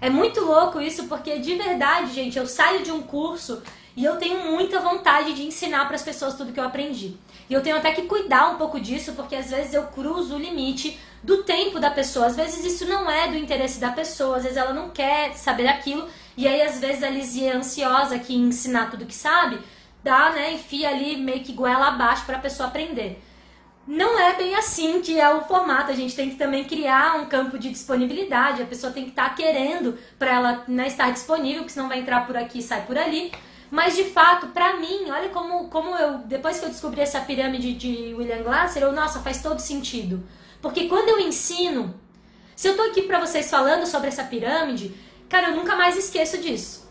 É 0.00 0.10
muito 0.10 0.44
louco 0.44 0.80
isso 0.80 1.04
porque 1.04 1.38
de 1.38 1.54
verdade, 1.54 2.12
gente, 2.12 2.38
eu 2.38 2.46
saio 2.46 2.82
de 2.82 2.92
um 2.92 3.02
curso 3.02 3.62
e 3.96 4.04
eu 4.04 4.16
tenho 4.18 4.52
muita 4.52 4.78
vontade 4.78 5.32
de 5.32 5.42
ensinar 5.42 5.86
para 5.86 5.96
as 5.96 6.02
pessoas 6.02 6.34
tudo 6.34 6.52
que 6.52 6.60
eu 6.60 6.64
aprendi. 6.64 7.16
E 7.48 7.54
eu 7.54 7.62
tenho 7.62 7.76
até 7.76 7.92
que 7.92 8.02
cuidar 8.02 8.50
um 8.50 8.56
pouco 8.56 8.78
disso, 8.78 9.14
porque 9.14 9.34
às 9.34 9.50
vezes 9.50 9.72
eu 9.72 9.84
cruzo 9.84 10.34
o 10.34 10.38
limite 10.38 10.98
do 11.22 11.44
tempo 11.44 11.80
da 11.80 11.90
pessoa. 11.90 12.26
Às 12.26 12.36
vezes 12.36 12.64
isso 12.64 12.86
não 12.86 13.10
é 13.10 13.28
do 13.28 13.36
interesse 13.36 13.80
da 13.80 13.90
pessoa, 13.90 14.36
às 14.36 14.42
vezes 14.42 14.58
ela 14.58 14.74
não 14.74 14.90
quer 14.90 15.34
saber 15.34 15.64
daquilo. 15.64 16.06
E 16.36 16.46
aí 16.46 16.62
às 16.62 16.78
vezes 16.78 17.02
a 17.02 17.08
Lizzie 17.08 17.46
é 17.46 17.52
ansiosa 17.52 18.18
que 18.18 18.34
ensinar 18.34 18.90
tudo 18.90 19.06
que 19.06 19.14
sabe, 19.14 19.58
dá, 20.02 20.30
né, 20.30 20.52
enfia 20.52 20.88
ali 20.90 21.16
meio 21.16 21.42
que 21.42 21.52
goela 21.52 21.88
abaixo 21.88 22.24
para 22.26 22.36
a 22.36 22.40
pessoa 22.40 22.68
aprender. 22.68 23.22
Não 23.86 24.18
é 24.18 24.34
bem 24.34 24.54
assim 24.56 25.00
que 25.00 25.18
é 25.18 25.32
o 25.32 25.42
formato. 25.42 25.92
A 25.92 25.94
gente 25.94 26.16
tem 26.16 26.28
que 26.28 26.36
também 26.36 26.64
criar 26.64 27.16
um 27.20 27.26
campo 27.26 27.56
de 27.56 27.70
disponibilidade. 27.70 28.60
A 28.60 28.66
pessoa 28.66 28.92
tem 28.92 29.04
que 29.04 29.10
estar 29.10 29.28
tá 29.28 29.34
querendo 29.34 29.96
para 30.18 30.34
ela 30.34 30.64
né, 30.66 30.88
estar 30.88 31.12
disponível, 31.12 31.60
porque 31.60 31.72
senão 31.72 31.88
vai 31.88 32.00
entrar 32.00 32.26
por 32.26 32.36
aqui 32.36 32.58
e 32.58 32.62
sai 32.62 32.84
por 32.84 32.98
ali. 32.98 33.30
Mas 33.70 33.94
de 33.94 34.04
fato, 34.04 34.48
para 34.48 34.76
mim, 34.76 35.08
olha 35.10 35.28
como, 35.28 35.68
como 35.68 35.96
eu, 35.96 36.18
depois 36.18 36.58
que 36.58 36.64
eu 36.64 36.68
descobri 36.68 37.00
essa 37.00 37.20
pirâmide 37.20 37.74
de 37.74 38.14
William 38.14 38.42
Glasser, 38.42 38.82
eu, 38.82 38.92
nossa, 38.92 39.20
faz 39.20 39.40
todo 39.40 39.60
sentido. 39.60 40.26
Porque 40.60 40.88
quando 40.88 41.08
eu 41.08 41.20
ensino, 41.20 41.94
se 42.56 42.68
eu 42.68 42.76
tô 42.76 42.82
aqui 42.82 43.02
para 43.02 43.20
vocês 43.20 43.48
falando 43.48 43.86
sobre 43.86 44.08
essa 44.08 44.24
pirâmide, 44.24 44.94
cara, 45.28 45.50
eu 45.50 45.56
nunca 45.56 45.76
mais 45.76 45.96
esqueço 45.96 46.38
disso. 46.38 46.86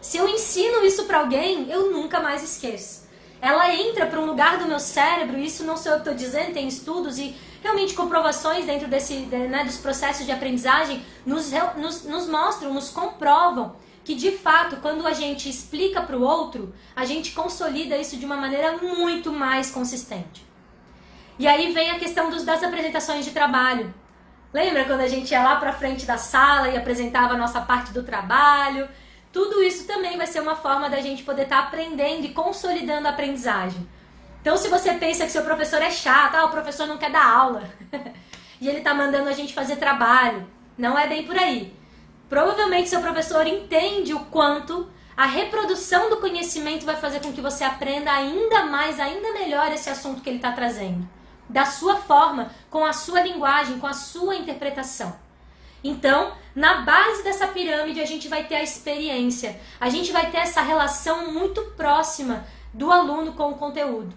Se 0.00 0.16
eu 0.16 0.28
ensino 0.28 0.84
isso 0.84 1.04
para 1.04 1.20
alguém, 1.20 1.70
eu 1.70 1.90
nunca 1.92 2.20
mais 2.20 2.42
esqueço. 2.42 3.08
Ela 3.40 3.74
entra 3.74 4.06
para 4.06 4.20
um 4.20 4.26
lugar 4.26 4.58
do 4.58 4.66
meu 4.66 4.78
cérebro, 4.78 5.38
isso 5.38 5.64
não 5.64 5.76
sou 5.76 5.92
eu 5.92 6.00
que 6.00 6.08
estou 6.08 6.14
dizendo, 6.14 6.54
tem 6.54 6.68
estudos 6.68 7.18
e 7.18 7.34
realmente 7.62 7.94
comprovações 7.94 8.66
dentro 8.66 8.88
desse, 8.88 9.14
né, 9.14 9.64
dos 9.64 9.78
processos 9.78 10.26
de 10.26 10.32
aprendizagem 10.32 11.04
nos, 11.24 11.50
nos, 11.76 12.04
nos 12.04 12.28
mostram, 12.28 12.74
nos 12.74 12.90
comprovam 12.90 13.76
que 14.04 14.14
de 14.14 14.32
fato, 14.32 14.76
quando 14.76 15.06
a 15.06 15.12
gente 15.12 15.48
explica 15.48 16.02
para 16.02 16.16
o 16.16 16.22
outro, 16.22 16.74
a 16.94 17.04
gente 17.04 17.32
consolida 17.32 17.96
isso 17.96 18.16
de 18.16 18.26
uma 18.26 18.36
maneira 18.36 18.76
muito 18.78 19.32
mais 19.32 19.70
consistente. 19.70 20.44
E 21.38 21.46
aí 21.46 21.72
vem 21.72 21.90
a 21.90 21.98
questão 21.98 22.30
dos, 22.30 22.44
das 22.44 22.62
apresentações 22.62 23.24
de 23.24 23.30
trabalho. 23.30 23.94
Lembra 24.52 24.84
quando 24.84 25.00
a 25.00 25.08
gente 25.08 25.30
ia 25.30 25.42
lá 25.42 25.56
para 25.56 25.72
frente 25.72 26.04
da 26.04 26.18
sala 26.18 26.68
e 26.68 26.76
apresentava 26.76 27.34
a 27.34 27.38
nossa 27.38 27.60
parte 27.62 27.92
do 27.92 28.02
trabalho? 28.02 28.88
Tudo 29.32 29.62
isso 29.62 29.86
também 29.86 30.18
vai 30.18 30.26
ser 30.26 30.40
uma 30.40 30.54
forma 30.54 30.90
da 30.90 31.00
gente 31.00 31.22
poder 31.22 31.44
estar 31.44 31.62
tá 31.62 31.68
aprendendo 31.68 32.26
e 32.26 32.34
consolidando 32.34 33.08
a 33.08 33.12
aprendizagem. 33.12 33.88
Então, 34.42 34.56
se 34.56 34.68
você 34.68 34.92
pensa 34.94 35.24
que 35.24 35.32
seu 35.32 35.42
professor 35.42 35.80
é 35.80 35.90
chato, 35.90 36.34
ah, 36.34 36.44
o 36.44 36.50
professor 36.50 36.86
não 36.86 36.98
quer 36.98 37.10
dar 37.10 37.24
aula 37.24 37.62
e 38.60 38.68
ele 38.68 38.78
está 38.78 38.92
mandando 38.92 39.30
a 39.30 39.32
gente 39.32 39.54
fazer 39.54 39.76
trabalho, 39.76 40.46
não 40.76 40.98
é 40.98 41.06
bem 41.06 41.24
por 41.24 41.38
aí. 41.38 41.74
Provavelmente 42.28 42.90
seu 42.90 43.00
professor 43.00 43.46
entende 43.46 44.12
o 44.12 44.20
quanto 44.26 44.90
a 45.16 45.26
reprodução 45.26 46.10
do 46.10 46.16
conhecimento 46.16 46.84
vai 46.84 46.96
fazer 46.96 47.20
com 47.20 47.32
que 47.32 47.40
você 47.40 47.64
aprenda 47.64 48.10
ainda 48.10 48.64
mais, 48.64 48.98
ainda 48.98 49.32
melhor 49.32 49.72
esse 49.72 49.88
assunto 49.88 50.20
que 50.20 50.28
ele 50.28 50.36
está 50.36 50.52
trazendo. 50.52 51.08
Da 51.48 51.66
sua 51.66 51.96
forma, 51.96 52.50
com 52.70 52.84
a 52.84 52.92
sua 52.92 53.20
linguagem, 53.20 53.78
com 53.78 53.86
a 53.86 53.92
sua 53.92 54.34
interpretação. 54.36 55.14
Então, 55.84 56.32
na 56.54 56.82
base 56.82 57.22
dessa 57.22 57.48
pirâmide, 57.48 58.00
a 58.00 58.06
gente 58.06 58.28
vai 58.28 58.44
ter 58.44 58.56
a 58.56 58.62
experiência. 58.62 59.60
A 59.80 59.88
gente 59.88 60.12
vai 60.12 60.30
ter 60.30 60.38
essa 60.38 60.62
relação 60.62 61.32
muito 61.32 61.60
próxima 61.76 62.46
do 62.72 62.90
aluno 62.90 63.32
com 63.32 63.50
o 63.50 63.58
conteúdo. 63.58 64.16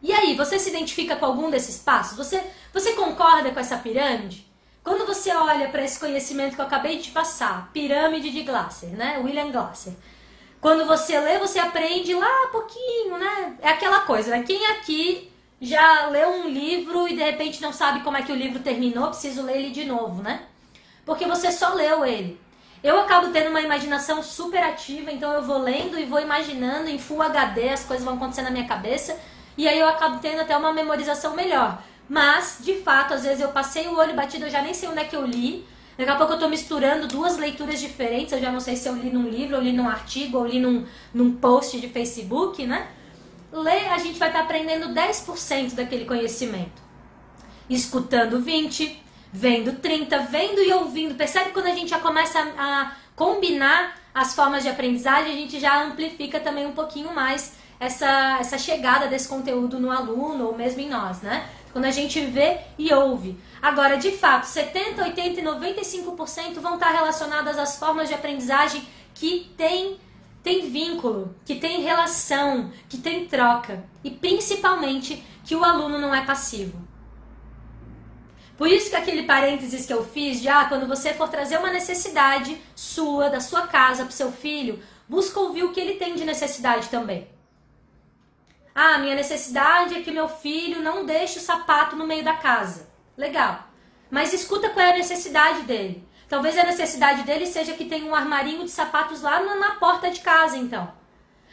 E 0.00 0.12
aí, 0.12 0.36
você 0.36 0.58
se 0.58 0.70
identifica 0.70 1.16
com 1.16 1.26
algum 1.26 1.50
desses 1.50 1.78
passos? 1.78 2.16
Você, 2.16 2.42
você 2.72 2.92
concorda 2.92 3.50
com 3.50 3.60
essa 3.60 3.76
pirâmide? 3.76 4.50
Quando 4.82 5.06
você 5.06 5.32
olha 5.32 5.68
para 5.68 5.84
esse 5.84 5.98
conhecimento 5.98 6.56
que 6.56 6.60
eu 6.60 6.66
acabei 6.66 6.96
de 6.96 7.04
te 7.04 7.10
passar, 7.12 7.70
pirâmide 7.72 8.30
de 8.30 8.42
Glasser, 8.42 8.90
né? 8.90 9.20
William 9.22 9.50
Glasser. 9.50 9.92
Quando 10.60 10.86
você 10.86 11.18
lê, 11.18 11.38
você 11.38 11.58
aprende 11.58 12.14
lá 12.14 12.48
pouquinho, 12.50 13.16
né? 13.16 13.56
É 13.60 13.70
aquela 13.70 14.00
coisa, 14.00 14.30
né? 14.30 14.42
Quem 14.42 14.64
aqui 14.68 15.31
já 15.62 16.08
leu 16.08 16.28
um 16.28 16.48
livro 16.48 17.06
e 17.06 17.14
de 17.14 17.22
repente 17.22 17.62
não 17.62 17.72
sabe 17.72 18.00
como 18.00 18.16
é 18.16 18.22
que 18.22 18.32
o 18.32 18.36
livro 18.36 18.58
terminou, 18.58 19.10
preciso 19.10 19.42
ler 19.42 19.58
ele 19.58 19.70
de 19.70 19.84
novo, 19.84 20.20
né? 20.20 20.42
Porque 21.06 21.24
você 21.24 21.52
só 21.52 21.72
leu 21.72 22.04
ele. 22.04 22.40
Eu 22.82 22.98
acabo 22.98 23.28
tendo 23.28 23.50
uma 23.50 23.60
imaginação 23.60 24.24
super 24.24 24.60
ativa, 24.60 25.12
então 25.12 25.32
eu 25.32 25.42
vou 25.42 25.58
lendo 25.58 25.96
e 25.96 26.04
vou 26.04 26.18
imaginando 26.18 26.90
em 26.90 26.98
full 26.98 27.22
HD, 27.22 27.68
as 27.68 27.84
coisas 27.84 28.04
vão 28.04 28.14
acontecer 28.14 28.42
na 28.42 28.50
minha 28.50 28.66
cabeça, 28.66 29.16
e 29.56 29.68
aí 29.68 29.78
eu 29.78 29.88
acabo 29.88 30.18
tendo 30.18 30.40
até 30.40 30.56
uma 30.56 30.72
memorização 30.72 31.36
melhor. 31.36 31.80
Mas, 32.08 32.58
de 32.60 32.74
fato, 32.80 33.14
às 33.14 33.22
vezes 33.22 33.40
eu 33.40 33.50
passei 33.50 33.86
o 33.86 33.96
olho 33.96 34.14
batido, 34.14 34.46
eu 34.46 34.50
já 34.50 34.60
nem 34.60 34.74
sei 34.74 34.88
onde 34.88 34.98
é 34.98 35.04
que 35.04 35.14
eu 35.14 35.24
li. 35.24 35.64
Daqui 35.96 36.10
a 36.10 36.16
pouco 36.16 36.32
eu 36.32 36.36
estou 36.36 36.50
misturando 36.50 37.06
duas 37.06 37.38
leituras 37.38 37.78
diferentes, 37.78 38.32
eu 38.32 38.40
já 38.40 38.50
não 38.50 38.58
sei 38.58 38.74
se 38.74 38.88
eu 38.88 38.96
li 38.96 39.10
num 39.10 39.28
livro, 39.28 39.54
ou 39.54 39.62
li 39.62 39.72
num 39.72 39.88
artigo, 39.88 40.38
ou 40.38 40.44
li 40.44 40.58
num, 40.58 40.84
num 41.14 41.36
post 41.36 41.78
de 41.78 41.88
Facebook, 41.88 42.66
né? 42.66 42.88
Ler, 43.52 43.92
a 43.92 43.98
gente 43.98 44.18
vai 44.18 44.28
estar 44.28 44.40
tá 44.40 44.44
aprendendo 44.46 44.94
10% 44.94 45.74
daquele 45.74 46.06
conhecimento. 46.06 46.82
Escutando 47.68 48.40
20%, 48.40 48.96
vendo 49.30 49.72
30%, 49.74 50.26
vendo 50.28 50.60
e 50.60 50.72
ouvindo. 50.72 51.14
Percebe 51.14 51.50
quando 51.50 51.66
a 51.66 51.74
gente 51.74 51.90
já 51.90 51.98
começa 51.98 52.38
a, 52.38 52.80
a 52.82 52.92
combinar 53.14 53.94
as 54.14 54.34
formas 54.34 54.62
de 54.62 54.70
aprendizagem, 54.70 55.32
a 55.32 55.36
gente 55.36 55.60
já 55.60 55.84
amplifica 55.84 56.40
também 56.40 56.66
um 56.66 56.72
pouquinho 56.72 57.14
mais 57.14 57.52
essa, 57.78 58.38
essa 58.38 58.58
chegada 58.58 59.06
desse 59.06 59.28
conteúdo 59.28 59.78
no 59.78 59.90
aluno 59.90 60.46
ou 60.46 60.56
mesmo 60.56 60.80
em 60.80 60.88
nós, 60.88 61.20
né? 61.20 61.48
Quando 61.72 61.86
a 61.86 61.90
gente 61.90 62.20
vê 62.20 62.58
e 62.78 62.92
ouve. 62.92 63.38
Agora, 63.60 63.96
de 63.96 64.12
fato, 64.12 64.44
70, 64.44 65.02
80 65.02 65.40
e 65.40 65.44
95% 65.44 66.60
vão 66.60 66.74
estar 66.74 66.90
relacionadas 66.90 67.58
às 67.58 67.76
formas 67.76 68.08
de 68.08 68.14
aprendizagem 68.14 68.86
que 69.14 69.50
têm 69.56 69.98
tem 70.42 70.68
vínculo, 70.70 71.34
que 71.44 71.54
tem 71.54 71.82
relação, 71.82 72.72
que 72.88 72.98
tem 72.98 73.26
troca 73.26 73.84
e 74.02 74.10
principalmente 74.10 75.24
que 75.44 75.54
o 75.54 75.64
aluno 75.64 75.98
não 75.98 76.14
é 76.14 76.24
passivo. 76.24 76.82
Por 78.56 78.68
isso 78.68 78.90
que 78.90 78.96
aquele 78.96 79.24
parênteses 79.24 79.86
que 79.86 79.92
eu 79.92 80.04
fiz 80.04 80.40
de 80.40 80.48
ah, 80.48 80.66
quando 80.66 80.86
você 80.86 81.14
for 81.14 81.28
trazer 81.28 81.58
uma 81.58 81.72
necessidade 81.72 82.60
sua, 82.74 83.28
da 83.28 83.40
sua 83.40 83.66
casa 83.66 84.04
para 84.04 84.12
seu 84.12 84.30
filho, 84.30 84.82
busca 85.08 85.40
ouvir 85.40 85.64
o 85.64 85.72
que 85.72 85.80
ele 85.80 85.94
tem 85.94 86.14
de 86.14 86.24
necessidade 86.24 86.88
também. 86.88 87.28
Ah, 88.74 88.98
minha 88.98 89.14
necessidade 89.14 89.94
é 89.94 90.02
que 90.02 90.10
meu 90.10 90.28
filho 90.28 90.82
não 90.82 91.04
deixe 91.04 91.38
o 91.38 91.42
sapato 91.42 91.96
no 91.96 92.06
meio 92.06 92.24
da 92.24 92.34
casa. 92.34 92.88
Legal. 93.16 93.68
Mas 94.10 94.32
escuta 94.32 94.70
qual 94.70 94.86
é 94.86 94.92
a 94.92 94.96
necessidade 94.96 95.62
dele. 95.62 96.06
Talvez 96.32 96.56
a 96.56 96.64
necessidade 96.64 97.24
dele 97.24 97.44
seja 97.44 97.74
que 97.74 97.84
tem 97.84 98.04
um 98.04 98.14
armarinho 98.14 98.64
de 98.64 98.70
sapatos 98.70 99.20
lá 99.20 99.38
na 99.54 99.72
porta 99.72 100.10
de 100.10 100.20
casa, 100.20 100.56
então. 100.56 100.90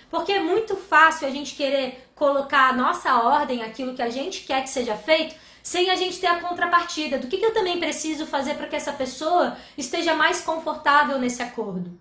Porque 0.09 0.31
é 0.31 0.39
muito 0.39 0.77
fácil 0.77 1.27
a 1.27 1.29
gente 1.29 1.53
querer 1.53 2.09
colocar 2.15 2.69
a 2.69 2.73
nossa 2.73 3.13
ordem, 3.15 3.61
aquilo 3.61 3.93
que 3.93 4.01
a 4.01 4.09
gente 4.09 4.45
quer 4.45 4.63
que 4.63 4.69
seja 4.69 4.95
feito, 4.95 5.35
sem 5.61 5.89
a 5.89 5.97
gente 5.97 6.17
ter 6.17 6.27
a 6.27 6.39
contrapartida. 6.39 7.17
Do 7.17 7.27
que, 7.27 7.39
que 7.39 7.45
eu 7.45 7.53
também 7.53 7.77
preciso 7.77 8.25
fazer 8.25 8.53
para 8.53 8.67
que 8.67 8.75
essa 8.77 8.93
pessoa 8.93 9.57
esteja 9.77 10.13
mais 10.13 10.39
confortável 10.39 11.19
nesse 11.19 11.43
acordo? 11.43 11.99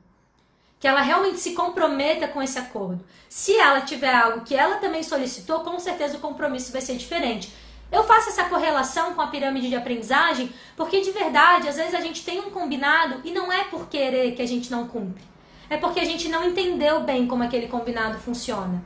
Que 0.79 0.87
ela 0.87 1.01
realmente 1.01 1.41
se 1.41 1.55
comprometa 1.55 2.29
com 2.29 2.41
esse 2.41 2.61
acordo. 2.61 3.05
Se 3.29 3.59
ela 3.59 3.81
tiver 3.81 4.15
algo 4.15 4.43
que 4.43 4.55
ela 4.55 4.77
também 4.77 5.03
solicitou, 5.03 5.65
com 5.65 5.81
certeza 5.81 6.17
o 6.17 6.21
compromisso 6.21 6.71
vai 6.71 6.81
ser 6.81 6.95
diferente. 6.95 7.53
Eu 7.91 8.05
faço 8.05 8.29
essa 8.29 8.45
correlação 8.45 9.15
com 9.15 9.23
a 9.23 9.29
pirâmide 9.29 9.69
de 9.69 9.77
aprendizagem 9.77 10.53
porque 10.77 11.01
de 11.01 11.11
verdade, 11.11 11.69
às 11.69 11.77
vezes 11.77 11.95
a 11.95 12.01
gente 12.01 12.25
tem 12.25 12.39
um 12.41 12.51
combinado 12.51 13.21
e 13.25 13.31
não 13.31 13.51
é 13.51 13.65
por 13.65 13.89
querer 13.89 14.33
que 14.33 14.43
a 14.43 14.47
gente 14.47 14.71
não 14.71 14.87
cumpre. 14.87 15.23
É 15.71 15.77
porque 15.77 16.01
a 16.01 16.05
gente 16.05 16.29
não 16.29 16.47
entendeu 16.47 17.01
bem 17.01 17.27
como 17.27 17.43
aquele 17.43 17.67
combinado 17.67 18.19
funciona. 18.19 18.83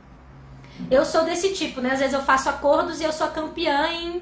Eu 0.89 1.05
sou 1.05 1.23
desse 1.23 1.53
tipo, 1.53 1.81
né? 1.81 1.91
Às 1.91 1.99
vezes 1.99 2.13
eu 2.13 2.21
faço 2.21 2.49
acordos 2.49 2.99
e 2.99 3.03
eu 3.03 3.11
sou 3.11 3.27
campeã 3.27 3.87
em 3.91 4.21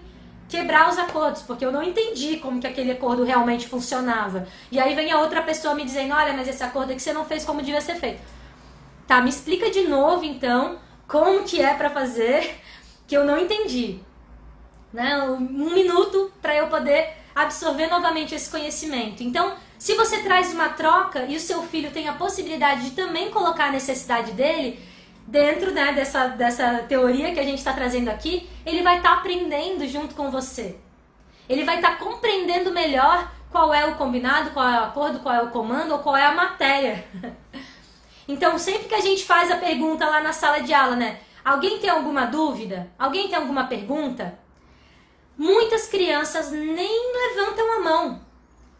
quebrar 0.50 0.90
os 0.90 0.98
acordos, 0.98 1.42
porque 1.44 1.66
eu 1.66 1.72
não 1.72 1.82
entendi 1.82 2.38
como 2.38 2.60
que 2.60 2.68
aquele 2.68 2.92
acordo 2.92 3.24
realmente 3.24 3.68
funcionava. 3.68 4.46
E 4.72 4.80
aí 4.80 4.94
vem 4.94 5.12
a 5.12 5.20
outra 5.20 5.42
pessoa 5.42 5.74
me 5.74 5.86
dizendo: 5.86 6.14
"Olha, 6.14 6.34
mas 6.34 6.48
esse 6.48 6.64
acordo 6.64 6.92
aqui 6.92 7.02
você 7.02 7.14
não 7.14 7.24
fez 7.24 7.46
como 7.46 7.62
devia 7.62 7.82
ser 7.82 7.96
feito". 7.96 8.22
Tá, 9.08 9.22
me 9.22 9.30
explica 9.30 9.70
de 9.72 9.88
novo 9.88 10.24
então 10.26 10.78
como 11.08 11.44
que 11.44 11.62
é 11.62 11.74
para 11.74 11.90
fazer 11.90 12.56
que 13.08 13.16
eu 13.16 13.26
não 13.26 13.38
entendi 13.38 14.00
né? 14.94 15.22
Um 15.24 15.74
minuto 15.74 16.32
para 16.42 16.56
eu 16.56 16.68
poder 16.68 17.10
absorver 17.36 17.88
novamente 17.88 18.36
esse 18.36 18.50
conhecimento. 18.50 19.24
Então, 19.24 19.54
se 19.78 19.96
você 19.96 20.20
traz 20.20 20.54
uma 20.54 20.70
troca 20.70 21.26
e 21.26 21.36
o 21.36 21.39
seu 21.39 21.64
filho 21.64 21.92
tem 21.92 22.08
a 22.08 22.14
possibilidade 22.14 22.89
de 22.89 22.92
também 22.92 23.32
colocar 23.32 23.66
a 23.66 23.72
necessidade 23.72 24.32
dele 24.34 24.80
dentro 25.26 25.72
né, 25.72 25.94
dessa, 25.94 26.28
dessa 26.28 26.86
teoria 26.88 27.34
que 27.34 27.39
a 27.39 27.44
gente 27.44 27.60
está 27.60 27.74
trazendo 27.74 28.10
aqui, 28.10 28.50
ele 28.66 28.84
vai 28.84 28.98
estar 28.98 29.12
tá 29.12 29.16
aprendendo 29.18 29.88
junto 29.88 30.14
com 30.14 30.30
você. 30.30 30.78
Ele 31.48 31.64
vai 31.64 31.78
estar 31.78 31.92
tá 31.92 31.96
compreendendo 31.98 32.72
melhor 32.72 33.32
qual 33.50 33.74
é 33.74 33.86
o 33.86 33.96
combinado, 33.96 34.52
qual 34.52 34.68
é 34.68 34.80
o 34.80 34.84
acordo, 34.86 35.20
qual 35.20 35.36
é 35.36 35.42
o 35.42 35.50
comando 35.50 35.94
ou 35.94 36.00
qual 36.00 36.16
é 36.16 36.26
a 36.26 36.34
matéria. 36.34 37.06
Então, 38.28 38.58
sempre 38.58 38.88
que 38.88 38.96
a 38.96 39.02
gente 39.02 39.26
faz 39.26 39.52
a 39.52 39.58
pergunta 39.58 40.06
lá 40.06 40.22
na 40.22 40.32
sala 40.32 40.60
de 40.60 40.74
aula, 40.74 40.96
né? 40.96 41.20
Alguém 41.44 41.80
tem 41.80 41.89
alguma 41.89 42.26
dúvida? 42.28 42.89
Alguém 42.98 43.28
tem 43.28 43.36
alguma 43.36 43.66
pergunta? 43.66 44.39
Muitas 45.42 45.88
crianças 45.88 46.52
nem 46.52 47.14
levantam 47.14 47.74
a 47.74 47.80
mão, 47.80 48.22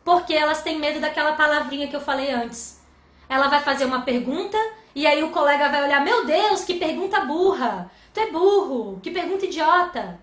porque 0.06 0.32
elas 0.32 0.62
têm 0.62 0.78
medo 0.78 1.00
daquela 1.00 1.34
palavrinha 1.34 1.88
que 1.88 1.96
eu 1.96 2.00
falei 2.00 2.32
antes. 2.32 2.80
Ela 3.28 3.48
vai 3.48 3.64
fazer 3.64 3.86
uma 3.86 4.04
pergunta 4.04 4.56
e 4.94 5.08
aí 5.08 5.24
o 5.24 5.32
colega 5.32 5.70
vai 5.70 5.84
olhar: 5.84 6.06
Meu 6.06 6.24
Deus, 6.24 6.64
que 6.64 6.76
pergunta 6.76 7.22
burra! 7.22 7.90
Tu 8.14 8.20
é 8.20 8.30
burro, 8.30 9.00
que 9.02 9.10
pergunta 9.10 9.46
idiota! 9.46 10.20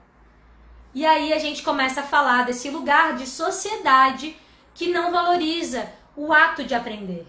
E 0.95 1.05
aí 1.05 1.33
a 1.33 1.41
gente 1.41 1.65
começa 1.65 2.03
a 2.03 2.07
falar 2.07 2.45
desse 2.45 2.71
lugar 2.71 3.17
de 3.17 3.27
sociedade 3.27 4.37
que 4.73 4.93
não 4.93 5.11
valoriza 5.11 5.91
o 6.15 6.33
ato 6.33 6.63
de 6.63 6.73
aprender. 6.73 7.27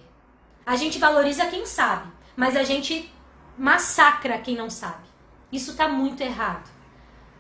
A 0.64 0.76
gente 0.76 1.00
valoriza 1.00 1.48
quem 1.48 1.66
sabe, 1.66 2.12
mas 2.36 2.56
a 2.56 2.62
gente 2.62 3.12
massacra 3.58 4.38
quem 4.38 4.56
não 4.56 4.70
sabe. 4.70 5.10
Isso 5.52 5.72
está 5.72 5.88
muito 5.88 6.22
errado. 6.22 6.79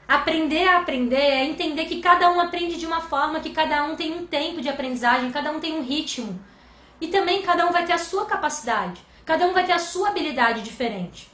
Aprender 0.10 0.68
a 0.68 0.80
aprender 0.80 1.22
é 1.22 1.45
entender 1.45 1.86
que 1.86 2.01
cada 2.01 2.32
um 2.32 2.39
aprende 2.39 2.78
de 2.78 2.86
uma 2.88 2.99
forma, 2.99 3.41
que 3.41 3.51
cada 3.51 3.84
um 3.84 3.95
tem 3.95 4.12
um 4.12 4.26
tempo 4.26 4.60
de 4.60 4.68
aprendizagem, 4.68 5.32
cada 5.32 5.51
um 5.51 5.60
tem 5.60 5.78
um 5.78 5.84
ritmo. 5.84 6.43
E 6.99 7.10
também 7.10 7.43
cada 7.43 7.68
um 7.68 7.72
vai 7.72 7.86
ter 7.86 7.93
a 7.93 7.99
sua 7.99 8.26
capacidade, 8.26 8.99
cada 9.24 9.45
um 9.45 9.53
vai 9.53 9.68
ter 9.68 9.74
a 9.74 9.78
sua 9.78 10.10
habilidade 10.10 10.64
diferente. 10.64 11.30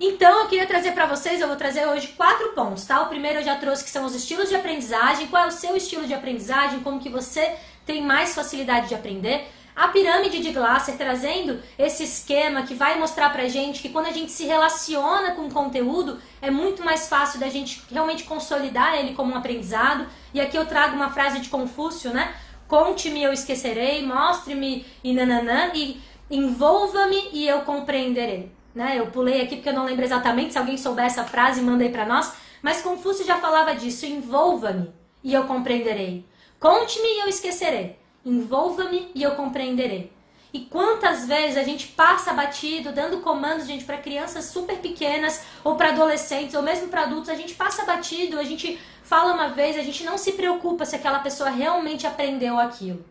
Então, 0.00 0.40
eu 0.40 0.48
queria 0.48 0.66
trazer 0.66 0.90
para 0.94 1.06
vocês, 1.06 1.40
eu 1.40 1.46
vou 1.46 1.56
trazer 1.56 1.86
hoje 1.86 2.08
quatro 2.08 2.48
pontos, 2.54 2.86
tá? 2.86 3.00
O 3.02 3.08
primeiro 3.08 3.38
eu 3.38 3.44
já 3.44 3.54
trouxe 3.54 3.84
que 3.84 3.90
são 3.90 4.04
os 4.04 4.16
estilos 4.16 4.48
de 4.48 4.56
aprendizagem, 4.56 5.28
qual 5.28 5.44
é 5.44 5.46
o 5.46 5.52
seu 5.52 5.76
estilo 5.76 6.08
de 6.08 6.12
aprendizagem, 6.12 6.80
como 6.80 6.98
que 6.98 7.08
você 7.08 7.54
tem 7.86 8.02
mais 8.02 8.34
facilidade 8.34 8.88
de 8.88 8.96
aprender. 8.96 9.46
A 9.76 9.88
pirâmide 9.88 10.38
de 10.38 10.52
Glasser 10.52 10.96
trazendo 10.96 11.60
esse 11.76 12.04
esquema 12.04 12.62
que 12.62 12.74
vai 12.74 12.96
mostrar 12.96 13.30
pra 13.30 13.48
gente 13.48 13.82
que 13.82 13.88
quando 13.88 14.06
a 14.06 14.12
gente 14.12 14.30
se 14.30 14.44
relaciona 14.44 15.32
com 15.32 15.42
o 15.42 15.50
conteúdo, 15.50 16.20
é 16.40 16.48
muito 16.48 16.84
mais 16.84 17.08
fácil 17.08 17.40
da 17.40 17.48
gente 17.48 17.82
realmente 17.90 18.22
consolidar 18.22 18.94
ele 18.94 19.14
como 19.14 19.32
um 19.32 19.36
aprendizado. 19.36 20.06
E 20.32 20.40
aqui 20.40 20.56
eu 20.56 20.66
trago 20.66 20.94
uma 20.94 21.10
frase 21.10 21.40
de 21.40 21.48
Confúcio, 21.48 22.12
né? 22.12 22.36
Conte-me, 22.68 23.24
eu 23.24 23.32
esquecerei, 23.32 24.06
mostre-me 24.06 24.86
e 25.02 25.12
nananã, 25.12 25.72
e 25.74 26.00
envolva-me 26.30 27.30
e 27.32 27.46
eu 27.46 27.62
compreenderei. 27.62 28.52
Né? 28.72 28.98
Eu 28.98 29.08
pulei 29.08 29.42
aqui 29.42 29.56
porque 29.56 29.68
eu 29.68 29.74
não 29.74 29.84
lembro 29.84 30.04
exatamente, 30.04 30.52
se 30.52 30.58
alguém 30.58 30.78
souber 30.78 31.04
essa 31.04 31.24
frase, 31.24 31.60
manda 31.60 31.82
aí 31.82 31.90
pra 31.90 32.06
nós. 32.06 32.32
Mas 32.62 32.80
Confúcio 32.80 33.26
já 33.26 33.38
falava 33.38 33.74
disso, 33.74 34.06
envolva-me 34.06 34.92
e 35.22 35.34
eu 35.34 35.44
compreenderei. 35.44 36.24
Conte-me 36.60 37.08
e 37.08 37.20
eu 37.20 37.28
esquecerei 37.28 38.03
envolva-me 38.24 39.10
e 39.14 39.22
eu 39.22 39.32
compreenderei. 39.32 40.12
E 40.52 40.60
quantas 40.60 41.26
vezes 41.26 41.56
a 41.56 41.64
gente 41.64 41.88
passa 41.88 42.32
batido, 42.32 42.92
dando 42.92 43.18
comandos, 43.20 43.66
gente, 43.66 43.84
para 43.84 43.98
crianças 43.98 44.44
super 44.44 44.78
pequenas, 44.78 45.42
ou 45.64 45.74
para 45.74 45.88
adolescentes, 45.88 46.54
ou 46.54 46.62
mesmo 46.62 46.86
para 46.86 47.02
adultos, 47.02 47.28
a 47.28 47.34
gente 47.34 47.54
passa 47.54 47.84
batido, 47.84 48.38
a 48.38 48.44
gente 48.44 48.78
fala 49.02 49.34
uma 49.34 49.48
vez, 49.48 49.76
a 49.76 49.82
gente 49.82 50.04
não 50.04 50.16
se 50.16 50.32
preocupa 50.32 50.84
se 50.84 50.94
aquela 50.94 51.18
pessoa 51.18 51.50
realmente 51.50 52.06
aprendeu 52.06 52.56
aquilo. 52.56 53.04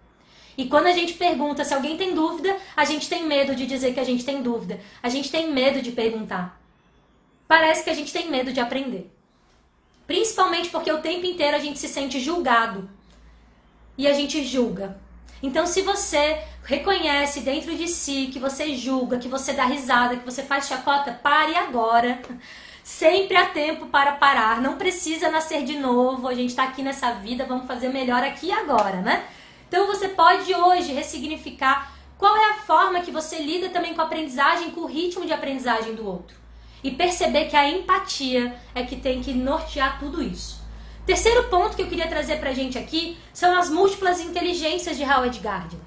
E 0.58 0.68
quando 0.68 0.88
a 0.88 0.94
gente 0.94 1.16
pergunta 1.16 1.66
se 1.66 1.74
alguém 1.74 1.98
tem 1.98 2.14
dúvida, 2.14 2.56
a 2.78 2.86
gente 2.86 3.10
tem 3.10 3.26
medo 3.26 3.54
de 3.54 3.66
dizer 3.66 3.94
que 3.94 4.00
a 4.00 4.06
gente 4.06 4.24
tem 4.24 4.42
dúvida. 4.42 4.80
A 5.02 5.10
gente 5.10 5.30
tem 5.30 5.52
medo 5.52 5.82
de 5.82 5.92
perguntar. 5.92 6.62
Parece 7.46 7.84
que 7.84 7.90
a 7.90 7.94
gente 7.94 8.14
tem 8.14 8.30
medo 8.30 8.54
de 8.54 8.62
aprender. 8.62 9.12
Principalmente 10.08 10.70
porque 10.70 10.92
o 10.92 11.02
tempo 11.02 11.26
inteiro 11.26 11.58
a 11.58 11.60
gente 11.60 11.78
se 11.78 11.90
sente 11.90 12.22
julgado. 12.22 12.90
E 13.98 14.08
a 14.08 14.14
gente 14.14 14.46
julga. 14.46 15.03
Então, 15.44 15.68
se 15.68 15.82
você 15.82 16.42
reconhece 16.64 17.42
dentro 17.42 17.76
de 17.76 17.86
si 17.86 18.30
que 18.32 18.40
você 18.40 18.78
julga, 18.78 19.20
que 19.20 19.28
você 19.28 19.52
dá 19.52 19.66
risada, 19.66 20.16
que 20.16 20.24
você 20.24 20.42
faz 20.42 20.68
chacota, 20.68 21.12
pare 21.12 21.54
agora. 21.54 22.22
Sempre 22.82 23.36
há 23.36 23.48
tempo 23.48 23.88
para 23.88 24.14
parar. 24.14 24.62
Não 24.62 24.78
precisa 24.78 25.30
nascer 25.30 25.66
de 25.66 25.78
novo. 25.78 26.30
A 26.30 26.34
gente 26.34 26.52
está 26.52 26.64
aqui 26.64 26.82
nessa 26.82 27.12
vida, 27.16 27.46
vamos 27.46 27.68
fazer 27.68 27.90
melhor 27.90 28.24
aqui 28.24 28.48
e 28.48 28.52
agora, 28.54 29.02
né? 29.02 29.26
Então 29.68 29.86
você 29.86 30.08
pode 30.08 30.56
hoje 30.56 30.94
ressignificar 30.94 31.92
qual 32.18 32.38
é 32.38 32.52
a 32.52 32.62
forma 32.62 33.02
que 33.02 33.12
você 33.12 33.40
lida 33.40 33.68
também 33.68 33.94
com 33.94 34.02
a 34.02 34.06
aprendizagem, 34.06 34.72
com 34.72 34.82
o 34.82 34.86
ritmo 34.86 35.26
de 35.26 35.34
aprendizagem 35.34 35.94
do 35.94 36.08
outro. 36.08 36.38
E 36.82 36.92
perceber 36.92 37.50
que 37.50 37.56
a 37.58 37.70
empatia 37.70 38.56
é 38.74 38.84
que 38.84 38.96
tem 38.96 39.22
que 39.22 39.34
nortear 39.34 40.00
tudo 40.00 40.24
isso. 40.24 40.63
Terceiro 41.06 41.44
ponto 41.50 41.76
que 41.76 41.82
eu 41.82 41.88
queria 41.88 42.08
trazer 42.08 42.38
pra 42.40 42.54
gente 42.54 42.78
aqui 42.78 43.18
são 43.34 43.58
as 43.58 43.70
múltiplas 43.70 44.22
inteligências 44.22 44.96
de 44.96 45.04
Howard 45.04 45.38
Gardner. 45.40 45.82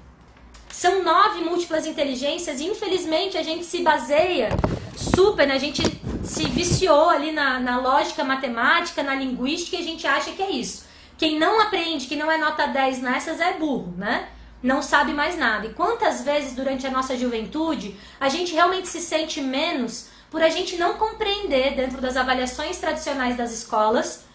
São 0.69 1.03
nove 1.03 1.41
múltiplas 1.41 1.87
inteligências 1.87 2.59
e 2.59 2.65
infelizmente 2.65 3.35
a 3.35 3.41
gente 3.41 3.65
se 3.65 3.81
baseia 3.81 4.49
super, 4.95 5.47
né? 5.47 5.55
A 5.55 5.59
gente 5.59 5.81
se 6.23 6.47
viciou 6.49 7.09
ali 7.09 7.31
na, 7.31 7.59
na 7.59 7.79
lógica 7.79 8.23
matemática, 8.23 9.01
na 9.01 9.15
linguística 9.15 9.75
e 9.75 9.79
a 9.79 9.83
gente 9.83 10.05
acha 10.05 10.31
que 10.33 10.43
é 10.43 10.51
isso. 10.51 10.85
Quem 11.17 11.39
não 11.39 11.59
aprende, 11.61 12.05
que 12.05 12.15
não 12.15 12.31
é 12.31 12.37
nota 12.37 12.67
10 12.67 13.01
nessas 13.01 13.39
é 13.39 13.53
burro, 13.53 13.91
né? 13.97 14.29
Não 14.61 14.83
sabe 14.83 15.13
mais 15.13 15.35
nada. 15.35 15.65
E 15.65 15.73
quantas 15.73 16.21
vezes 16.21 16.53
durante 16.53 16.85
a 16.85 16.91
nossa 16.91 17.17
juventude 17.17 17.95
a 18.19 18.29
gente 18.29 18.53
realmente 18.53 18.87
se 18.87 19.01
sente 19.01 19.41
menos 19.41 20.09
por 20.29 20.43
a 20.43 20.49
gente 20.49 20.77
não 20.77 20.93
compreender 20.93 21.75
dentro 21.75 21.99
das 21.99 22.15
avaliações 22.15 22.77
tradicionais 22.77 23.35
das 23.35 23.51
escolas 23.51 24.26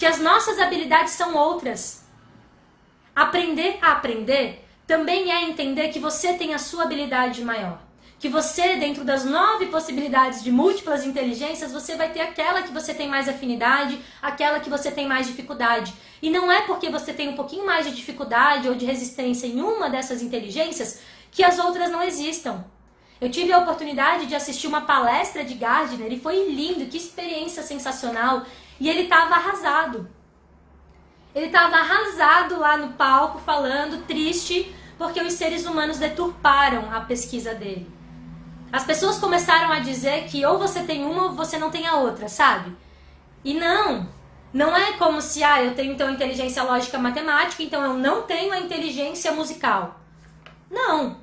que 0.00 0.06
as 0.06 0.18
nossas 0.18 0.58
habilidades 0.58 1.12
são 1.12 1.36
outras. 1.36 2.06
Aprender 3.14 3.78
a 3.82 3.92
aprender 3.92 4.64
também 4.86 5.30
é 5.30 5.42
entender 5.42 5.90
que 5.90 5.98
você 5.98 6.32
tem 6.32 6.54
a 6.54 6.58
sua 6.58 6.84
habilidade 6.84 7.44
maior. 7.44 7.78
Que 8.18 8.26
você, 8.26 8.76
dentro 8.76 9.04
das 9.04 9.26
nove 9.26 9.66
possibilidades 9.66 10.42
de 10.42 10.50
múltiplas 10.50 11.04
inteligências, 11.04 11.70
você 11.70 11.96
vai 11.96 12.08
ter 12.08 12.22
aquela 12.22 12.62
que 12.62 12.72
você 12.72 12.94
tem 12.94 13.08
mais 13.10 13.28
afinidade, 13.28 14.00
aquela 14.22 14.58
que 14.58 14.70
você 14.70 14.90
tem 14.90 15.06
mais 15.06 15.26
dificuldade. 15.26 15.92
E 16.22 16.30
não 16.30 16.50
é 16.50 16.62
porque 16.62 16.88
você 16.88 17.12
tem 17.12 17.28
um 17.28 17.36
pouquinho 17.36 17.66
mais 17.66 17.84
de 17.84 17.94
dificuldade 17.94 18.70
ou 18.70 18.74
de 18.74 18.86
resistência 18.86 19.46
em 19.46 19.60
uma 19.60 19.90
dessas 19.90 20.22
inteligências 20.22 21.02
que 21.30 21.44
as 21.44 21.58
outras 21.58 21.90
não 21.90 22.02
existam. 22.02 22.64
Eu 23.20 23.30
tive 23.30 23.52
a 23.52 23.58
oportunidade 23.58 24.24
de 24.24 24.34
assistir 24.34 24.66
uma 24.66 24.80
palestra 24.80 25.44
de 25.44 25.52
Gardner 25.52 26.10
e 26.10 26.18
foi 26.18 26.50
lindo, 26.50 26.86
que 26.86 26.96
experiência 26.96 27.62
sensacional. 27.62 28.46
E 28.80 28.88
ele 28.88 29.02
estava 29.02 29.34
arrasado. 29.34 30.08
Ele 31.34 31.46
estava 31.46 31.76
arrasado 31.76 32.58
lá 32.58 32.76
no 32.78 32.94
palco, 32.94 33.38
falando, 33.38 34.06
triste, 34.06 34.74
porque 34.98 35.20
os 35.20 35.34
seres 35.34 35.66
humanos 35.66 35.98
deturparam 35.98 36.92
a 36.92 37.00
pesquisa 37.02 37.54
dele. 37.54 37.88
As 38.72 38.84
pessoas 38.84 39.18
começaram 39.18 39.70
a 39.70 39.80
dizer 39.80 40.24
que 40.24 40.44
ou 40.44 40.58
você 40.58 40.82
tem 40.82 41.04
uma 41.04 41.24
ou 41.24 41.32
você 41.32 41.58
não 41.58 41.70
tem 41.70 41.86
a 41.86 41.96
outra, 41.96 42.28
sabe? 42.28 42.74
E 43.44 43.54
não! 43.54 44.08
Não 44.52 44.76
é 44.76 44.94
como 44.94 45.20
se, 45.20 45.44
ah, 45.44 45.62
eu 45.62 45.74
tenho 45.74 45.92
então 45.92 46.10
inteligência 46.10 46.62
lógica 46.64 46.98
matemática, 46.98 47.62
então 47.62 47.84
eu 47.84 47.94
não 47.94 48.22
tenho 48.22 48.52
a 48.52 48.58
inteligência 48.58 49.30
musical. 49.30 50.00
Não. 50.68 51.18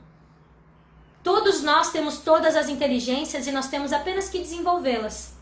Todos 1.21 1.61
nós 1.61 1.91
temos 1.91 2.19
todas 2.19 2.55
as 2.55 2.69
inteligências 2.69 3.47
e 3.47 3.51
nós 3.51 3.67
temos 3.67 3.91
apenas 3.91 4.29
que 4.29 4.39
desenvolvê-las. 4.39 5.36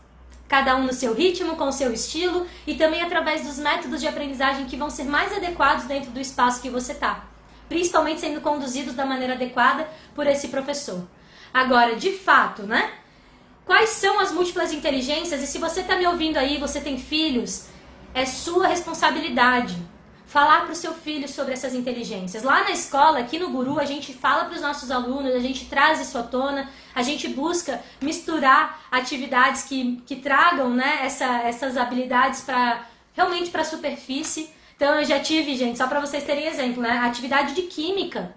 Cada 0.48 0.76
um 0.76 0.84
no 0.84 0.92
seu 0.92 1.12
ritmo, 1.12 1.56
com 1.56 1.68
o 1.68 1.72
seu 1.72 1.92
estilo 1.92 2.46
e 2.66 2.74
também 2.74 3.02
através 3.02 3.46
dos 3.46 3.58
métodos 3.58 4.00
de 4.00 4.06
aprendizagem 4.06 4.66
que 4.66 4.76
vão 4.76 4.88
ser 4.88 5.04
mais 5.04 5.36
adequados 5.36 5.84
dentro 5.86 6.10
do 6.10 6.20
espaço 6.20 6.62
que 6.62 6.70
você 6.70 6.92
está. 6.92 7.24
Principalmente 7.68 8.20
sendo 8.20 8.40
conduzidos 8.40 8.94
da 8.94 9.04
maneira 9.04 9.34
adequada 9.34 9.88
por 10.14 10.26
esse 10.26 10.48
professor. 10.48 11.06
Agora, 11.52 11.96
de 11.96 12.12
fato, 12.12 12.62
né? 12.62 12.92
Quais 13.64 13.90
são 13.90 14.20
as 14.20 14.30
múltiplas 14.30 14.72
inteligências? 14.72 15.42
E 15.42 15.46
se 15.46 15.58
você 15.58 15.80
está 15.80 15.96
me 15.96 16.06
ouvindo 16.06 16.36
aí, 16.36 16.58
você 16.58 16.80
tem 16.80 16.96
filhos, 16.96 17.66
é 18.14 18.24
sua 18.24 18.68
responsabilidade 18.68 19.76
falar 20.36 20.64
para 20.64 20.72
o 20.72 20.76
seu 20.76 20.92
filho 20.92 21.26
sobre 21.26 21.54
essas 21.54 21.74
inteligências. 21.74 22.42
Lá 22.42 22.62
na 22.62 22.70
escola, 22.70 23.20
aqui 23.20 23.38
no 23.38 23.48
Guru, 23.48 23.80
a 23.80 23.86
gente 23.86 24.12
fala 24.12 24.44
para 24.44 24.54
os 24.54 24.60
nossos 24.60 24.90
alunos, 24.90 25.34
a 25.34 25.38
gente 25.38 25.64
traz 25.64 25.98
isso 25.98 26.18
à 26.18 26.22
tona, 26.22 26.70
a 26.94 27.00
gente 27.00 27.26
busca 27.28 27.82
misturar 28.02 28.86
atividades 28.90 29.62
que, 29.62 29.96
que 30.04 30.16
tragam 30.16 30.68
né, 30.68 30.98
essa, 31.00 31.24
essas 31.38 31.78
habilidades 31.78 32.42
para 32.42 32.84
realmente 33.14 33.48
para 33.48 33.62
a 33.62 33.64
superfície. 33.64 34.50
Então 34.76 35.00
eu 35.00 35.06
já 35.06 35.20
tive, 35.20 35.56
gente, 35.56 35.78
só 35.78 35.86
para 35.86 36.00
vocês 36.00 36.22
terem 36.22 36.44
exemplo, 36.44 36.82
né, 36.82 36.98
atividade 36.98 37.54
de 37.54 37.62
química, 37.62 38.34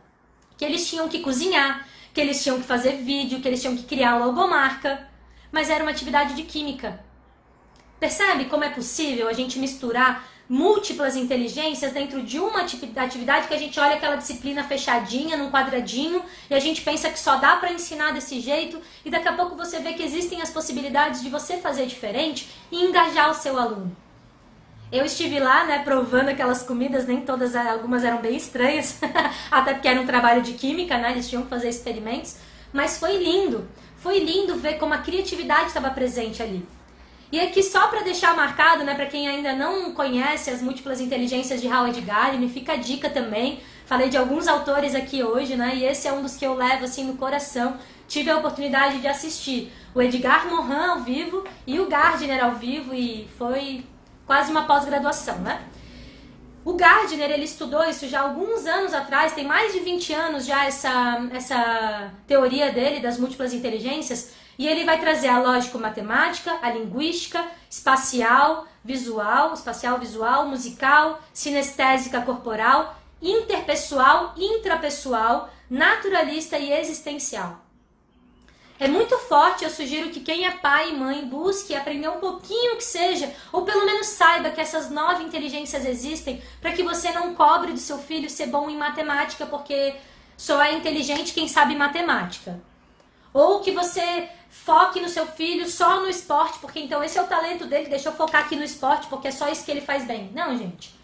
que 0.57 0.63
eles 0.63 0.87
tinham 0.87 1.09
que 1.09 1.19
cozinhar, 1.19 1.85
que 2.13 2.21
eles 2.21 2.41
tinham 2.41 2.61
que 2.61 2.65
fazer 2.65 2.93
vídeo, 2.93 3.41
que 3.41 3.47
eles 3.49 3.59
tinham 3.59 3.75
que 3.75 3.83
criar 3.83 4.15
logomarca, 4.15 5.05
mas 5.51 5.69
era 5.69 5.83
uma 5.83 5.91
atividade 5.91 6.33
de 6.33 6.43
química. 6.43 7.03
Percebe 7.99 8.45
como 8.45 8.63
é 8.63 8.69
possível 8.69 9.27
a 9.27 9.33
gente 9.33 9.59
misturar 9.59 10.38
múltiplas 10.49 11.15
inteligências 11.15 11.91
dentro 11.91 12.23
de 12.23 12.39
uma 12.39 12.61
atividade 12.61 13.47
que 13.47 13.53
a 13.53 13.57
gente 13.57 13.79
olha 13.79 13.93
aquela 13.93 14.15
disciplina 14.15 14.63
fechadinha, 14.63 15.37
num 15.37 15.51
quadradinho, 15.51 16.23
e 16.49 16.55
a 16.55 16.59
gente 16.59 16.81
pensa 16.81 17.09
que 17.11 17.19
só 17.19 17.35
dá 17.35 17.57
para 17.57 17.71
ensinar 17.71 18.11
desse 18.11 18.39
jeito, 18.39 18.81
e 19.05 19.11
daqui 19.11 19.27
a 19.27 19.33
pouco 19.33 19.55
você 19.55 19.77
vê 19.79 19.93
que 19.93 20.01
existem 20.01 20.41
as 20.41 20.49
possibilidades 20.49 21.21
de 21.21 21.29
você 21.29 21.57
fazer 21.57 21.85
diferente 21.85 22.49
e 22.71 22.83
engajar 22.83 23.29
o 23.29 23.35
seu 23.35 23.59
aluno. 23.59 23.95
Eu 24.91 25.05
estive 25.05 25.39
lá, 25.39 25.65
né, 25.65 25.83
provando 25.83 26.29
aquelas 26.29 26.63
comidas, 26.63 27.05
nem 27.05 27.21
todas, 27.21 27.55
algumas 27.55 28.03
eram 28.03 28.17
bem 28.17 28.35
estranhas, 28.35 28.99
até 29.51 29.75
porque 29.75 29.87
era 29.87 30.01
um 30.01 30.07
trabalho 30.07 30.41
de 30.41 30.53
química, 30.53 30.97
né, 30.97 31.11
eles 31.11 31.29
tinham 31.29 31.43
que 31.43 31.49
fazer 31.49 31.69
experimentos, 31.69 32.37
mas 32.73 32.97
foi 32.97 33.17
lindo. 33.17 33.69
Foi 33.97 34.17
lindo 34.17 34.55
ver 34.55 34.79
como 34.79 34.95
a 34.95 34.97
criatividade 34.97 35.67
estava 35.67 35.91
presente 35.91 36.41
ali. 36.41 36.65
E 37.31 37.39
aqui 37.39 37.61
só 37.61 37.87
para 37.87 38.01
deixar 38.01 38.35
marcado, 38.35 38.83
né, 38.83 38.95
para 38.95 39.05
quem 39.05 39.27
ainda 39.27 39.53
não 39.53 39.91
conhece 39.93 40.49
as 40.49 40.61
múltiplas 40.61 40.99
inteligências 40.99 41.61
de 41.61 41.67
Howard 41.67 42.01
Gardner, 42.01 42.49
fica 42.49 42.73
a 42.73 42.75
dica 42.75 43.09
também. 43.09 43.59
Falei 43.85 44.09
de 44.09 44.17
alguns 44.17 44.47
autores 44.47 44.95
aqui 44.95 45.23
hoje, 45.23 45.55
né, 45.55 45.75
e 45.75 45.85
esse 45.85 46.07
é 46.07 46.13
um 46.13 46.23
dos 46.23 46.35
que 46.35 46.45
eu 46.45 46.55
levo 46.55 46.85
assim 46.85 47.03
no 47.03 47.17
coração. 47.17 47.77
Tive 48.07 48.31
a 48.31 48.37
oportunidade 48.37 48.99
de 48.99 49.07
assistir 49.07 49.71
o 49.93 50.01
Edgar 50.01 50.47
Morin 50.47 50.73
ao 50.73 51.01
vivo 51.01 51.43
e 51.67 51.79
o 51.79 51.87
Gardner 51.87 52.43
ao 52.43 52.55
vivo 52.55 52.95
e 52.95 53.27
foi 53.37 53.85
quase 54.25 54.49
uma 54.49 54.63
pós-graduação, 54.63 55.37
né? 55.39 55.61
O 56.65 56.73
Gardner, 56.73 57.31
ele 57.31 57.45
estudou 57.45 57.83
isso 57.85 58.07
já 58.07 58.21
alguns 58.21 58.65
anos 58.65 58.93
atrás, 58.93 59.33
tem 59.33 59.45
mais 59.45 59.71
de 59.71 59.79
20 59.79 60.13
anos 60.13 60.45
já 60.45 60.65
essa, 60.65 61.27
essa 61.31 62.11
teoria 62.27 62.71
dele 62.71 62.99
das 62.99 63.17
múltiplas 63.17 63.53
inteligências, 63.53 64.33
e 64.59 64.67
ele 64.67 64.83
vai 64.83 64.99
trazer 64.99 65.29
a 65.29 65.39
lógico-matemática, 65.39 66.59
a 66.61 66.69
linguística, 66.69 67.47
espacial, 67.69 68.67
visual, 68.83 69.53
espacial 69.53 69.97
visual, 69.97 70.49
musical, 70.49 71.21
sinestésica 71.33 72.19
corporal, 72.21 72.99
interpessoal, 73.21 74.33
intrapessoal, 74.37 75.49
naturalista 75.69 76.59
e 76.59 76.73
existencial. 76.73 77.61
É 78.77 78.89
muito 78.89 79.17
forte, 79.17 79.63
eu 79.63 79.69
sugiro 79.69 80.09
que 80.09 80.19
quem 80.19 80.45
é 80.45 80.51
pai 80.51 80.89
e 80.89 80.97
mãe 80.97 81.25
busque 81.25 81.73
aprender 81.73 82.09
um 82.09 82.19
pouquinho 82.19 82.75
que 82.75 82.83
seja, 82.83 83.33
ou 83.53 83.61
pelo 83.61 83.85
menos 83.85 84.07
saiba 84.07 84.49
que 84.49 84.59
essas 84.59 84.89
nove 84.89 85.23
inteligências 85.23 85.85
existem, 85.85 86.43
para 86.59 86.73
que 86.73 86.83
você 86.83 87.13
não 87.13 87.33
cobre 87.33 87.71
do 87.71 87.79
seu 87.79 87.97
filho 87.97 88.29
ser 88.29 88.47
bom 88.47 88.69
em 88.69 88.77
matemática, 88.77 89.45
porque 89.45 89.95
só 90.35 90.61
é 90.61 90.73
inteligente 90.73 91.33
quem 91.33 91.47
sabe 91.47 91.75
matemática. 91.75 92.59
Ou 93.33 93.59
que 93.59 93.71
você 93.71 94.29
foque 94.49 94.99
no 94.99 95.07
seu 95.07 95.25
filho 95.27 95.69
só 95.69 96.01
no 96.01 96.09
esporte, 96.09 96.59
porque 96.59 96.79
então 96.79 97.03
esse 97.03 97.17
é 97.17 97.21
o 97.21 97.27
talento 97.27 97.65
dele, 97.65 97.89
deixa 97.89 98.09
eu 98.09 98.13
focar 98.13 98.41
aqui 98.41 98.55
no 98.55 98.63
esporte, 98.63 99.07
porque 99.07 99.27
é 99.27 99.31
só 99.31 99.47
isso 99.49 99.63
que 99.63 99.71
ele 99.71 99.81
faz 99.81 100.05
bem. 100.05 100.31
Não, 100.33 100.57
gente. 100.57 100.97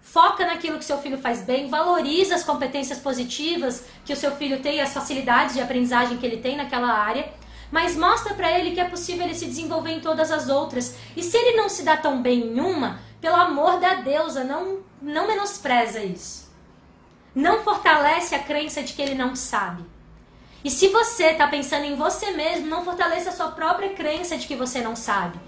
Foca 0.00 0.44
naquilo 0.44 0.78
que 0.78 0.84
seu 0.84 0.98
filho 0.98 1.18
faz 1.18 1.42
bem, 1.42 1.68
valoriza 1.68 2.34
as 2.34 2.42
competências 2.42 2.98
positivas 2.98 3.84
que 4.04 4.12
o 4.12 4.16
seu 4.16 4.32
filho 4.32 4.60
tem, 4.60 4.80
as 4.80 4.92
facilidades 4.92 5.54
de 5.54 5.60
aprendizagem 5.60 6.16
que 6.16 6.26
ele 6.26 6.38
tem 6.38 6.56
naquela 6.56 6.90
área, 6.90 7.32
mas 7.70 7.96
mostra 7.96 8.34
para 8.34 8.50
ele 8.58 8.72
que 8.72 8.80
é 8.80 8.88
possível 8.88 9.24
ele 9.24 9.34
se 9.34 9.46
desenvolver 9.46 9.92
em 9.92 10.00
todas 10.00 10.32
as 10.32 10.48
outras. 10.48 10.96
E 11.16 11.22
se 11.22 11.36
ele 11.36 11.56
não 11.56 11.68
se 11.68 11.84
dá 11.84 11.96
tão 11.96 12.20
bem 12.20 12.40
em 12.40 12.58
uma, 12.58 12.98
pelo 13.20 13.36
amor 13.36 13.78
da 13.78 13.94
deusa, 13.94 14.42
não, 14.42 14.80
não 15.00 15.28
menospreza 15.28 16.02
isso. 16.02 16.50
Não 17.32 17.62
fortalece 17.62 18.34
a 18.34 18.40
crença 18.40 18.82
de 18.82 18.92
que 18.94 19.02
ele 19.02 19.14
não 19.14 19.36
sabe. 19.36 19.84
E 20.64 20.70
se 20.70 20.88
você 20.88 21.26
está 21.30 21.46
pensando 21.46 21.84
em 21.84 21.96
você 21.96 22.32
mesmo, 22.32 22.66
não 22.66 22.84
fortaleça 22.84 23.30
a 23.30 23.32
sua 23.32 23.48
própria 23.48 23.90
crença 23.90 24.36
de 24.36 24.46
que 24.46 24.54
você 24.54 24.80
não 24.80 24.94
sabe. 24.94 25.38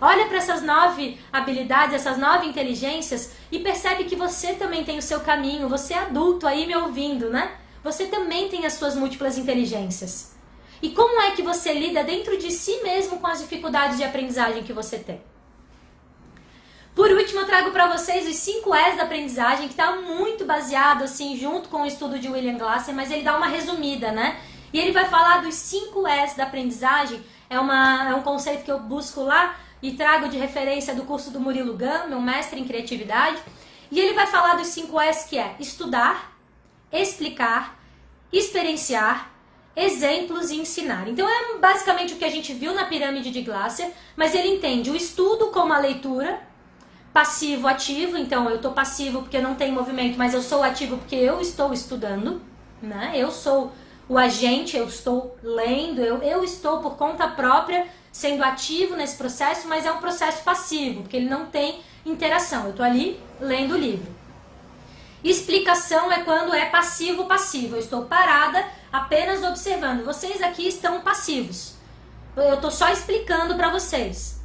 Olha 0.00 0.26
para 0.26 0.38
essas 0.38 0.62
nove 0.62 1.18
habilidades, 1.32 1.94
essas 1.94 2.18
nove 2.18 2.46
inteligências 2.46 3.32
e 3.50 3.58
percebe 3.58 4.04
que 4.04 4.16
você 4.16 4.54
também 4.54 4.84
tem 4.84 4.98
o 4.98 5.02
seu 5.02 5.20
caminho, 5.20 5.68
você 5.68 5.94
é 5.94 5.98
adulto 5.98 6.46
aí 6.46 6.66
me 6.66 6.76
ouvindo, 6.76 7.30
né? 7.30 7.52
Você 7.82 8.06
também 8.06 8.48
tem 8.48 8.66
as 8.66 8.74
suas 8.74 8.96
múltiplas 8.96 9.38
inteligências. 9.38 10.34
E 10.82 10.90
como 10.90 11.20
é 11.20 11.30
que 11.30 11.42
você 11.42 11.72
lida 11.72 12.02
dentro 12.02 12.36
de 12.36 12.50
si 12.50 12.82
mesmo 12.82 13.18
com 13.18 13.26
as 13.26 13.40
dificuldades 13.40 13.96
de 13.96 14.04
aprendizagem 14.04 14.62
que 14.62 14.72
você 14.72 14.98
tem? 14.98 15.22
Por 16.94 17.10
último, 17.10 17.40
eu 17.40 17.46
trago 17.46 17.70
para 17.72 17.88
vocês 17.88 18.28
os 18.28 18.36
5 18.36 18.74
S 18.74 18.96
da 18.96 19.02
aprendizagem, 19.02 19.66
que 19.66 19.72
está 19.72 19.96
muito 19.96 20.44
baseado 20.44 21.02
assim 21.02 21.36
junto 21.36 21.68
com 21.68 21.82
o 21.82 21.86
estudo 21.86 22.18
de 22.18 22.28
William 22.28 22.56
Glasser, 22.56 22.94
mas 22.94 23.10
ele 23.10 23.22
dá 23.22 23.36
uma 23.36 23.48
resumida, 23.48 24.12
né? 24.12 24.40
E 24.74 24.78
ele 24.80 24.90
vai 24.90 25.04
falar 25.04 25.40
dos 25.40 25.54
5 25.54 26.04
S 26.04 26.36
da 26.36 26.42
aprendizagem. 26.42 27.24
É, 27.48 27.60
uma, 27.60 28.08
é 28.08 28.14
um 28.16 28.22
conceito 28.22 28.64
que 28.64 28.72
eu 28.72 28.80
busco 28.80 29.22
lá 29.22 29.54
e 29.80 29.92
trago 29.92 30.28
de 30.28 30.36
referência 30.36 30.96
do 30.96 31.04
curso 31.04 31.30
do 31.30 31.38
Murilo 31.38 31.78
Gun, 31.78 32.08
meu 32.08 32.20
mestre 32.20 32.60
em 32.60 32.66
criatividade. 32.66 33.38
E 33.88 34.00
ele 34.00 34.14
vai 34.14 34.26
falar 34.26 34.56
dos 34.56 34.66
5 34.66 35.00
S 35.00 35.28
que 35.28 35.38
é 35.38 35.54
estudar, 35.60 36.36
explicar, 36.90 37.78
experienciar, 38.32 39.30
exemplos 39.76 40.50
e 40.50 40.56
ensinar. 40.56 41.08
Então 41.08 41.28
é 41.28 41.56
basicamente 41.58 42.14
o 42.14 42.16
que 42.16 42.24
a 42.24 42.30
gente 42.30 42.52
viu 42.52 42.74
na 42.74 42.86
pirâmide 42.86 43.30
de 43.30 43.42
Glasser, 43.42 43.92
mas 44.16 44.34
ele 44.34 44.56
entende 44.56 44.90
o 44.90 44.96
estudo 44.96 45.52
como 45.52 45.72
a 45.72 45.78
leitura, 45.78 46.40
passivo, 47.12 47.68
ativo. 47.68 48.16
Então 48.16 48.50
eu 48.50 48.56
estou 48.56 48.72
passivo 48.72 49.20
porque 49.20 49.40
não 49.40 49.54
tem 49.54 49.70
movimento, 49.70 50.18
mas 50.18 50.34
eu 50.34 50.42
sou 50.42 50.64
ativo 50.64 50.98
porque 50.98 51.14
eu 51.14 51.40
estou 51.40 51.72
estudando, 51.72 52.42
né? 52.82 53.12
Eu 53.14 53.30
sou 53.30 53.72
o 54.08 54.18
agente, 54.18 54.76
eu 54.76 54.86
estou 54.86 55.36
lendo, 55.42 56.00
eu, 56.00 56.22
eu 56.22 56.44
estou 56.44 56.80
por 56.80 56.96
conta 56.96 57.28
própria 57.28 57.86
sendo 58.12 58.44
ativo 58.44 58.94
nesse 58.94 59.16
processo, 59.16 59.66
mas 59.66 59.84
é 59.84 59.92
um 59.92 59.98
processo 59.98 60.42
passivo, 60.42 61.02
porque 61.02 61.16
ele 61.16 61.28
não 61.28 61.46
tem 61.46 61.80
interação. 62.06 62.64
Eu 62.64 62.70
estou 62.70 62.84
ali 62.84 63.20
lendo 63.40 63.74
o 63.74 63.78
livro. 63.78 64.14
Explicação 65.22 66.12
é 66.12 66.22
quando 66.22 66.54
é 66.54 66.66
passivo-passivo. 66.66 67.76
Eu 67.76 67.80
estou 67.80 68.04
parada 68.04 68.64
apenas 68.92 69.42
observando. 69.42 70.04
Vocês 70.04 70.42
aqui 70.42 70.68
estão 70.68 71.00
passivos. 71.00 71.74
Eu 72.36 72.54
estou 72.54 72.70
só 72.70 72.90
explicando 72.92 73.54
para 73.54 73.70
vocês. 73.70 74.38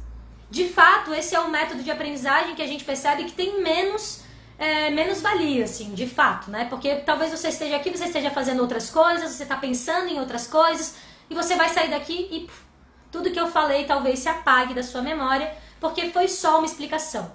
De 0.50 0.68
fato, 0.68 1.12
esse 1.12 1.34
é 1.34 1.40
o 1.40 1.50
método 1.50 1.82
de 1.82 1.90
aprendizagem 1.90 2.54
que 2.54 2.62
a 2.62 2.66
gente 2.66 2.82
percebe 2.82 3.24
que 3.24 3.32
tem 3.32 3.62
menos 3.62 4.22
é, 4.60 4.90
menos 4.90 5.22
valia, 5.22 5.64
assim, 5.64 5.94
de 5.94 6.06
fato, 6.06 6.50
né? 6.50 6.66
Porque 6.66 6.96
talvez 6.96 7.30
você 7.30 7.48
esteja 7.48 7.76
aqui, 7.76 7.88
você 7.88 8.04
esteja 8.04 8.30
fazendo 8.30 8.60
outras 8.60 8.90
coisas, 8.90 9.30
você 9.30 9.44
está 9.44 9.56
pensando 9.56 10.08
em 10.08 10.20
outras 10.20 10.46
coisas, 10.46 10.96
e 11.30 11.34
você 11.34 11.56
vai 11.56 11.70
sair 11.70 11.88
daqui 11.88 12.28
e 12.30 12.40
puf, 12.40 12.60
tudo 13.10 13.30
que 13.30 13.40
eu 13.40 13.50
falei 13.50 13.86
talvez 13.86 14.18
se 14.18 14.28
apague 14.28 14.74
da 14.74 14.82
sua 14.82 15.00
memória, 15.00 15.50
porque 15.80 16.10
foi 16.10 16.28
só 16.28 16.58
uma 16.58 16.66
explicação. 16.66 17.32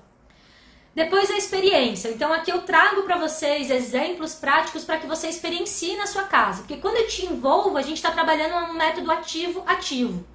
Depois 0.93 1.31
a 1.31 1.37
experiência. 1.37 2.09
Então 2.09 2.31
aqui 2.31 2.51
eu 2.51 2.61
trago 2.61 3.01
para 3.01 3.17
vocês 3.17 3.71
exemplos 3.71 4.35
práticos 4.35 4.85
para 4.85 4.97
que 4.97 5.07
você 5.07 5.27
experiencie 5.27 5.97
na 5.97 6.05
sua 6.05 6.23
casa. 6.23 6.59
Porque 6.59 6.77
quando 6.77 6.97
eu 6.97 7.07
te 7.07 7.25
envolvo, 7.25 7.75
a 7.75 7.81
gente 7.81 7.97
está 7.97 8.11
trabalhando 8.11 8.71
um 8.71 8.73
método 8.73 9.11
ativo-ativo. 9.11 10.25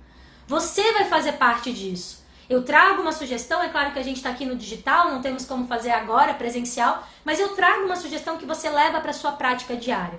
Você 0.49 0.93
vai 0.93 1.05
fazer 1.05 1.34
parte 1.34 1.72
disso. 1.72 2.19
Eu 2.51 2.64
trago 2.64 3.01
uma 3.01 3.12
sugestão, 3.12 3.62
é 3.62 3.68
claro 3.68 3.92
que 3.92 3.98
a 4.01 4.03
gente 4.03 4.16
está 4.16 4.30
aqui 4.30 4.44
no 4.44 4.57
digital, 4.57 5.09
não 5.09 5.22
temos 5.22 5.46
como 5.46 5.68
fazer 5.68 5.92
agora 5.92 6.34
presencial, 6.34 7.07
mas 7.24 7.38
eu 7.38 7.51
trago 7.55 7.84
uma 7.84 7.94
sugestão 7.94 8.36
que 8.36 8.44
você 8.44 8.68
leva 8.68 9.01
para 9.01 9.12
sua 9.12 9.30
prática 9.30 9.76
diária. 9.76 10.18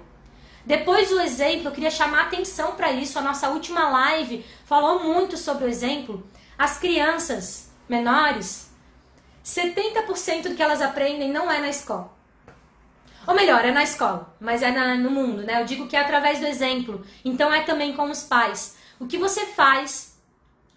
Depois 0.66 1.10
do 1.10 1.20
exemplo, 1.20 1.68
eu 1.68 1.74
queria 1.74 1.92
chamar 1.92 2.22
atenção 2.22 2.76
para 2.76 2.90
isso. 2.90 3.20
A 3.20 3.22
nossa 3.22 3.50
última 3.50 3.90
live 3.90 4.46
falou 4.64 5.04
muito 5.04 5.36
sobre 5.36 5.66
o 5.66 5.68
exemplo. 5.68 6.26
As 6.58 6.78
crianças 6.78 7.70
menores, 7.90 8.72
70% 9.44 10.44
do 10.44 10.56
que 10.56 10.64
elas 10.64 10.82
aprendem 10.82 11.30
não 11.30 11.52
é 11.52 11.60
na 11.60 11.68
escola. 11.68 12.14
Ou 13.28 13.36
melhor, 13.36 13.66
é 13.66 13.72
na 13.72 13.84
escola, 13.84 14.34
mas 14.40 14.64
é 14.64 14.72
na, 14.72 14.96
no 14.96 15.12
mundo, 15.12 15.44
né? 15.44 15.62
Eu 15.62 15.66
digo 15.66 15.86
que 15.86 15.98
é 15.98 16.00
através 16.00 16.40
do 16.40 16.48
exemplo. 16.48 17.06
Então 17.26 17.54
é 17.54 17.64
também 17.64 17.92
com 17.92 18.10
os 18.10 18.24
pais. 18.24 18.78
O 19.02 19.06
que 19.06 19.18
você 19.18 19.48
faz 19.48 20.11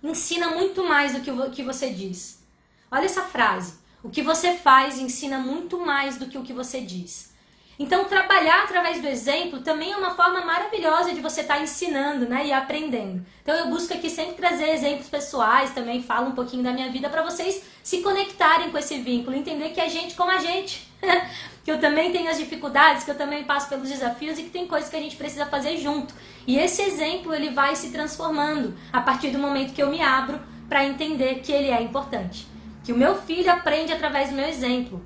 ensina 0.04 0.50
muito 0.50 0.84
mais 0.84 1.14
do 1.14 1.20
que 1.20 1.30
o 1.30 1.50
que 1.50 1.62
você 1.62 1.90
diz. 1.90 2.42
Olha 2.90 3.06
essa 3.06 3.22
frase. 3.22 3.74
O 4.02 4.10
que 4.10 4.22
você 4.22 4.54
faz 4.54 4.98
ensina 4.98 5.38
muito 5.38 5.80
mais 5.80 6.18
do 6.18 6.26
que 6.26 6.36
o 6.36 6.42
que 6.42 6.52
você 6.52 6.80
diz. 6.80 7.32
Então, 7.78 8.04
trabalhar 8.04 8.64
através 8.64 9.00
do 9.00 9.08
exemplo 9.08 9.60
também 9.60 9.92
é 9.92 9.96
uma 9.96 10.14
forma 10.14 10.44
maravilhosa 10.44 11.12
de 11.12 11.20
você 11.20 11.40
estar 11.40 11.56
tá 11.56 11.62
ensinando 11.62 12.28
né, 12.28 12.46
e 12.46 12.52
aprendendo. 12.52 13.24
Então, 13.42 13.54
eu 13.54 13.68
busco 13.68 13.92
aqui 13.92 14.08
sempre 14.08 14.34
trazer 14.34 14.68
exemplos 14.68 15.08
pessoais, 15.08 15.72
também 15.72 16.02
falo 16.02 16.28
um 16.28 16.34
pouquinho 16.34 16.62
da 16.62 16.72
minha 16.72 16.90
vida 16.90 17.08
para 17.08 17.22
vocês 17.22 17.64
se 17.82 18.00
conectarem 18.00 18.70
com 18.70 18.78
esse 18.78 18.98
vínculo, 18.98 19.34
entender 19.34 19.70
que 19.70 19.80
é 19.80 19.88
gente 19.88 20.14
como 20.14 20.30
a 20.30 20.38
gente. 20.38 20.86
que 21.64 21.70
eu 21.70 21.80
também 21.80 22.12
tenho 22.12 22.30
as 22.30 22.38
dificuldades, 22.38 23.04
que 23.04 23.10
eu 23.10 23.16
também 23.16 23.44
passo 23.44 23.68
pelos 23.68 23.88
desafios 23.88 24.38
e 24.38 24.42
que 24.42 24.50
tem 24.50 24.66
coisas 24.66 24.90
que 24.90 24.96
a 24.96 25.00
gente 25.00 25.16
precisa 25.16 25.46
fazer 25.46 25.78
junto. 25.78 26.14
E 26.46 26.58
esse 26.58 26.82
exemplo 26.82 27.34
ele 27.34 27.50
vai 27.50 27.74
se 27.74 27.90
transformando 27.90 28.74
a 28.92 29.00
partir 29.00 29.30
do 29.30 29.38
momento 29.38 29.72
que 29.72 29.82
eu 29.82 29.90
me 29.90 30.02
abro 30.02 30.40
para 30.68 30.84
entender 30.84 31.40
que 31.40 31.52
ele 31.52 31.70
é 31.70 31.80
importante. 31.82 32.46
Que 32.82 32.92
o 32.92 32.96
meu 32.96 33.14
filho 33.22 33.50
aprende 33.50 33.92
através 33.92 34.30
do 34.30 34.36
meu 34.36 34.46
exemplo. 34.46 35.04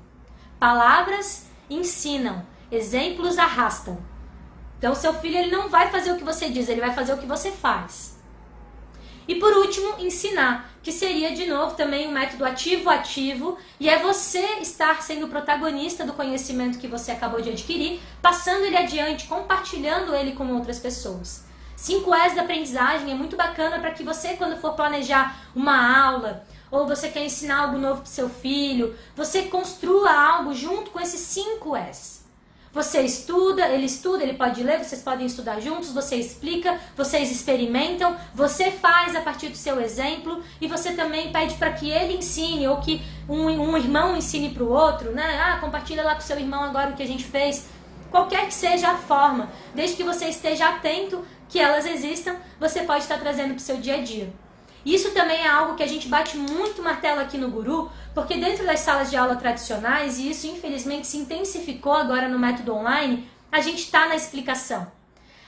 Palavras 0.59 1.49
ensinam, 1.69 2.45
Exemplos 2.71 3.39
arrastam. 3.39 3.97
Então, 4.77 4.93
seu 4.93 5.13
filho 5.15 5.37
ele 5.37 5.51
não 5.51 5.69
vai 5.69 5.89
fazer 5.89 6.11
o 6.11 6.17
que 6.17 6.23
você 6.23 6.49
diz, 6.49 6.69
ele 6.69 6.81
vai 6.81 6.93
fazer 6.93 7.13
o 7.13 7.17
que 7.17 7.25
você 7.25 7.51
faz. 7.51 8.18
E 9.29 9.35
por 9.35 9.53
último, 9.53 9.93
ensinar, 9.99 10.71
que 10.81 10.91
seria 10.91 11.35
de 11.35 11.45
novo 11.45 11.75
também 11.75 12.07
um 12.07 12.11
método 12.11 12.43
ativo-ativo, 12.43 13.59
e 13.79 13.87
é 13.87 13.99
você 13.99 14.41
estar 14.59 15.03
sendo 15.03 15.27
protagonista 15.27 16.03
do 16.03 16.13
conhecimento 16.13 16.79
que 16.79 16.87
você 16.87 17.11
acabou 17.11 17.39
de 17.39 17.51
adquirir, 17.51 18.01
passando 18.23 18.65
ele 18.65 18.75
adiante, 18.75 19.27
compartilhando 19.27 20.15
ele 20.15 20.31
com 20.31 20.51
outras 20.55 20.79
pessoas. 20.79 21.45
5 21.75 22.11
S 22.11 22.35
da 22.35 22.41
aprendizagem 22.41 23.11
é 23.11 23.13
muito 23.13 23.37
bacana 23.37 23.77
para 23.77 23.91
que 23.91 24.01
você, 24.01 24.29
quando 24.29 24.59
for 24.59 24.73
planejar 24.73 25.39
uma 25.55 26.07
aula, 26.07 26.43
ou 26.71 26.87
você 26.87 27.07
quer 27.09 27.23
ensinar 27.23 27.65
algo 27.65 27.77
novo 27.77 28.01
para 28.01 28.09
seu 28.09 28.31
filho, 28.31 28.97
você 29.15 29.43
construa 29.43 30.11
algo 30.11 30.55
junto 30.55 30.89
com 30.89 30.99
esses 30.99 31.19
5 31.19 31.75
S. 31.75 32.21
Você 32.71 33.01
estuda, 33.01 33.67
ele 33.67 33.87
estuda, 33.87 34.21
ele 34.21 34.35
pode 34.35 34.61
ler, 34.61 34.77
vocês 34.77 35.01
podem 35.01 35.25
estudar 35.25 35.59
juntos, 35.59 35.91
você 35.91 36.17
explica, 36.17 36.79
vocês 36.95 37.31
experimentam, 37.31 38.15
você 38.33 38.69
faz 38.69 39.15
a 39.15 39.21
partir 39.21 39.49
do 39.49 39.57
seu 39.57 39.81
exemplo 39.81 40.43
e 40.61 40.67
você 40.67 40.93
também 40.93 41.31
pede 41.31 41.55
para 41.55 41.73
que 41.73 41.89
ele 41.89 42.13
ensine 42.13 42.67
ou 42.67 42.77
que 42.77 43.01
um, 43.27 43.47
um 43.47 43.75
irmão 43.75 44.15
ensine 44.15 44.49
para 44.49 44.63
o 44.63 44.69
outro, 44.69 45.11
né? 45.11 45.39
Ah, 45.41 45.57
compartilha 45.59 46.03
lá 46.03 46.13
com 46.13 46.21
seu 46.21 46.39
irmão 46.39 46.63
agora 46.63 46.91
o 46.91 46.95
que 46.95 47.01
a 47.01 47.07
gente 47.07 47.23
fez. 47.23 47.67
Qualquer 48.11 48.45
que 48.45 48.53
seja 48.53 48.89
a 48.89 48.97
forma, 48.97 49.49
desde 49.73 49.95
que 49.95 50.03
você 50.03 50.25
esteja 50.25 50.69
atento 50.69 51.25
que 51.47 51.59
elas 51.59 51.85
existam, 51.85 52.35
você 52.59 52.83
pode 52.83 53.01
estar 53.01 53.17
trazendo 53.19 53.49
para 53.49 53.57
o 53.57 53.59
seu 53.59 53.77
dia 53.77 53.95
a 53.95 54.01
dia. 54.01 54.31
Isso 54.93 55.11
também 55.11 55.41
é 55.41 55.47
algo 55.47 55.75
que 55.75 55.83
a 55.83 55.87
gente 55.87 56.07
bate 56.07 56.35
muito 56.35 56.81
martelo 56.81 57.21
aqui 57.21 57.37
no 57.37 57.51
Guru, 57.51 57.91
porque 58.15 58.35
dentro 58.37 58.65
das 58.65 58.79
salas 58.79 59.11
de 59.11 59.15
aula 59.15 59.35
tradicionais, 59.35 60.17
e 60.17 60.31
isso 60.31 60.47
infelizmente 60.47 61.05
se 61.05 61.17
intensificou 61.17 61.93
agora 61.93 62.27
no 62.27 62.39
método 62.39 62.73
online, 62.73 63.29
a 63.51 63.61
gente 63.61 63.83
está 63.83 64.07
na 64.07 64.15
explicação. 64.15 64.91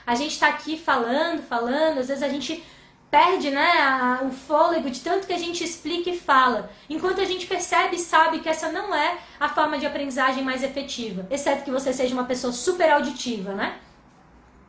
A 0.06 0.14
gente 0.14 0.30
está 0.30 0.46
aqui 0.46 0.78
falando, 0.78 1.42
falando, 1.42 1.98
às 1.98 2.06
vezes 2.06 2.22
a 2.22 2.28
gente 2.28 2.62
perde 3.10 3.50
né, 3.50 3.68
a, 3.80 4.20
o 4.24 4.30
fôlego 4.30 4.88
de 4.88 5.00
tanto 5.00 5.26
que 5.26 5.32
a 5.32 5.38
gente 5.38 5.64
explica 5.64 6.08
e 6.10 6.16
fala, 6.16 6.70
enquanto 6.88 7.20
a 7.20 7.24
gente 7.24 7.44
percebe 7.44 7.96
e 7.96 7.98
sabe 7.98 8.38
que 8.38 8.48
essa 8.48 8.70
não 8.70 8.94
é 8.94 9.18
a 9.40 9.48
forma 9.48 9.76
de 9.76 9.84
aprendizagem 9.84 10.44
mais 10.44 10.62
efetiva, 10.62 11.26
exceto 11.30 11.64
que 11.64 11.70
você 11.70 11.92
seja 11.92 12.14
uma 12.14 12.24
pessoa 12.24 12.52
super 12.52 12.90
auditiva, 12.92 13.52
né? 13.54 13.76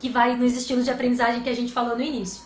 Que 0.00 0.08
vai 0.08 0.34
nos 0.34 0.56
estilos 0.56 0.84
de 0.84 0.90
aprendizagem 0.90 1.42
que 1.42 1.48
a 1.48 1.54
gente 1.54 1.72
falou 1.72 1.96
no 1.96 2.02
início. 2.02 2.42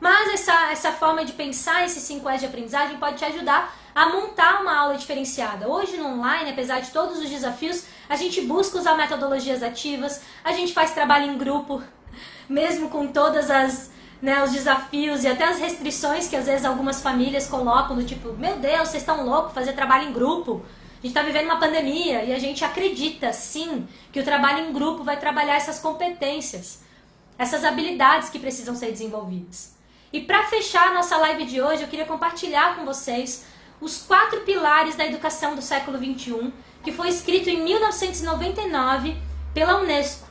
Mas 0.00 0.34
essa, 0.34 0.70
essa 0.70 0.92
forma 0.92 1.24
de 1.24 1.32
pensar 1.32 1.84
esses 1.84 2.02
5 2.02 2.28
S 2.28 2.40
de 2.40 2.46
aprendizagem 2.46 2.98
pode 2.98 3.16
te 3.16 3.24
ajudar 3.24 3.74
a 3.94 4.08
montar 4.08 4.60
uma 4.60 4.76
aula 4.76 4.96
diferenciada. 4.96 5.68
Hoje 5.68 5.96
no 5.96 6.06
online, 6.06 6.50
apesar 6.50 6.80
de 6.80 6.90
todos 6.90 7.18
os 7.18 7.30
desafios, 7.30 7.84
a 8.08 8.16
gente 8.16 8.40
busca 8.40 8.78
usar 8.78 8.96
metodologias 8.96 9.62
ativas, 9.62 10.22
a 10.42 10.52
gente 10.52 10.72
faz 10.72 10.90
trabalho 10.90 11.30
em 11.30 11.38
grupo, 11.38 11.82
mesmo 12.48 12.88
com 12.88 13.06
todas 13.06 13.50
as 13.50 13.92
né, 14.20 14.42
os 14.42 14.52
desafios 14.52 15.22
e 15.22 15.28
até 15.28 15.44
as 15.44 15.58
restrições 15.58 16.28
que 16.28 16.34
às 16.34 16.46
vezes 16.46 16.64
algumas 16.64 17.02
famílias 17.02 17.46
colocam, 17.46 17.94
do 17.94 18.04
tipo, 18.04 18.32
meu 18.32 18.56
Deus, 18.56 18.88
vocês 18.88 19.02
estão 19.02 19.24
loucos 19.26 19.52
fazer 19.52 19.74
trabalho 19.74 20.08
em 20.08 20.12
grupo. 20.12 20.62
A 20.94 21.06
gente 21.06 21.08
está 21.08 21.22
vivendo 21.22 21.44
uma 21.44 21.60
pandemia 21.60 22.24
e 22.24 22.32
a 22.32 22.38
gente 22.38 22.64
acredita 22.64 23.34
sim 23.34 23.86
que 24.10 24.18
o 24.18 24.24
trabalho 24.24 24.66
em 24.66 24.72
grupo 24.72 25.04
vai 25.04 25.18
trabalhar 25.18 25.56
essas 25.56 25.78
competências, 25.78 26.82
essas 27.36 27.64
habilidades 27.64 28.30
que 28.30 28.38
precisam 28.38 28.74
ser 28.74 28.90
desenvolvidas. 28.90 29.73
E 30.14 30.20
para 30.20 30.44
fechar 30.44 30.90
a 30.90 30.94
nossa 30.94 31.16
live 31.16 31.44
de 31.44 31.60
hoje, 31.60 31.82
eu 31.82 31.88
queria 31.88 32.04
compartilhar 32.04 32.76
com 32.76 32.84
vocês 32.84 33.46
os 33.80 34.00
quatro 34.00 34.42
pilares 34.42 34.94
da 34.94 35.04
educação 35.04 35.56
do 35.56 35.60
século 35.60 35.98
XXI, 35.98 36.52
que 36.84 36.92
foi 36.92 37.08
escrito 37.08 37.50
em 37.50 37.64
1999 37.64 39.16
pela 39.52 39.80
Unesco. 39.80 40.28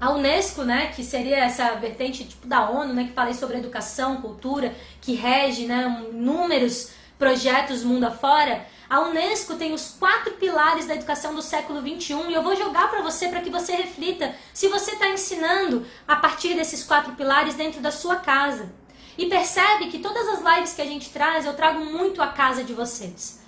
A 0.00 0.10
Unesco, 0.10 0.64
né, 0.64 0.88
que 0.88 1.04
seria 1.04 1.36
essa 1.36 1.76
vertente 1.76 2.24
tipo 2.24 2.48
da 2.48 2.68
ONU, 2.68 2.92
né, 2.92 3.04
que 3.04 3.12
fala 3.12 3.32
sobre 3.32 3.58
educação, 3.58 4.20
cultura, 4.20 4.74
que 5.00 5.14
rege, 5.14 5.66
né, 5.66 6.08
inúmeros 6.10 6.90
projetos 7.16 7.84
mundo 7.84 8.02
afora, 8.02 8.66
a 8.88 9.00
Unesco 9.00 9.54
tem 9.54 9.72
os 9.72 9.96
quatro 9.98 10.34
pilares 10.34 10.86
da 10.86 10.94
educação 10.94 11.34
do 11.34 11.42
século 11.42 11.80
XXI 11.80 12.28
e 12.28 12.34
eu 12.34 12.42
vou 12.42 12.54
jogar 12.54 12.88
para 12.90 13.02
você 13.02 13.28
para 13.28 13.40
que 13.40 13.50
você 13.50 13.74
reflita 13.74 14.34
se 14.52 14.68
você 14.68 14.92
está 14.92 15.08
ensinando 15.08 15.86
a 16.06 16.16
partir 16.16 16.54
desses 16.54 16.84
quatro 16.84 17.12
pilares 17.14 17.54
dentro 17.54 17.80
da 17.80 17.90
sua 17.90 18.16
casa. 18.16 18.72
E 19.16 19.26
percebe 19.26 19.88
que 19.88 20.00
todas 20.00 20.28
as 20.28 20.54
lives 20.54 20.74
que 20.74 20.82
a 20.82 20.86
gente 20.86 21.10
traz, 21.10 21.46
eu 21.46 21.54
trago 21.54 21.84
muito 21.84 22.20
a 22.20 22.28
casa 22.28 22.64
de 22.64 22.74
vocês. 22.74 23.40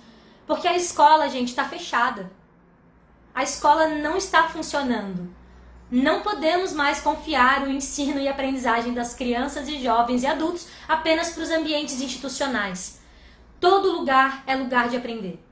Porque 0.45 0.67
a 0.67 0.75
escola, 0.75 1.29
gente, 1.29 1.49
está 1.49 1.65
fechada. 1.65 2.31
A 3.35 3.43
escola 3.43 3.89
não 3.89 4.15
está 4.15 4.43
funcionando. 4.43 5.35
Não 5.91 6.21
podemos 6.21 6.73
mais 6.73 6.99
confiar 6.99 7.63
o 7.63 7.71
ensino 7.71 8.19
e 8.19 8.27
aprendizagem 8.27 8.93
das 8.93 9.13
crianças 9.13 9.67
e 9.67 9.81
jovens 9.81 10.23
e 10.23 10.27
adultos 10.27 10.67
apenas 10.87 11.29
para 11.29 11.43
os 11.43 11.49
ambientes 11.49 12.01
institucionais. 12.01 12.99
Todo 13.59 13.91
lugar 13.91 14.43
é 14.45 14.55
lugar 14.55 14.89
de 14.89 14.97
aprender. 14.97 15.43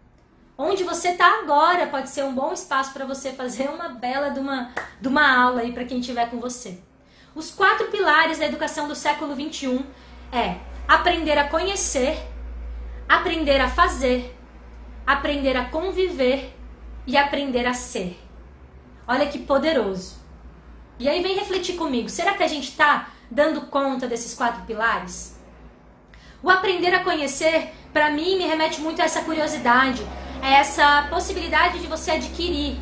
Onde 0.58 0.84
você 0.84 1.10
está 1.10 1.40
agora 1.40 1.88
pode 1.88 2.10
ser 2.10 2.24
um 2.24 2.34
bom 2.34 2.54
espaço 2.54 2.94
para 2.94 3.06
você 3.06 3.34
fazer 3.34 3.68
uma 3.70 3.90
bela 3.90 4.30
de 4.30 4.40
uma, 4.40 4.72
de 5.02 5.08
uma 5.08 5.36
aula 5.36 5.62
aí 5.62 5.74
para 5.74 5.86
quem 5.86 6.00
estiver 6.00 6.30
com 6.30 6.40
você. 6.40 6.80
Os 7.34 7.52
quatro 7.52 7.88
pilares 7.88 8.40
da 8.40 8.46
educação 8.46 8.88
do 8.88 8.96
século 8.96 9.36
XXI 9.36 9.86
é 10.32 10.58
aprender 10.88 11.38
a 11.38 11.50
conhecer, 11.50 12.18
aprender 13.10 13.60
a 13.60 13.70
fazer, 13.70 14.34
aprender 15.06 15.58
a 15.58 15.66
conviver 15.66 16.56
e 17.06 17.18
aprender 17.18 17.66
a 17.66 17.74
ser. 17.74 18.18
Olha 19.08 19.28
que 19.28 19.40
poderoso. 19.40 20.24
E 20.98 21.10
aí 21.10 21.22
vem 21.22 21.36
refletir 21.36 21.76
comigo. 21.76 22.08
Será 22.08 22.36
que 22.36 22.44
a 22.44 22.48
gente 22.48 22.70
está 22.70 23.10
dando 23.30 23.62
conta 23.64 24.08
desses 24.08 24.34
quatro 24.34 24.64
pilares? 24.64 25.35
O 26.46 26.50
aprender 26.52 26.94
a 26.94 27.04
conhecer 27.04 27.74
para 27.92 28.12
mim 28.12 28.38
me 28.38 28.46
remete 28.46 28.80
muito 28.80 29.02
a 29.02 29.06
essa 29.06 29.24
curiosidade, 29.24 30.06
a 30.44 30.48
essa 30.48 31.08
possibilidade 31.10 31.80
de 31.80 31.88
você 31.88 32.12
adquirir, 32.12 32.78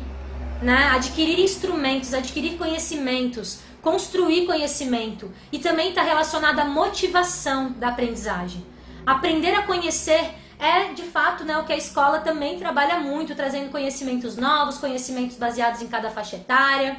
né? 0.60 0.90
Adquirir 0.94 1.40
instrumentos, 1.40 2.12
adquirir 2.12 2.58
conhecimentos, 2.58 3.60
construir 3.80 4.44
conhecimento 4.44 5.32
e 5.50 5.58
também 5.58 5.88
está 5.88 6.02
relacionado 6.02 6.58
à 6.58 6.66
motivação 6.66 7.72
da 7.72 7.88
aprendizagem. 7.88 8.62
Aprender 9.06 9.54
a 9.54 9.62
conhecer 9.62 10.34
é 10.58 10.92
de 10.92 11.04
fato 11.04 11.42
né, 11.42 11.56
o 11.56 11.64
que 11.64 11.72
a 11.72 11.76
escola 11.78 12.20
também 12.20 12.58
trabalha 12.58 12.98
muito, 13.00 13.34
trazendo 13.34 13.70
conhecimentos 13.70 14.36
novos, 14.36 14.76
conhecimentos 14.76 15.38
baseados 15.38 15.80
em 15.80 15.88
cada 15.88 16.10
faixa 16.10 16.36
etária. 16.36 16.98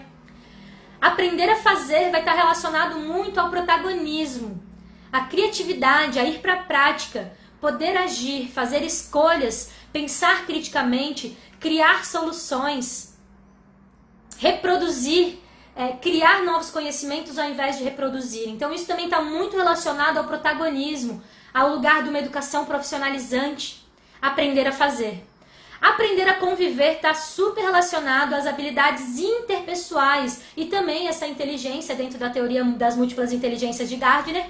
Aprender 1.00 1.48
a 1.48 1.58
fazer 1.58 2.10
vai 2.10 2.22
estar 2.22 2.34
relacionado 2.34 2.98
muito 2.98 3.40
ao 3.40 3.52
protagonismo, 3.52 4.65
à 5.16 5.22
criatividade, 5.28 6.20
a 6.20 6.26
ir 6.26 6.40
para 6.40 6.56
a 6.56 6.64
prática, 6.64 7.32
poder 7.62 7.96
agir, 7.96 8.52
fazer 8.52 8.84
escolhas, 8.84 9.72
pensar 9.94 10.46
criticamente, 10.46 11.38
criar 11.58 12.04
soluções, 12.04 13.18
reproduzir, 14.38 15.38
é, 15.74 15.94
criar 15.94 16.44
novos 16.44 16.70
conhecimentos 16.70 17.40
ao 17.40 17.50
invés 17.50 17.78
de 17.78 17.86
reproduzir. 17.86 18.50
Então, 18.50 18.74
isso 18.74 18.86
também 18.86 19.06
está 19.06 19.22
muito 19.22 19.56
relacionado 19.56 20.18
ao 20.18 20.26
protagonismo, 20.26 21.24
ao 21.54 21.70
lugar 21.70 22.04
de 22.04 22.10
uma 22.10 22.20
educação 22.20 22.66
profissionalizante, 22.66 23.88
aprender 24.22 24.68
a 24.68 24.74
fazer. 24.74 25.26
Aprender 25.80 26.28
a 26.28 26.34
conviver 26.34 26.96
está 26.96 27.14
super 27.14 27.62
relacionado 27.62 28.34
às 28.34 28.46
habilidades 28.46 29.18
interpessoais 29.18 30.42
e 30.58 30.66
também 30.66 31.08
essa 31.08 31.26
inteligência 31.26 31.96
dentro 31.96 32.20
da 32.20 32.30
teoria 32.30 32.66
das 32.66 32.98
múltiplas 32.98 33.32
inteligências 33.32 33.88
de 33.88 33.96
Gardner, 33.96 34.46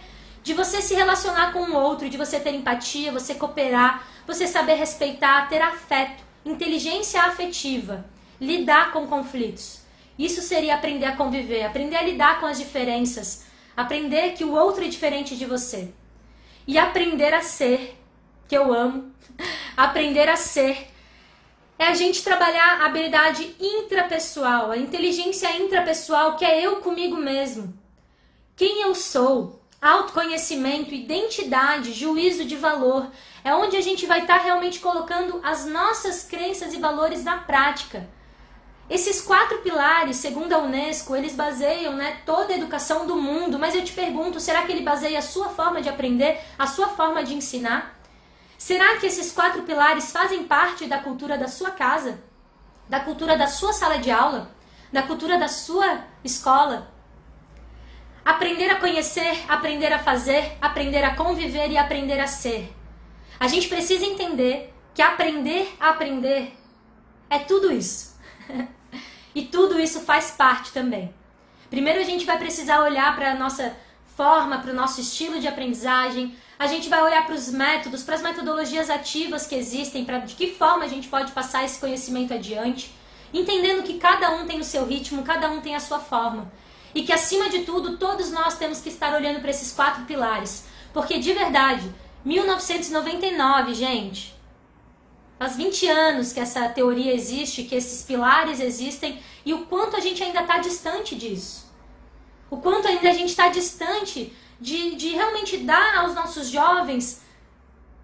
de 0.46 0.54
você 0.54 0.80
se 0.80 0.94
relacionar 0.94 1.52
com 1.52 1.64
o 1.64 1.76
outro, 1.76 2.08
de 2.08 2.18
você 2.18 2.40
ter 2.40 2.54
empatia, 2.54 3.12
você 3.12 3.34
cooperar, 3.34 4.08
você 4.28 4.46
saber 4.46 4.76
respeitar, 4.76 5.50
ter 5.50 5.60
afeto, 5.60 6.24
inteligência 6.46 7.20
afetiva, 7.24 8.06
lidar 8.40 8.92
com 8.92 9.08
conflitos. 9.08 9.82
Isso 10.20 10.44
seria 10.44 10.76
aprender 10.76 11.08
a 11.08 11.16
conviver, 11.16 11.64
aprender 11.64 11.96
a 11.96 12.04
lidar 12.04 12.40
com 12.40 12.46
as 12.46 12.60
diferenças, 12.60 13.46
aprender 13.76 14.34
que 14.34 14.46
o 14.46 14.54
outro 14.54 14.86
é 14.86 14.88
diferente 14.88 15.36
de 15.36 15.48
você. 15.48 15.92
E 16.68 16.78
aprender 16.78 17.34
a 17.34 17.42
ser, 17.42 18.00
que 18.48 18.56
eu 18.56 18.72
amo, 18.72 19.12
aprender 19.76 20.30
a 20.30 20.38
ser 20.38 20.90
é 21.80 21.88
a 21.88 21.96
gente 21.96 22.24
trabalhar 22.24 22.82
a 22.82 22.86
habilidade 22.86 23.56
intrapessoal, 23.60 24.70
a 24.70 24.78
inteligência 24.78 25.58
intrapessoal, 25.58 26.38
que 26.38 26.46
é 26.46 26.62
eu 26.62 26.82
comigo 26.82 27.18
mesmo. 27.18 27.74
Quem 28.56 28.84
eu 28.84 28.94
sou, 28.94 29.55
autoconhecimento, 29.86 30.96
identidade, 30.96 31.94
juízo 31.94 32.44
de 32.44 32.56
valor, 32.56 33.08
é 33.44 33.54
onde 33.54 33.78
a 33.78 33.82
gente 33.82 34.08
vai 34.08 34.22
estar 34.22 34.40
tá 34.40 34.44
realmente 34.44 34.80
colocando 34.80 35.40
as 35.44 35.68
nossas 35.68 36.24
crenças 36.24 36.74
e 36.74 36.80
valores 36.80 37.24
na 37.24 37.38
prática. 37.38 38.10
Esses 38.90 39.22
quatro 39.22 39.60
pilares, 39.60 40.18
segundo 40.18 40.54
a 40.54 40.58
Unesco, 40.58 41.16
eles 41.16 41.36
baseiam 41.36 41.94
né, 41.94 42.18
toda 42.26 42.54
a 42.54 42.58
educação 42.58 43.06
do 43.06 43.16
mundo, 43.16 43.60
mas 43.60 43.76
eu 43.76 43.84
te 43.84 43.94
pergunto, 43.94 44.40
será 44.40 44.64
que 44.64 44.72
ele 44.72 44.82
baseia 44.82 45.20
a 45.20 45.24
sua 45.24 45.50
forma 45.50 45.82
de 45.82 45.90
aprender, 45.90 46.40
a 46.58 46.66
sua 46.66 46.90
forma 46.90 47.24
de 47.24 47.36
ensinar? 47.36 47.96
Será 48.58 48.98
que 48.98 49.06
esses 49.06 49.32
quatro 49.32 49.64
pilares 49.64 50.12
fazem 50.12 50.46
parte 50.46 50.88
da 50.88 50.98
cultura 50.98 51.38
da 51.38 51.48
sua 51.48 51.70
casa, 51.70 52.20
da 52.90 53.00
cultura 53.00 53.38
da 53.38 53.48
sua 53.48 53.72
sala 53.72 54.00
de 54.00 54.10
aula, 54.10 54.50
da 54.92 55.04
cultura 55.04 55.38
da 55.38 55.48
sua 55.48 56.00
escola? 56.24 56.95
Aprender 58.26 58.72
a 58.72 58.80
conhecer, 58.80 59.46
aprender 59.48 59.94
a 59.94 60.00
fazer, 60.00 60.58
aprender 60.60 61.04
a 61.04 61.16
conviver 61.16 61.70
e 61.70 61.78
aprender 61.78 62.20
a 62.20 62.26
ser. 62.26 62.76
A 63.40 63.48
gente 63.48 63.68
precisa 63.68 64.04
entender 64.04 64.74
que 64.96 65.02
aprender 65.02 65.72
a 65.80 65.92
aprender 65.92 66.58
é 67.30 67.38
tudo 67.38 67.72
isso. 67.72 68.16
e 69.36 69.44
tudo 69.44 69.80
isso 69.80 70.00
faz 70.02 70.32
parte 70.32 70.72
também. 70.72 71.14
Primeiro 71.70 72.00
a 72.00 72.04
gente 72.04 72.26
vai 72.26 72.40
precisar 72.40 72.82
olhar 72.82 73.16
para 73.16 73.34
a 73.34 73.36
nossa 73.36 73.76
forma, 74.16 74.58
para 74.60 74.72
o 74.72 74.76
nosso 74.76 75.02
estilo 75.02 75.40
de 75.40 75.48
aprendizagem. 75.48 76.36
A 76.58 76.66
gente 76.66 76.90
vai 76.90 77.04
olhar 77.04 77.26
para 77.26 77.36
os 77.36 77.52
métodos, 77.52 78.02
para 78.02 78.16
as 78.16 78.22
metodologias 78.22 78.90
ativas 78.90 79.46
que 79.46 79.54
existem, 79.54 80.06
para 80.06 80.20
de 80.20 80.34
que 80.34 80.52
forma 80.52 80.86
a 80.86 80.88
gente 80.88 81.08
pode 81.10 81.32
passar 81.32 81.64
esse 81.64 81.80
conhecimento 81.80 82.34
adiante, 82.34 82.92
entendendo 83.34 83.84
que 83.84 84.00
cada 84.00 84.32
um 84.32 84.48
tem 84.48 84.60
o 84.60 84.64
seu 84.64 84.86
ritmo, 84.86 85.22
cada 85.22 85.52
um 85.52 85.62
tem 85.62 85.76
a 85.76 85.80
sua 85.80 86.00
forma. 86.00 86.52
E 86.96 87.04
que 87.04 87.14
acima 87.14 87.50
de 87.50 87.60
tudo, 87.60 87.98
todos 87.98 88.32
nós 88.32 88.58
temos 88.58 88.82
que 88.82 88.90
estar 88.90 89.14
olhando 89.14 89.42
para 89.42 89.52
esses 89.52 89.72
quatro 89.72 90.06
pilares. 90.06 90.66
Porque 90.92 91.20
de 91.20 91.34
verdade, 91.34 91.94
1999, 92.24 93.76
gente, 93.76 94.36
Faz 95.38 95.58
20 95.58 95.88
anos 95.90 96.32
que 96.32 96.40
essa 96.40 96.70
teoria 96.70 97.14
existe, 97.14 97.64
que 97.64 97.76
esses 97.76 98.04
pilares 98.04 98.60
existem 98.60 99.20
e 99.46 99.54
o 99.54 99.66
quanto 99.66 99.98
a 99.98 100.00
gente 100.00 100.24
ainda 100.24 100.42
está 100.42 100.60
distante 100.60 101.14
disso. 101.16 101.70
O 102.50 102.58
quanto 102.58 102.88
ainda 102.88 103.10
a 103.10 103.14
gente 103.14 103.30
está 103.30 103.50
distante 103.50 104.34
de, 104.62 104.96
de 104.96 105.10
realmente 105.10 105.58
dar 105.58 105.98
aos 105.98 106.16
nossos 106.16 106.50
jovens 106.50 107.22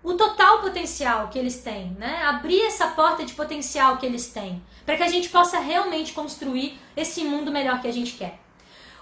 o 0.04 0.16
total 0.16 0.60
potencial 0.60 1.30
que 1.30 1.40
eles 1.40 1.62
têm, 1.62 1.92
né? 1.98 2.24
Abrir 2.24 2.62
essa 2.64 2.88
porta 2.88 3.24
de 3.24 3.34
potencial 3.34 3.98
que 3.98 4.06
eles 4.06 4.28
têm, 4.28 4.62
para 4.86 4.98
que 4.98 5.04
a 5.04 5.08
gente 5.08 5.30
possa 5.30 5.60
realmente 5.60 6.12
construir 6.12 6.78
esse 6.98 7.24
mundo 7.24 7.52
melhor 7.52 7.80
que 7.82 7.88
a 7.88 7.94
gente 7.94 8.14
quer. 8.14 8.40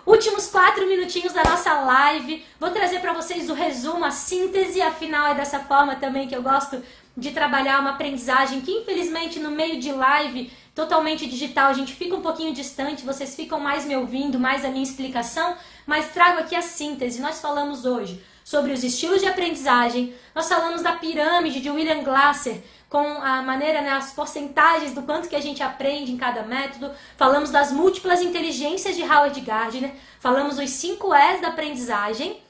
Últimos 0.10 0.47
quatro 0.47 0.88
minutinhos 0.88 1.34
da 1.34 1.43
nossa 1.43 1.72
live. 1.72 2.43
Vou 2.60 2.72
trazer 2.72 2.99
para 2.99 3.14
vocês 3.14 3.47
o 3.47 3.53
resumo, 3.53 4.03
a 4.03 4.10
síntese. 4.10 4.82
Afinal, 4.82 5.28
é 5.28 5.36
dessa 5.36 5.60
forma 5.60 5.97
também 5.97 6.28
que 6.28 6.36
eu 6.36 6.41
gosto 6.41 6.82
de 7.16 7.30
trabalhar 7.30 7.80
uma 7.80 7.91
aprendizagem 7.91 8.62
que 8.62 8.72
infelizmente 8.72 9.39
no 9.39 9.51
meio 9.51 9.80
de 9.80 9.91
live 9.91 10.51
totalmente 10.74 11.28
digital 11.28 11.70
a 11.70 11.74
gente 11.74 11.93
fica 11.93 12.16
um 12.16 12.22
pouquinho 12.22 12.51
distante, 12.51 13.05
vocês 13.05 13.36
ficam 13.36 13.60
mais 13.60 13.86
me 13.86 13.95
ouvindo, 13.95 14.39
mais 14.39 14.66
a 14.66 14.70
minha 14.70 14.82
explicação, 14.82 15.55
mas 15.86 16.12
trago 16.12 16.39
aqui 16.39 16.55
a 16.55 16.62
síntese. 16.64 17.22
Nós 17.22 17.39
falamos 17.39 17.86
hoje 17.86 18.20
sobre 18.43 18.72
os 18.72 18.84
estilos 18.84 19.22
de 19.22 19.28
aprendizagem, 19.28 20.16
nós 20.34 20.49
falamos 20.49 20.82
da 20.82 20.93
pirâmide 20.93 21.60
de 21.60 21.70
William 21.70 22.01
Glasser, 22.01 22.64
com 22.89 23.21
a 23.21 23.41
maneira, 23.43 23.81
né, 23.81 23.91
as 23.91 24.11
porcentagens 24.11 24.93
do 24.93 25.03
quanto 25.03 25.29
que 25.29 25.35
a 25.35 25.41
gente 25.41 25.61
aprende 25.61 26.11
em 26.11 26.17
cada 26.17 26.41
método, 26.41 26.91
falamos 27.15 27.51
das 27.51 27.71
múltiplas 27.71 28.21
inteligências 28.21 28.95
de 28.95 29.03
Howard 29.03 29.39
Gardner, 29.41 29.93
falamos 30.19 30.57
os 30.57 30.69
5 30.71 31.13
E's 31.13 31.41
da 31.41 31.49
aprendizagem 31.49 32.41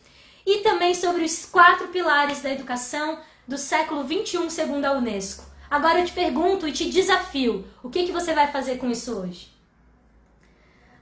e 0.45 0.59
também 0.59 0.95
sobre 0.95 1.23
os 1.23 1.45
quatro 1.45 1.89
pilares 1.89 2.41
da 2.41 2.51
educação, 2.51 3.19
do 3.45 3.57
século 3.57 4.03
21 4.03 4.49
segundo 4.49 4.85
a 4.85 4.93
Unesco. 4.93 5.43
Agora 5.69 5.99
eu 5.99 6.05
te 6.05 6.13
pergunto 6.13 6.67
e 6.67 6.71
te 6.71 6.89
desafio, 6.89 7.67
o 7.83 7.89
que, 7.89 8.05
que 8.05 8.11
você 8.11 8.33
vai 8.33 8.47
fazer 8.47 8.77
com 8.77 8.89
isso 8.89 9.13
hoje? 9.13 9.51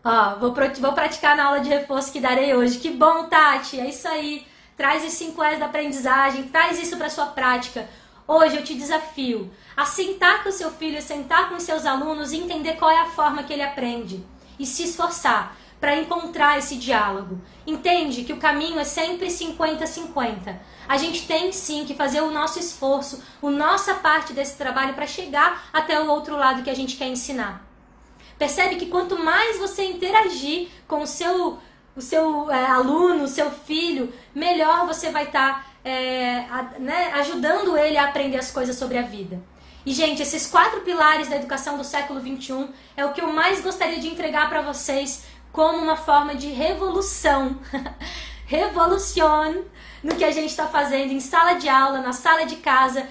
Ó, 0.04 0.36
vou, 0.40 0.54
vou 0.54 0.94
praticar 0.94 1.36
na 1.36 1.46
aula 1.46 1.60
de 1.60 1.70
reforço 1.70 2.12
que 2.12 2.20
darei 2.20 2.56
hoje. 2.56 2.80
Que 2.80 2.90
bom, 2.90 3.26
Tati! 3.26 3.80
É 3.80 3.90
isso 3.90 4.08
aí. 4.08 4.48
Traz 4.78 5.04
os 5.04 5.12
5 5.14 5.44
S 5.44 5.60
da 5.60 5.66
aprendizagem, 5.66 6.44
traz 6.44 6.82
isso 6.82 6.96
para 6.98 7.10
sua 7.10 7.26
prática. 7.28 7.90
Hoje 8.28 8.58
eu 8.58 8.64
te 8.64 8.74
desafio 8.74 9.50
a 9.76 9.86
sentar 9.86 10.44
com 10.44 10.50
o 10.50 10.52
seu 10.52 10.70
filho, 10.70 11.02
sentar 11.02 11.48
com 11.48 11.56
os 11.56 11.64
seus 11.64 11.86
alunos 11.86 12.34
e 12.34 12.38
entender 12.38 12.74
qual 12.74 12.92
é 12.92 13.00
a 13.00 13.10
forma 13.10 13.44
que 13.44 13.54
ele 13.54 13.62
aprende 13.62 14.22
e 14.60 14.66
se 14.66 14.84
esforçar 14.84 15.56
para 15.80 15.96
encontrar 15.96 16.58
esse 16.58 16.76
diálogo. 16.76 17.40
Entende 17.66 18.26
que 18.26 18.34
o 18.34 18.38
caminho 18.38 18.80
é 18.80 18.84
sempre 18.84 19.28
50-50. 19.28 20.60
A 20.90 20.98
gente 20.98 21.26
tem 21.26 21.54
sim 21.54 21.86
que 21.86 21.96
fazer 21.96 22.20
o 22.20 22.32
nosso 22.32 22.60
esforço, 22.60 23.24
a 23.42 23.50
nossa 23.50 23.94
parte 23.94 24.34
desse 24.34 24.58
trabalho 24.58 24.94
para 24.94 25.08
chegar 25.08 25.70
até 25.72 25.98
o 25.98 26.10
outro 26.10 26.36
lado 26.36 26.64
que 26.64 26.70
a 26.70 26.76
gente 26.76 26.98
quer 26.98 27.08
ensinar. 27.08 27.66
Percebe 28.38 28.76
que 28.76 28.88
quanto 28.88 29.18
mais 29.18 29.58
você 29.58 29.86
interagir 29.86 30.68
com 30.86 31.02
o 31.02 31.08
seu, 31.08 31.60
o 31.96 32.02
seu 32.02 32.52
é, 32.52 32.66
aluno, 32.66 33.24
o 33.24 33.28
seu 33.28 33.50
filho, 33.50 34.14
melhor 34.36 34.86
você 34.86 35.12
vai 35.12 35.24
estar 35.24 35.64
tá, 35.64 35.66
é, 35.88 36.46
né, 36.80 37.14
ajudando 37.14 37.78
ele 37.78 37.98
a 37.98 38.10
aprender 38.10 38.38
as 38.38 38.52
coisas 38.52 38.76
sobre 38.76 38.98
a 38.98 39.04
vida. 39.04 39.42
E, 39.86 39.94
gente, 39.94 40.22
esses 40.22 40.46
quatro 40.46 40.82
pilares 40.82 41.30
da 41.30 41.38
educação 41.38 41.78
do 41.78 41.84
século 41.86 42.20
XXI 42.20 42.68
é 42.98 43.06
o 43.06 43.14
que 43.14 43.22
eu 43.22 43.32
mais 43.32 43.62
gostaria 43.62 43.98
de 43.98 44.10
entregar 44.10 44.50
para 44.50 44.62
vocês 44.62 45.24
como 45.50 45.78
uma 45.78 45.96
forma 45.96 46.36
de 46.36 46.48
revolução. 46.48 47.58
Revolucione 48.46 49.64
no 50.04 50.16
que 50.16 50.26
a 50.26 50.32
gente 50.32 50.50
está 50.50 50.68
fazendo 50.68 51.14
em 51.14 51.22
sala 51.22 51.54
de 51.54 51.70
aula, 51.70 52.02
na 52.02 52.12
sala 52.12 52.46
de 52.46 52.58
casa, 52.58 53.08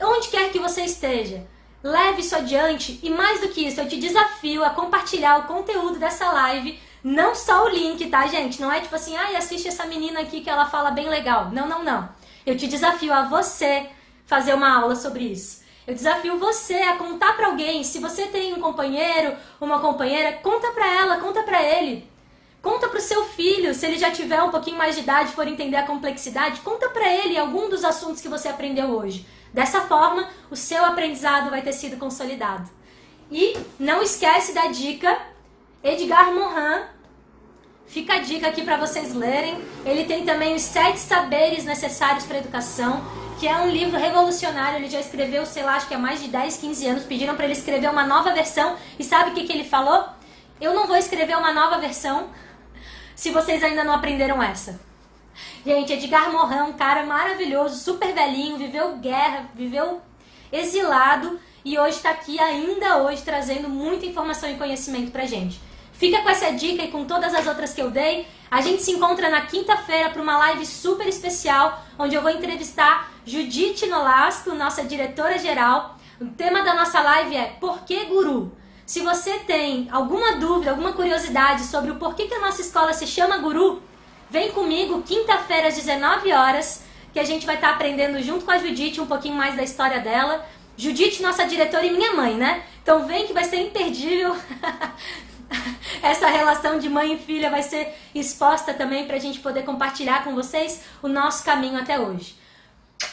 onde 0.00 0.28
quer 0.28 0.50
que 0.50 0.58
você 0.58 0.82
esteja. 0.82 1.46
Leve 1.82 2.22
isso 2.22 2.34
adiante 2.34 2.98
e 3.02 3.10
mais 3.10 3.40
do 3.40 3.48
que 3.48 3.66
isso, 3.66 3.80
eu 3.80 3.88
te 3.88 3.98
desafio 3.98 4.64
a 4.64 4.70
compartilhar 4.70 5.38
o 5.38 5.46
conteúdo 5.46 5.98
dessa 5.98 6.30
live, 6.32 6.80
não 7.08 7.34
só 7.34 7.64
o 7.64 7.70
link, 7.70 8.06
tá, 8.10 8.26
gente? 8.26 8.60
Não 8.60 8.70
é 8.70 8.82
tipo 8.82 8.94
assim, 8.94 9.16
ai, 9.16 9.34
ah, 9.34 9.38
assiste 9.38 9.66
essa 9.66 9.86
menina 9.86 10.20
aqui 10.20 10.42
que 10.42 10.50
ela 10.50 10.66
fala 10.66 10.90
bem 10.90 11.08
legal. 11.08 11.50
Não, 11.50 11.66
não, 11.66 11.82
não. 11.82 12.06
Eu 12.44 12.54
te 12.54 12.68
desafio 12.68 13.14
a 13.14 13.22
você 13.22 13.86
fazer 14.26 14.52
uma 14.52 14.78
aula 14.78 14.94
sobre 14.94 15.24
isso. 15.24 15.62
Eu 15.86 15.94
desafio 15.94 16.38
você 16.38 16.74
a 16.74 16.96
contar 16.96 17.34
para 17.34 17.46
alguém. 17.46 17.82
Se 17.82 17.98
você 17.98 18.26
tem 18.26 18.52
um 18.52 18.60
companheiro, 18.60 19.34
uma 19.58 19.80
companheira, 19.80 20.34
conta 20.42 20.70
para 20.72 20.86
ela, 20.86 21.16
conta 21.16 21.42
para 21.44 21.62
ele. 21.62 22.06
Conta 22.60 22.88
para 22.88 22.98
o 22.98 23.02
seu 23.02 23.24
filho, 23.24 23.72
se 23.72 23.86
ele 23.86 23.96
já 23.96 24.10
tiver 24.10 24.42
um 24.42 24.50
pouquinho 24.50 24.76
mais 24.76 24.94
de 24.94 25.00
idade, 25.00 25.32
for 25.32 25.48
entender 25.48 25.76
a 25.76 25.86
complexidade, 25.86 26.60
conta 26.60 26.90
para 26.90 27.10
ele 27.10 27.38
algum 27.38 27.70
dos 27.70 27.84
assuntos 27.84 28.20
que 28.20 28.28
você 28.28 28.48
aprendeu 28.48 28.90
hoje. 28.90 29.26
Dessa 29.54 29.80
forma, 29.82 30.28
o 30.50 30.56
seu 30.56 30.84
aprendizado 30.84 31.48
vai 31.48 31.62
ter 31.62 31.72
sido 31.72 31.96
consolidado. 31.96 32.68
E 33.30 33.56
não 33.78 34.02
esquece 34.02 34.52
da 34.52 34.66
dica 34.66 35.18
Edgar 35.82 36.34
Morin. 36.34 36.97
Fica 37.88 38.14
a 38.14 38.18
dica 38.18 38.48
aqui 38.48 38.62
para 38.62 38.76
vocês 38.76 39.14
lerem. 39.14 39.60
Ele 39.84 40.04
tem 40.04 40.24
também 40.24 40.54
os 40.54 40.62
sete 40.62 40.98
saberes 40.98 41.64
necessários 41.64 42.24
para 42.24 42.36
a 42.36 42.40
educação 42.40 43.02
que 43.38 43.46
é 43.46 43.56
um 43.56 43.70
livro 43.70 43.98
revolucionário. 43.98 44.78
Ele 44.78 44.90
já 44.90 45.00
escreveu, 45.00 45.46
sei 45.46 45.62
lá, 45.62 45.76
acho 45.76 45.88
que 45.88 45.94
há 45.94 45.98
mais 45.98 46.20
de 46.20 46.28
10, 46.28 46.56
15 46.56 46.86
anos. 46.86 47.04
Pediram 47.04 47.34
para 47.34 47.44
ele 47.44 47.54
escrever 47.54 47.88
uma 47.88 48.04
nova 48.04 48.32
versão. 48.32 48.76
E 48.98 49.04
sabe 49.04 49.30
o 49.30 49.34
que, 49.34 49.44
que 49.44 49.52
ele 49.52 49.64
falou? 49.64 50.06
Eu 50.60 50.74
não 50.74 50.86
vou 50.86 50.96
escrever 50.96 51.36
uma 51.36 51.52
nova 51.52 51.78
versão 51.78 52.28
se 53.14 53.30
vocês 53.30 53.62
ainda 53.62 53.84
não 53.84 53.94
aprenderam 53.94 54.42
essa. 54.42 54.78
Gente, 55.64 55.92
Edgar 55.92 56.32
Morin, 56.32 56.70
um 56.70 56.72
cara 56.72 57.06
maravilhoso, 57.06 57.76
super 57.76 58.12
velhinho, 58.12 58.56
viveu 58.56 58.96
guerra, 58.96 59.48
viveu 59.54 60.00
exilado 60.52 61.38
e 61.64 61.78
hoje 61.78 61.96
está 61.96 62.10
aqui 62.10 62.40
ainda 62.40 62.98
hoje 62.98 63.22
trazendo 63.22 63.68
muita 63.68 64.06
informação 64.06 64.50
e 64.50 64.56
conhecimento 64.56 65.12
pra 65.12 65.26
gente. 65.26 65.60
Fica 65.98 66.22
com 66.22 66.30
essa 66.30 66.52
dica 66.52 66.84
e 66.84 66.88
com 66.88 67.04
todas 67.04 67.34
as 67.34 67.46
outras 67.46 67.74
que 67.74 67.82
eu 67.82 67.90
dei. 67.90 68.26
A 68.50 68.60
gente 68.60 68.82
se 68.82 68.92
encontra 68.92 69.28
na 69.28 69.42
quinta-feira 69.42 70.10
para 70.10 70.22
uma 70.22 70.38
live 70.38 70.64
super 70.64 71.06
especial, 71.06 71.84
onde 71.98 72.14
eu 72.14 72.22
vou 72.22 72.30
entrevistar 72.30 73.12
Judite 73.26 73.86
Nolasco, 73.86 74.54
nossa 74.54 74.84
diretora 74.84 75.36
geral. 75.38 75.98
O 76.20 76.26
tema 76.26 76.62
da 76.62 76.72
nossa 76.72 77.00
live 77.00 77.36
é 77.36 77.56
Por 77.60 77.80
que 77.84 78.04
Guru? 78.04 78.52
Se 78.86 79.00
você 79.00 79.40
tem 79.40 79.88
alguma 79.90 80.36
dúvida, 80.36 80.70
alguma 80.70 80.92
curiosidade 80.92 81.64
sobre 81.64 81.90
o 81.90 81.96
porquê 81.96 82.26
que 82.26 82.34
a 82.34 82.40
nossa 82.40 82.62
escola 82.62 82.92
se 82.92 83.06
chama 83.06 83.38
Guru, 83.38 83.82
Vem 84.30 84.52
comigo 84.52 85.02
quinta-feira 85.02 85.68
às 85.68 85.74
19 85.74 86.30
horas, 86.32 86.82
que 87.14 87.18
a 87.18 87.24
gente 87.24 87.46
vai 87.46 87.54
estar 87.54 87.70
aprendendo 87.70 88.22
junto 88.22 88.44
com 88.44 88.50
a 88.50 88.58
Judite 88.58 89.00
um 89.00 89.06
pouquinho 89.06 89.34
mais 89.34 89.56
da 89.56 89.62
história 89.62 90.00
dela. 90.00 90.46
Judite, 90.76 91.22
nossa 91.22 91.46
diretora 91.46 91.86
e 91.86 91.90
minha 91.90 92.12
mãe, 92.12 92.34
né? 92.34 92.62
Então 92.82 93.06
vem 93.06 93.26
que 93.26 93.32
vai 93.32 93.44
ser 93.44 93.56
imperdível. 93.56 94.36
Essa 96.02 96.28
relação 96.28 96.78
de 96.78 96.88
mãe 96.88 97.14
e 97.14 97.18
filha 97.18 97.50
vai 97.50 97.62
ser 97.62 97.94
exposta 98.14 98.74
também 98.74 99.06
para 99.06 99.16
a 99.16 99.20
gente 99.20 99.40
poder 99.40 99.64
compartilhar 99.64 100.24
com 100.24 100.34
vocês 100.34 100.82
o 101.02 101.08
nosso 101.08 101.44
caminho 101.44 101.78
até 101.78 101.98
hoje. 101.98 102.36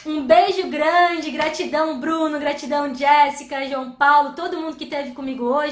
Um 0.04 0.24
beijo 0.26 0.68
grande, 0.68 1.30
gratidão 1.30 2.00
Bruno, 2.00 2.38
gratidão 2.38 2.92
Jéssica, 2.94 3.68
João 3.68 3.92
Paulo, 3.92 4.34
todo 4.34 4.60
mundo 4.60 4.76
que 4.76 4.84
esteve 4.84 5.12
comigo 5.12 5.44
hoje. 5.44 5.64